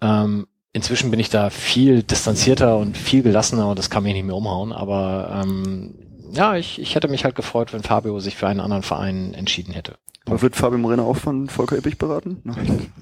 [0.00, 4.26] Ähm, inzwischen bin ich da viel distanzierter und viel gelassener und das kann mich nicht
[4.26, 5.94] mehr umhauen, aber ähm,
[6.32, 9.72] ja, ich, ich hätte mich halt gefreut, wenn Fabio sich für einen anderen Verein entschieden
[9.72, 9.96] hätte.
[10.26, 12.40] Aber wird Fabio Morena auch von Volker Ippich beraten?
[12.44, 12.92] Nein.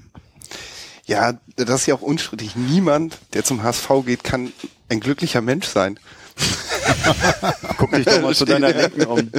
[1.05, 2.55] Ja, das ist ja auch unstrittig.
[2.55, 4.51] Niemand, der zum HSV geht, kann
[4.89, 5.99] ein glücklicher Mensch sein.
[7.77, 9.31] Guck dich doch mal zu deiner Linken um.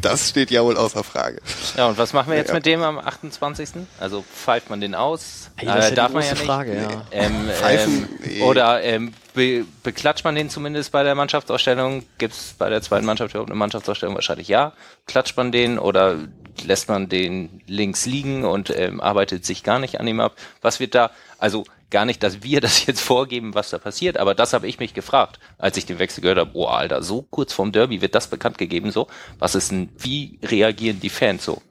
[0.00, 1.40] Das steht ja wohl außer Frage.
[1.76, 2.54] Ja, und was machen wir jetzt Ja.
[2.54, 3.68] mit dem am 28.?
[4.00, 5.50] Also pfeift man den aus?
[5.56, 6.44] Ey, das ist ja die darf man ja nicht.
[6.44, 7.06] Frage, ja.
[7.10, 12.04] Ähm, Pfeifen, ähm, oder ähm, be beklatscht man den zumindest bei der Mannschaftsausstellung?
[12.18, 14.14] Gibt es bei der zweiten Mannschaft überhaupt eine Mannschaftsausstellung?
[14.14, 14.72] Wahrscheinlich ja.
[15.06, 16.16] Klatscht man den oder
[16.64, 20.36] lässt man den links liegen und ähm, arbeitet sich gar nicht an ihm ab?
[20.60, 24.34] Was wird da, also gar nicht, dass wir das jetzt vorgeben, was da passiert, aber
[24.34, 26.50] das habe ich mich gefragt, als ich den Wechsel gehört habe.
[26.54, 29.06] Oh, Alter, so kurz vorm Derby wird das bekannt gegeben, so.
[29.38, 31.62] Was ist denn, wie reagieren die Fans so?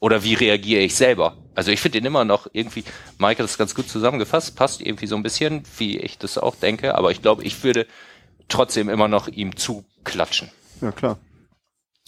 [0.00, 1.36] Oder wie reagiere ich selber?
[1.54, 2.84] Also ich finde ihn immer noch irgendwie,
[3.18, 6.96] Michael es ganz gut zusammengefasst, passt irgendwie so ein bisschen, wie ich das auch denke,
[6.96, 7.86] aber ich glaube, ich würde
[8.48, 10.50] trotzdem immer noch ihm zuklatschen.
[10.82, 11.18] Ja, klar.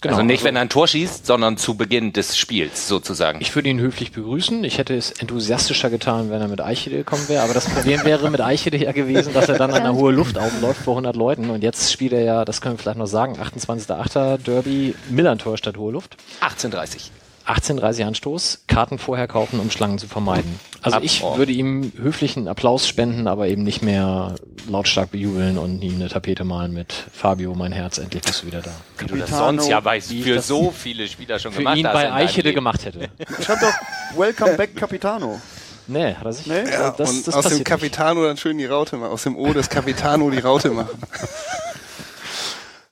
[0.01, 3.41] Genau, also nicht, also- wenn er ein Tor schießt, sondern zu Beginn des Spiels sozusagen.
[3.41, 4.63] Ich würde ihn höflich begrüßen.
[4.63, 7.43] Ich hätte es enthusiastischer getan, wenn er mit Eichede gekommen wäre.
[7.43, 10.37] Aber das Problem wäre mit Eichede ja gewesen, dass er dann an der hohe Luft
[10.37, 11.49] aufläuft vor 100 Leuten.
[11.49, 14.37] Und jetzt spielt er ja, das können wir vielleicht noch sagen, 28.8.
[14.37, 16.15] Derby, Millantor statt hohe Luft.
[16.39, 17.09] 18:30.
[17.49, 20.59] 18.30 Anstoß, Karten vorher kaufen, um Schlangen zu vermeiden.
[20.81, 21.37] Also Ab- ich oh.
[21.37, 24.35] würde ihm höflichen Applaus spenden, aber eben nicht mehr
[24.69, 28.61] lautstark bejubeln und ihm eine Tapete malen mit Fabio, mein Herz, endlich bist du wieder
[28.61, 28.71] da.
[28.99, 31.59] Wie du das Capitano, sonst ja weißt, wie ich für so viele Spieler schon Für
[31.59, 31.93] gemacht ihn hast.
[31.93, 33.09] bei Eichede gemacht hätte.
[33.43, 35.41] Schreib doch Welcome back Capitano.
[35.87, 36.45] Nee, hat er sich.
[36.45, 36.69] Nee?
[36.71, 37.65] Ja, das, und das aus dem passiert nicht.
[37.65, 39.11] Capitano dann schön die Raute machen.
[39.11, 40.89] Aus dem O des Capitano die Raute machen.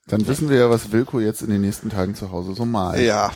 [0.08, 3.02] Dann wissen wir ja, was Wilko jetzt in den nächsten Tagen zu Hause so malt.
[3.02, 3.32] Ja.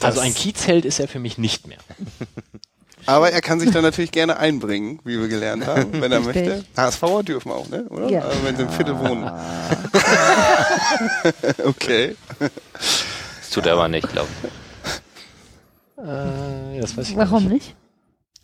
[0.00, 1.78] Also ein Kiezheld ist er für mich nicht mehr.
[3.06, 6.46] Aber er kann sich dann natürlich gerne einbringen, wie wir gelernt haben, wenn er Richtig.
[6.46, 6.64] möchte.
[6.76, 7.84] HSVer dürfen auch, ne?
[7.88, 8.08] Oder?
[8.08, 8.20] Ja.
[8.22, 9.24] Also wenn sie im Viertel wohnen.
[11.64, 12.14] okay.
[12.38, 16.04] Das tut er aber nicht, glaube ich.
[16.04, 17.52] Äh, das weiß ich Warum nicht.
[17.52, 17.76] nicht?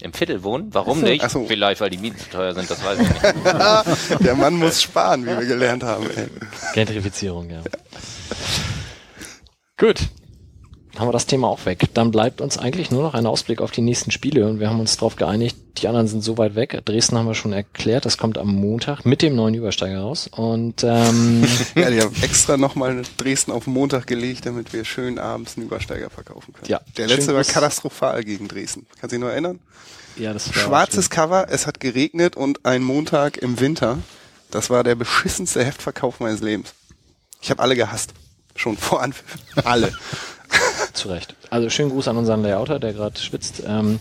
[0.01, 0.73] Im Viertel wohnen?
[0.73, 1.25] Warum nicht?
[1.25, 1.47] Ach so.
[1.47, 4.21] Vielleicht, weil die Mieten zu teuer sind, das weiß ich nicht.
[4.25, 6.09] Der Mann muss sparen, wie wir gelernt haben.
[6.15, 6.29] Ey.
[6.75, 7.63] Gentrifizierung, ja.
[9.77, 10.09] Gut.
[10.99, 11.85] Haben wir das Thema auch weg.
[11.95, 14.81] Dann bleibt uns eigentlich nur noch ein Ausblick auf die nächsten Spiele und wir haben
[14.81, 16.81] uns darauf geeinigt, die anderen sind so weit weg.
[16.85, 20.29] Dresden haben wir schon erklärt, das kommt am Montag mit dem neuen Übersteiger raus.
[20.31, 21.47] Und ähm,
[21.77, 26.11] Ja, die haben extra nochmal Dresden auf Montag gelegt, damit wir schön abends einen Übersteiger
[26.11, 26.69] verkaufen können.
[26.69, 26.81] Ja.
[26.97, 28.87] Der letzte war katastrophal gegen Dresden.
[29.01, 29.61] Kannst du dich noch erinnern?
[30.17, 33.99] ja, das war Schwarzes Cover, es hat geregnet und ein Montag im Winter.
[34.51, 36.75] Das war der beschissenste Heftverkauf meines Lebens.
[37.41, 38.15] Ich habe alle gehasst.
[38.57, 39.37] Schon vor Anpfiff.
[39.65, 39.93] Alle.
[40.93, 41.35] Zu Recht.
[41.51, 43.63] Also schönen Gruß an unseren Layouter, der gerade schwitzt.
[43.67, 44.01] Ähm,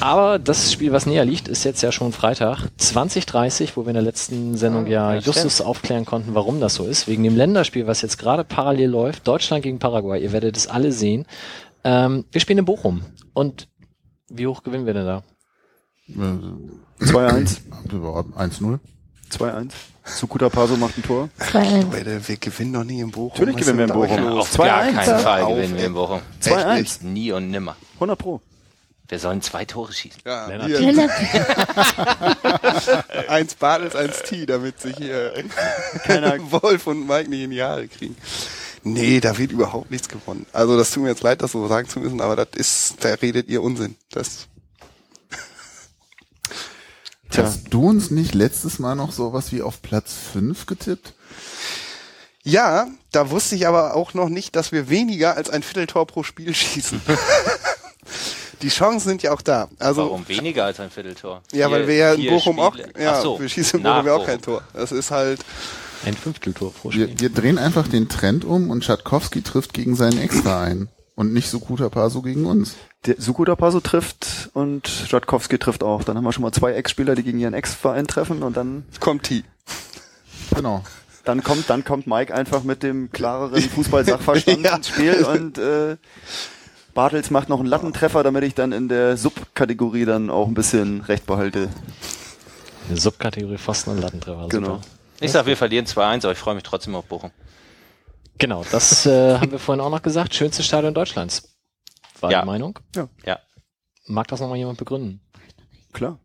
[0.00, 3.94] aber das Spiel, was näher liegt, ist jetzt ja schon Freitag 2030, wo wir in
[3.94, 7.08] der letzten Sendung ja ja, Justus aufklären konnten, warum das so ist.
[7.08, 10.22] Wegen dem Länderspiel, was jetzt gerade parallel läuft, Deutschland gegen Paraguay.
[10.22, 11.26] Ihr werdet es alle sehen.
[11.84, 13.02] Ähm, wir spielen in Bochum.
[13.32, 13.68] Und
[14.28, 15.22] wie hoch gewinnen wir denn da?
[16.08, 17.60] Äh, 2-1.
[17.88, 18.78] 1-0.
[19.40, 19.70] 2-1.
[20.04, 21.30] Sukuta Paso macht ein Tor.
[21.40, 21.90] 2-1.
[21.90, 23.30] Leute, wir gewinnen doch nie in Bochum.
[23.38, 24.38] Natürlich gewinnen wir in denn Bochum.
[24.38, 24.92] Auf gar 2-1.
[24.92, 26.22] keinen Fall Auf, gewinnen wir in Woche.
[26.42, 27.04] 2-1.
[27.04, 27.76] Nie und nimmer.
[27.94, 28.40] 100 Pro.
[29.08, 30.22] Wir sollen zwei Tore schießen.
[30.24, 30.70] Ja, Lennart.
[30.70, 31.10] Lennart,
[33.28, 35.32] eins Bartels, eins T, damit sich hier
[36.04, 38.16] Keiner- Wolf und Mike nicht in die Haare kriegen.
[38.82, 40.46] Nee, da wird überhaupt nichts gewonnen.
[40.52, 43.14] Also das tut mir jetzt leid, das so sagen zu müssen, aber das ist, da
[43.14, 43.96] redet ihr Unsinn.
[44.10, 44.46] Das,
[47.34, 47.44] Tja.
[47.44, 51.14] Hast du uns nicht letztes Mal noch sowas wie auf Platz 5 getippt?
[52.46, 56.22] ja, da wusste ich aber auch noch nicht, dass wir weniger als ein Vierteltor pro
[56.22, 57.00] Spiel schießen.
[58.62, 59.68] Die Chancen sind ja auch da.
[59.78, 61.42] Also Warum weniger als ein Vierteltor?
[61.52, 64.06] Ja, weil wir ja in Bochum auch, Spiele- ja, Ach so, wir schießen in Bochum
[64.06, 64.62] ja auch kein Tor.
[64.72, 65.40] Das ist halt,
[66.04, 67.20] Ein Fünfteltor pro Wir, Spiel.
[67.20, 71.88] wir drehen einfach den Trend um und Schatkowski trifft gegen seinen Ex-Verein und nicht Sukuta
[71.88, 72.74] Paso gegen uns.
[73.06, 76.02] Der Sukuta Paso trifft und Radkowski trifft auch.
[76.04, 79.24] Dann haben wir schon mal zwei Ex-Spieler, die gegen ihren Ex-Verein treffen und dann, kommt
[79.24, 79.44] T.
[80.54, 80.82] Genau.
[81.24, 84.76] dann kommt, dann kommt Mike einfach mit dem klareren Fußball-Sachverstand Ja.
[84.76, 85.96] ins Spiel und äh,
[86.94, 91.00] Bartels macht noch einen Lattentreffer, damit ich dann in der Subkategorie dann auch ein bisschen
[91.02, 91.68] Recht behalte.
[92.88, 94.46] Eine Subkategorie Pfosten und Lattentreffer.
[94.48, 94.66] Genau.
[94.74, 94.80] Super.
[95.20, 97.30] Ich sag, wir verlieren 2-1, aber ich freue mich trotzdem auf Bochum.
[98.38, 100.34] Genau, das äh, haben wir vorhin auch noch gesagt.
[100.34, 101.54] Schönstes Stadion Deutschlands.
[102.20, 102.40] War Ja.
[102.42, 102.78] die Meinung.
[103.24, 103.38] Ja.
[104.06, 105.20] Mag das nochmal jemand begründen?
[105.92, 106.18] Klar.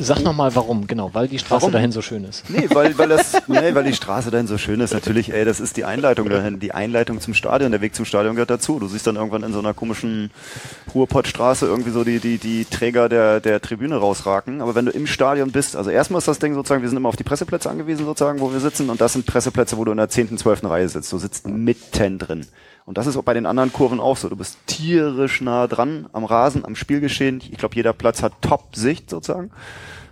[0.00, 1.72] Sag nochmal warum, genau, weil die Straße Warum?
[1.72, 2.50] dahin so schön ist.
[2.50, 4.92] Nee, weil, weil das, nee, weil die Straße dahin so schön ist.
[4.92, 7.70] Natürlich, ey, das ist die Einleitung dahin, die Einleitung zum Stadion.
[7.70, 8.80] Der Weg zum Stadion gehört dazu.
[8.80, 10.32] Du siehst dann irgendwann in so einer komischen
[10.92, 14.60] Ruhrpottstraße irgendwie so die, die, die Träger der, der Tribüne rausraken.
[14.62, 17.08] Aber wenn du im Stadion bist, also erstmal ist das Ding sozusagen, wir sind immer
[17.08, 18.90] auf die Presseplätze angewiesen sozusagen, wo wir sitzen.
[18.90, 20.64] Und das sind Presseplätze, wo du in der 10., 12.
[20.64, 21.12] Reihe sitzt.
[21.12, 22.46] Du sitzt mitten drin.
[22.88, 24.30] Und das ist auch bei den anderen Kurven auch so.
[24.30, 27.42] Du bist tierisch nah dran am Rasen, am Spielgeschehen.
[27.50, 29.50] Ich glaube, jeder Platz hat Top-Sicht sozusagen.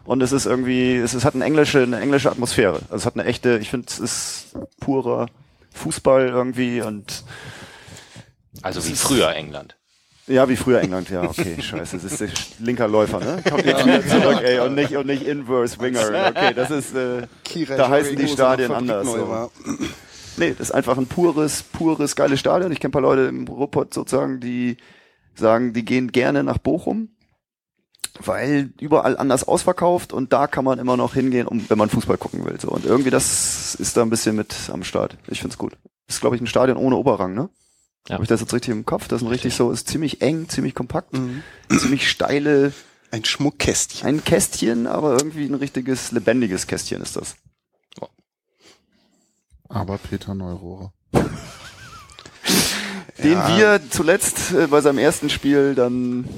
[0.04, 2.80] Und es ist irgendwie, es, es hat eine englische, eine englische Atmosphäre.
[2.90, 5.24] Also es hat eine echte, ich finde, es ist purer
[5.72, 7.24] Fußball irgendwie und
[8.60, 9.74] Also wie früher England.
[10.26, 12.28] ja, wie früher England, ja, okay, scheiße, es ist der
[12.58, 13.42] linker Läufer, ne?
[13.48, 16.26] Kommt jetzt wieder zurück, ey, und nicht, und nicht Inverse Winger.
[16.28, 17.26] Okay, das ist, äh,
[17.74, 19.06] da heißen die Stadien anders.
[19.06, 19.50] So.
[20.36, 22.72] Nee, das ist einfach ein pures, pures, geiles Stadion.
[22.72, 24.76] Ich kenne ein paar Leute im Ruhrpott sozusagen, die
[25.34, 27.10] sagen, die gehen gerne nach Bochum.
[28.20, 32.16] weil überall anders ausverkauft und da kann man immer noch hingehen, um, wenn man Fußball
[32.16, 32.58] gucken will.
[32.58, 32.68] So.
[32.68, 35.18] Und irgendwie das ist da ein bisschen mit am Start.
[35.28, 35.72] Ich find's gut.
[36.06, 37.50] Das ist, glaube ich, ein Stadion ohne Oberrang, ne?
[38.08, 38.14] Ja.
[38.14, 39.08] Habe ich das jetzt richtig im Kopf?
[39.08, 41.10] Das ist ein richtig so, ist ziemlich eng, ziemlich kompakt,
[41.68, 42.72] ziemlich steile,
[43.10, 44.06] Ein Schmuckkästchen.
[44.08, 47.34] ein Kästchen, aber irgendwie ein richtiges, lebendiges Kästchen ist das.
[49.68, 50.92] Aber Peter Neurohrer.
[53.22, 53.56] Den Ja.
[53.56, 56.28] wir zuletzt äh, bei seinem ersten Spiel dann,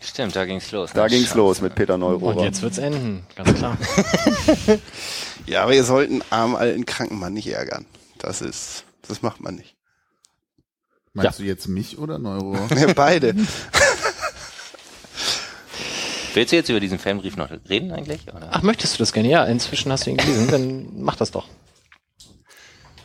[0.00, 0.92] Stimmt, da ging's los.
[0.92, 1.08] da ne?
[1.10, 1.36] ging's Scheiße.
[1.38, 2.44] los mit Peter Und Neurohrer.
[2.44, 3.76] jetzt wird's enden, ganz klar.
[5.46, 7.86] Ja, aber ihr sollt einen armen, alten, kranken Mann nicht ärgern.
[8.18, 9.76] Das ist, das macht man nicht.
[11.14, 12.68] Meinst du jetzt mich oder Neurohrer?
[12.76, 13.34] Ja, beide.
[16.34, 18.28] Willst du jetzt über diesen Fanbrief noch reden eigentlich?
[18.28, 18.48] Oder?
[18.52, 19.28] Ach, möchtest du das gerne?
[19.30, 21.46] Ja, inzwischen hast du ihn gelesen, dann mach das doch.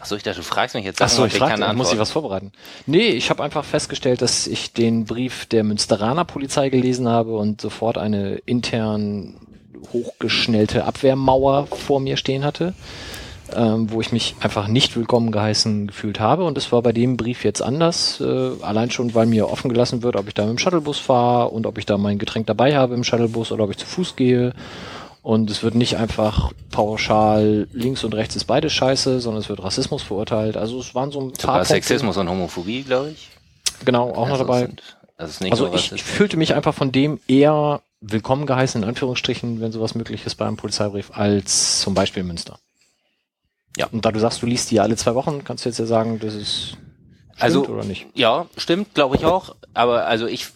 [0.04, 1.02] Achso, ich dachte, du fragst mich jetzt.
[1.02, 2.52] Ach so, mal, ich kann frage, muss ich was vorbereiten?
[2.86, 7.62] Nee, ich habe einfach festgestellt, dass ich den Brief der Münsteraner Polizei gelesen habe und
[7.62, 9.36] sofort eine intern
[9.94, 12.74] hochgeschnellte Abwehrmauer vor mir stehen hatte,
[13.56, 16.44] ähm, wo ich mich einfach nicht willkommen geheißen gefühlt habe.
[16.44, 20.04] Und das war bei dem Brief jetzt anders, äh, allein schon, weil mir offen gelassen
[20.04, 22.76] wird, ob ich da mit dem Shuttlebus fahre und ob ich da mein Getränk dabei
[22.76, 24.54] habe im Shuttlebus oder ob ich zu Fuß gehe.
[25.24, 29.64] Und es wird nicht einfach pauschal links und rechts ist beides scheiße, sondern es wird
[29.64, 30.58] Rassismus verurteilt.
[30.58, 31.66] Also es waren so ein paar Sogar.
[31.66, 33.30] Sexismus und Homophobie, glaube ich.
[33.86, 34.60] Genau, auch noch Also dabei.
[34.62, 34.82] Sind,
[35.18, 36.02] also Also ich Rassismus.
[36.02, 40.46] fühlte mich einfach von dem eher willkommen geheißen, in Anführungsstrichen, wenn sowas möglich ist bei
[40.46, 42.60] einem Polizeibrief, als zum Beispiel Münster.
[43.78, 43.88] Ja.
[43.94, 46.20] Und da du sagst, du liest die alle zwei Wochen, kannst du jetzt ja sagen,
[46.20, 46.68] das ist
[47.32, 48.08] stimmt Also- oder nicht.
[48.14, 49.56] Ja, stimmt, glaube ich auch.
[49.74, 50.48] Aber also ich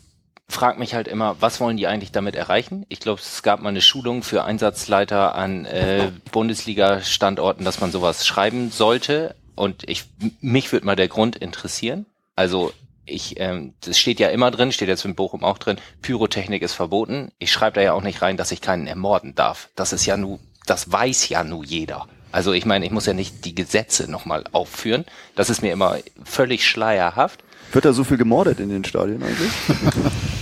[0.50, 2.86] frage mich halt immer, was wollen die eigentlich damit erreichen?
[2.90, 8.26] Ich glaube, es gab mal eine Schulung für Einsatzleiter an äh, Bundesliga-Standorten, dass man sowas
[8.26, 9.36] schreiben sollte.
[9.56, 10.06] Und ich
[10.40, 12.06] mich würde mal der Grund interessieren.
[12.36, 12.72] Also
[13.06, 16.74] ich, ähm, das steht ja immer drin, steht jetzt in Bochum auch drin, Pyrotechnik ist
[16.74, 17.32] verboten.
[17.40, 19.70] Ich schreibe da ja auch nicht rein, dass ich keinen ermorden darf.
[19.76, 22.08] Das ist ja nu, das weiß ja nu jeder.
[22.32, 25.06] Also ich meine, ich muss ja nicht die Gesetze nochmal aufführen.
[25.36, 27.44] Das ist mir immer völlig schleierhaft.
[27.72, 29.52] Wird da so viel gemordet in den Stadien eigentlich?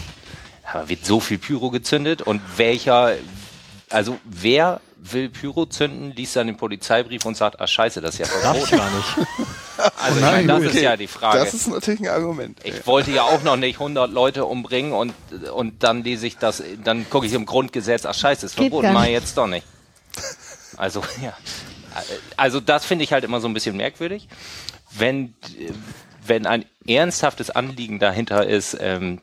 [0.87, 3.13] Wird so viel Pyro gezündet und welcher,
[3.89, 4.81] also wer
[5.11, 8.77] will Pyro zünden, liest dann den Polizeibrief und sagt, ah scheiße, das ist ja verboten.
[8.77, 9.07] gar nicht.
[9.97, 11.39] Also ich meine, das ist ja die Frage.
[11.39, 12.59] Das ist natürlich ein Argument.
[12.63, 15.13] Ich wollte ja auch noch nicht 100 Leute umbringen und,
[15.53, 18.95] und dann lese ich das, dann gucke ich im Grundgesetz, ach scheiße, ist Geht verboten,
[19.03, 19.67] ich jetzt doch nicht.
[20.77, 21.33] Also, ja.
[22.37, 24.29] Also das finde ich halt immer so ein bisschen merkwürdig.
[24.91, 25.33] Wenn,
[26.25, 29.21] wenn ein ernsthaftes Anliegen dahinter ist, ähm,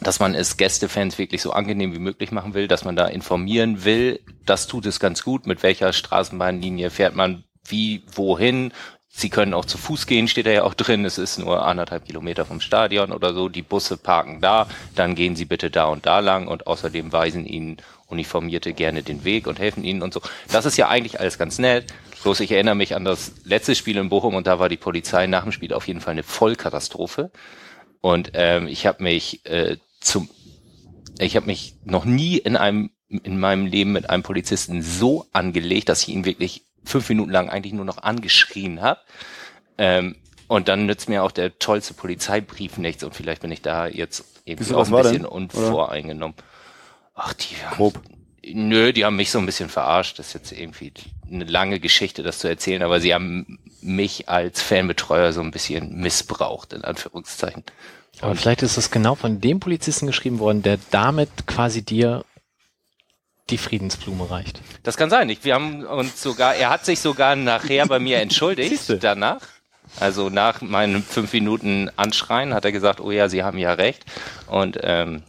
[0.00, 3.84] dass man es Gästefans wirklich so angenehm wie möglich machen will, dass man da informieren
[3.84, 5.46] will, das tut es ganz gut.
[5.46, 8.72] Mit welcher Straßenbahnlinie fährt man wie, wohin?
[9.10, 11.04] Sie können auch zu Fuß gehen, steht da ja auch drin.
[11.04, 13.48] Es ist nur anderthalb Kilometer vom Stadion oder so.
[13.48, 17.44] Die Busse parken da, dann gehen Sie bitte da und da lang und außerdem weisen
[17.44, 20.20] Ihnen Uniformierte gerne den Weg und helfen Ihnen und so.
[20.50, 21.92] Das ist ja eigentlich alles ganz nett.
[22.22, 25.26] Bloß ich erinnere mich an das letzte Spiel in Bochum und da war die Polizei
[25.26, 27.30] nach dem Spiel auf jeden Fall eine Vollkatastrophe.
[28.00, 30.28] Und ähm, ich habe mich äh, zum,
[31.18, 35.88] ich habe mich noch nie in einem in meinem Leben mit einem Polizisten so angelegt,
[35.88, 39.00] dass ich ihn wirklich fünf Minuten lang eigentlich nur noch angeschrien habe.
[39.78, 40.16] Ähm,
[40.46, 44.24] und dann nützt mir auch der tollste Polizeibrief nichts und vielleicht bin ich da jetzt
[44.44, 45.26] irgendwie Wieso, auch ein bisschen denn?
[45.26, 46.36] unvoreingenommen.
[47.14, 48.00] Ach, die haben, Grob.
[48.44, 50.18] Nö, die haben mich so ein bisschen verarscht.
[50.18, 50.92] Das ist jetzt irgendwie
[51.30, 55.98] eine lange Geschichte, das zu erzählen, aber sie haben mich als Fanbetreuer so ein bisschen
[56.00, 57.64] missbraucht, in Anführungszeichen.
[58.20, 62.24] Aber vielleicht ist es genau von dem Polizisten geschrieben worden, der damit quasi dir
[63.50, 64.60] die Friedensblume reicht.
[64.82, 65.28] Das kann sein.
[65.30, 69.40] Ich, wir haben uns sogar, er hat sich sogar nachher bei mir entschuldigt danach.
[69.98, 74.04] Also nach meinen fünf Minuten Anschreien hat er gesagt, oh ja, Sie haben ja recht.
[74.46, 75.22] Und ähm,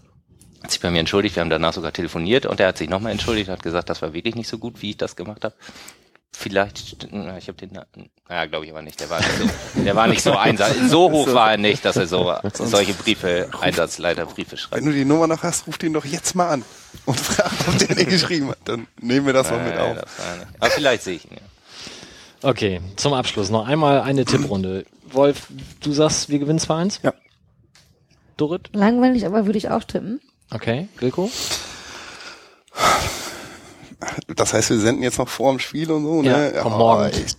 [0.61, 1.35] hat sich bei mir entschuldigt.
[1.35, 4.13] Wir haben danach sogar telefoniert und er hat sich nochmal entschuldigt, hat gesagt, das war
[4.13, 5.55] wirklich nicht so gut, wie ich das gemacht habe.
[6.31, 7.77] Vielleicht, na, ich habe den,
[8.29, 8.99] na, glaube ich aber nicht.
[8.99, 11.97] Der war nicht so, der war nicht so einsatz, so hoch war er nicht, dass
[11.97, 14.83] er so solche Briefe, Einsatzleiterbriefe schreibt.
[14.83, 16.65] Wenn du die Nummer noch hast, ruf den doch jetzt mal an
[17.05, 18.59] und frag, ob der den geschrieben hat.
[18.65, 19.97] Dann nehmen wir das noch mit auf.
[20.59, 21.35] Aber vielleicht sehe ich ihn.
[21.35, 22.49] Ja.
[22.49, 24.85] Okay, zum Abschluss noch einmal eine Tipprunde.
[25.11, 25.47] Wolf,
[25.81, 26.99] du sagst, wir gewinnen 2-1?
[27.03, 27.13] Ja.
[28.37, 28.69] Dorit?
[28.71, 30.21] Langweilig, aber würde ich auch tippen.
[30.51, 30.87] Okay.
[30.99, 31.29] Wilko?
[34.35, 36.53] Das heißt, wir senden jetzt noch vor dem Spiel und so, ne?
[36.55, 37.09] Ja, komm, morgen.
[37.09, 37.35] ich,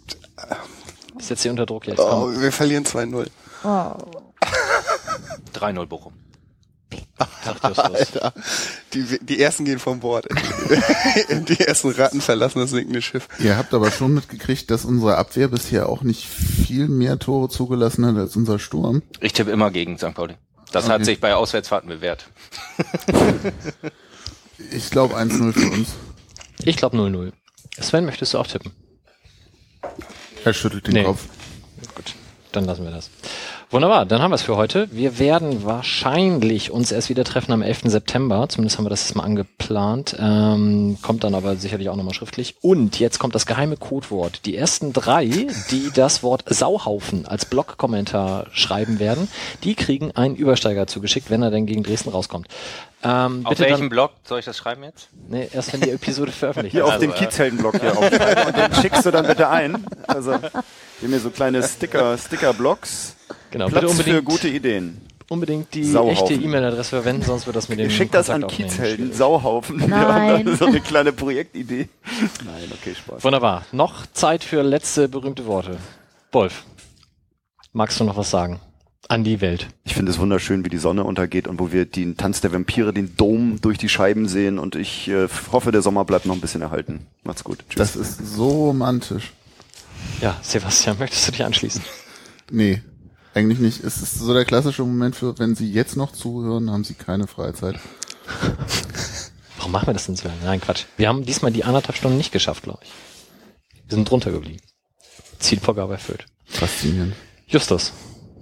[1.19, 1.99] Ich setze hier unter Druck jetzt.
[1.99, 3.27] oh, wir verlieren 2-0.
[3.65, 3.93] Oh.
[5.55, 6.13] 3-0 Bochum.
[7.63, 8.33] Alter,
[8.95, 10.27] die, die ersten gehen vom Bord.
[11.49, 13.29] die ersten Ratten verlassen das sinkende Schiff.
[13.39, 18.07] Ihr habt aber schon mitgekriegt, dass unsere Abwehr bisher auch nicht viel mehr Tore zugelassen
[18.07, 19.03] hat als unser Sturm.
[19.21, 20.15] Ich tippe immer gegen St.
[20.15, 20.35] Pauli.
[20.73, 20.93] Das Okay.
[20.95, 22.27] hat sich bei Auswärtsfahrten bewährt.
[24.73, 25.89] Ich glaube 1-0 für uns.
[26.65, 27.33] Ich glaube 0-0.
[27.81, 28.73] Sven, möchtest du auch tippen?
[30.45, 31.05] Er schüttelt den Nee.
[31.05, 31.25] Kopf.
[31.95, 32.15] Gut,
[32.53, 33.09] dann lassen wir das.
[33.73, 34.89] Wunderbar, dann haben wir es für heute.
[34.91, 37.83] Wir werden wahrscheinlich uns erst wieder treffen am 11.
[37.85, 38.49] September.
[38.49, 40.17] Zumindest haben wir das jetzt mal angeplant.
[40.19, 42.57] Ähm, kommt dann aber sicherlich auch nochmal schriftlich.
[42.63, 44.45] Und jetzt kommt das geheime Codewort.
[44.45, 49.29] Die ersten drei, die das Wort Sauhaufen als Blog-Kommentar schreiben werden,
[49.63, 52.49] die kriegen einen Übersteiger zugeschickt, wenn er denn gegen Dresden rauskommt.
[53.03, 55.09] Ähm, Auf bitte welchem dann, Blog soll ich das schreiben jetzt?
[55.29, 56.91] nee, erst wenn die Episode veröffentlicht Hier ist.
[56.93, 59.87] auf dem Also, äh, Kiezhelden-Blog hier aufschreiben und den schickst du dann bitte ein.
[60.07, 60.63] Also, wir haben
[61.09, 63.17] hier so kleine Sticker, Sticker-Blocks.
[63.53, 65.01] Genau, bitte Platz für unbedingt, gute Ideen.
[65.31, 66.27] unbedingt die Sauhaufen.
[66.27, 69.13] echte E-Mail-Adresse verwenden, sonst wird das mit dem Ich schick das an Kontakt aufnehmen Kiezhelden.
[69.15, 69.77] Sauhaufen.
[69.89, 70.45] Nein.
[70.45, 71.89] da so eine kleine Projektidee.
[72.45, 73.25] Nein, okay, Spaß.
[73.25, 73.65] Wunderbar.
[73.73, 75.79] Noch Zeit für letzte berühmte Worte.
[76.33, 76.65] Wolf,
[77.73, 78.61] magst du noch was sagen?
[79.11, 79.67] An die Welt.
[79.83, 82.93] Ich finde es wunderschön, wie die Sonne untergeht und wo wir den Tanz der Vampire,
[82.93, 86.41] den Dom durch die Scheiben sehen und ich äh, hoffe, der Sommer bleibt noch ein
[86.41, 87.09] bisschen erhalten.
[87.25, 87.59] Macht's gut.
[87.69, 87.77] Tschüss.
[87.77, 89.33] Das ist so romantisch.
[90.21, 91.83] Ja, Sebastian, möchtest du dich anschließen?
[92.53, 92.83] Nee,
[93.35, 93.83] eigentlich nicht.
[93.83, 97.27] Es ist so der klassische Moment für, wenn Sie jetzt noch zuhören, haben Sie keine
[97.27, 97.81] Freizeit.
[99.57, 100.39] Warum machen wir das denn so lange?
[100.45, 100.85] Nein, Quatsch.
[100.97, 102.93] Wir haben diesmal die anderthalb Stunden nicht geschafft, glaube ich.
[103.89, 104.61] Wir sind drunter geblieben.
[105.41, 106.27] Zielvorgabe erfüllt.
[106.47, 107.15] Faszinierend.
[107.49, 107.93] Justus,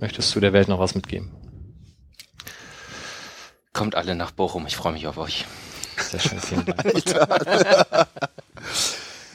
[0.01, 1.31] möchtest du der Welt noch was mitgeben?
[3.73, 5.47] Kommt alle nach Bochum, ich freue mich auf euch.
[6.11, 6.85] Sehr schön, vielen Dank.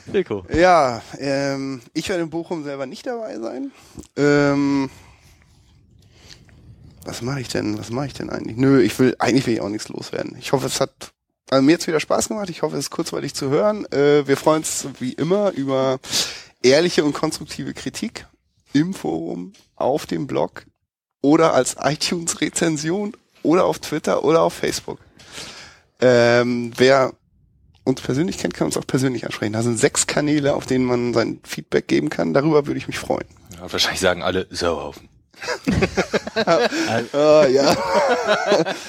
[0.06, 0.46] Wilko.
[0.54, 3.72] Ja, ähm, ich werde in Bochum selber nicht dabei sein.
[4.18, 4.90] Ähm,
[7.06, 7.78] was mache ich denn?
[7.78, 8.58] Was mache ich denn eigentlich?
[8.58, 10.36] Nö, ich will, eigentlich will ich auch nichts loswerden.
[10.40, 10.92] Ich hoffe, es hat,
[11.50, 12.50] also mir jetzt wieder Spaß gemacht.
[12.50, 13.86] Ich hoffe, es ist kurzweilig zu hören.
[13.92, 16.00] Äh, wir freuen uns wie immer über
[16.62, 18.28] ehrliche und konstruktive Kritik
[18.74, 19.54] im Forum,
[19.84, 20.66] auf dem Blog
[21.22, 25.00] oder als iTunes-Rezension oder auf Twitter oder auf Facebook.
[26.02, 27.14] Ähm, wer
[27.84, 29.54] uns persönlich kennt, kann uns auch persönlich ansprechen.
[29.54, 32.34] Da sind sechs Kanäle, auf denen man sein Feedback geben kann.
[32.34, 33.28] Darüber würde ich mich freuen.
[33.56, 35.10] Ja, wahrscheinlich sagen alle Sauhaufen.
[36.36, 37.76] Ah, ja.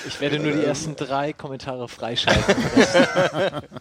[0.07, 2.55] Ich werde nur die ersten drei Kommentare freischalten.
[2.75, 3.03] Das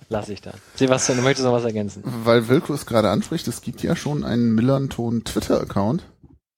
[0.10, 0.56] lasse ich dann.
[0.76, 2.04] Sebastian, du möchtest noch was ergänzen?
[2.04, 6.04] Weil Wilko es gerade anspricht, es gibt ja schon einen Millanton Twitter-Account.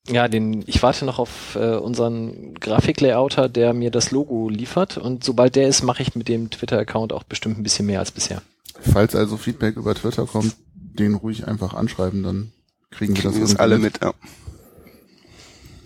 [0.08, 4.98] Ja, den, ich warte noch auf äh, unseren Grafiklayouter, der mir das Logo liefert.
[4.98, 8.12] Und sobald der ist, mache ich mit dem Twitter-Account auch bestimmt ein bisschen mehr als
[8.12, 8.42] bisher.
[8.82, 12.52] Falls also Feedback über Twitter kommt, den ruhig einfach anschreiben, dann
[12.92, 14.00] kriegen wir das irgendwie alle mit.
[14.04, 14.14] Ja.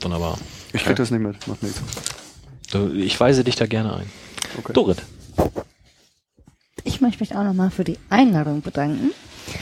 [0.02, 0.38] Wunderbar.
[0.74, 1.82] Ich krieg das nicht mit, macht nichts.
[2.72, 4.12] Du, Ich weise dich da gerne ein.
[4.58, 4.74] Okay.
[4.74, 5.02] Dorit,
[6.84, 9.12] Ich möchte mich auch nochmal für die Einladung bedanken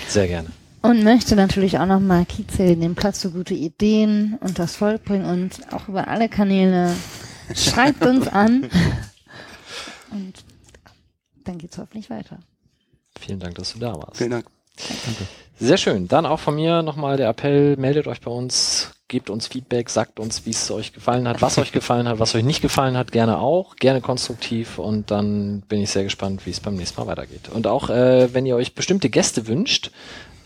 [0.07, 0.49] sehr gerne.
[0.87, 5.25] Und möchte natürlich auch nochmal Kiezl den Platz für gute Ideen und das Volk bringen
[5.25, 6.95] und auch über alle Kanäle.
[7.53, 8.69] Schreibt uns an.
[10.11, 10.33] Und
[11.43, 12.39] dann geht's hoffentlich weiter.
[13.19, 14.17] Vielen Dank, dass du da warst.
[14.17, 14.45] Vielen Dank.
[15.59, 16.07] Sehr schön.
[16.07, 20.19] Dann auch von mir nochmal der Appell, meldet euch bei uns, gebt uns Feedback, sagt
[20.19, 23.11] uns, wie es euch gefallen hat, was euch gefallen hat, was euch nicht gefallen hat,
[23.11, 27.07] gerne auch, gerne konstruktiv und dann bin ich sehr gespannt, wie es beim nächsten Mal
[27.07, 27.49] weitergeht.
[27.49, 29.91] Und auch, äh, wenn ihr euch bestimmte Gäste wünscht,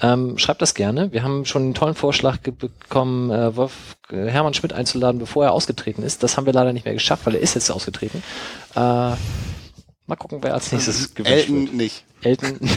[0.02, 1.12] ähm, schreibt das gerne.
[1.12, 5.54] Wir haben schon einen tollen Vorschlag bekommen, äh, Wolf, äh, Hermann Schmidt einzuladen, bevor er
[5.54, 6.24] ausgetreten ist.
[6.24, 8.24] Das haben wir leider nicht mehr geschafft, weil er ist jetzt ausgetreten.
[8.76, 9.18] Äh, mal
[10.18, 11.74] gucken, wer als nächstes gewünscht Elton wird.
[11.76, 12.04] nicht.
[12.22, 12.60] Elton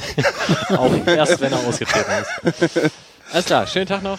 [0.77, 2.93] auch erst, wenn er ausgetreten ist.
[3.33, 4.19] Alles klar, schönen Tag noch.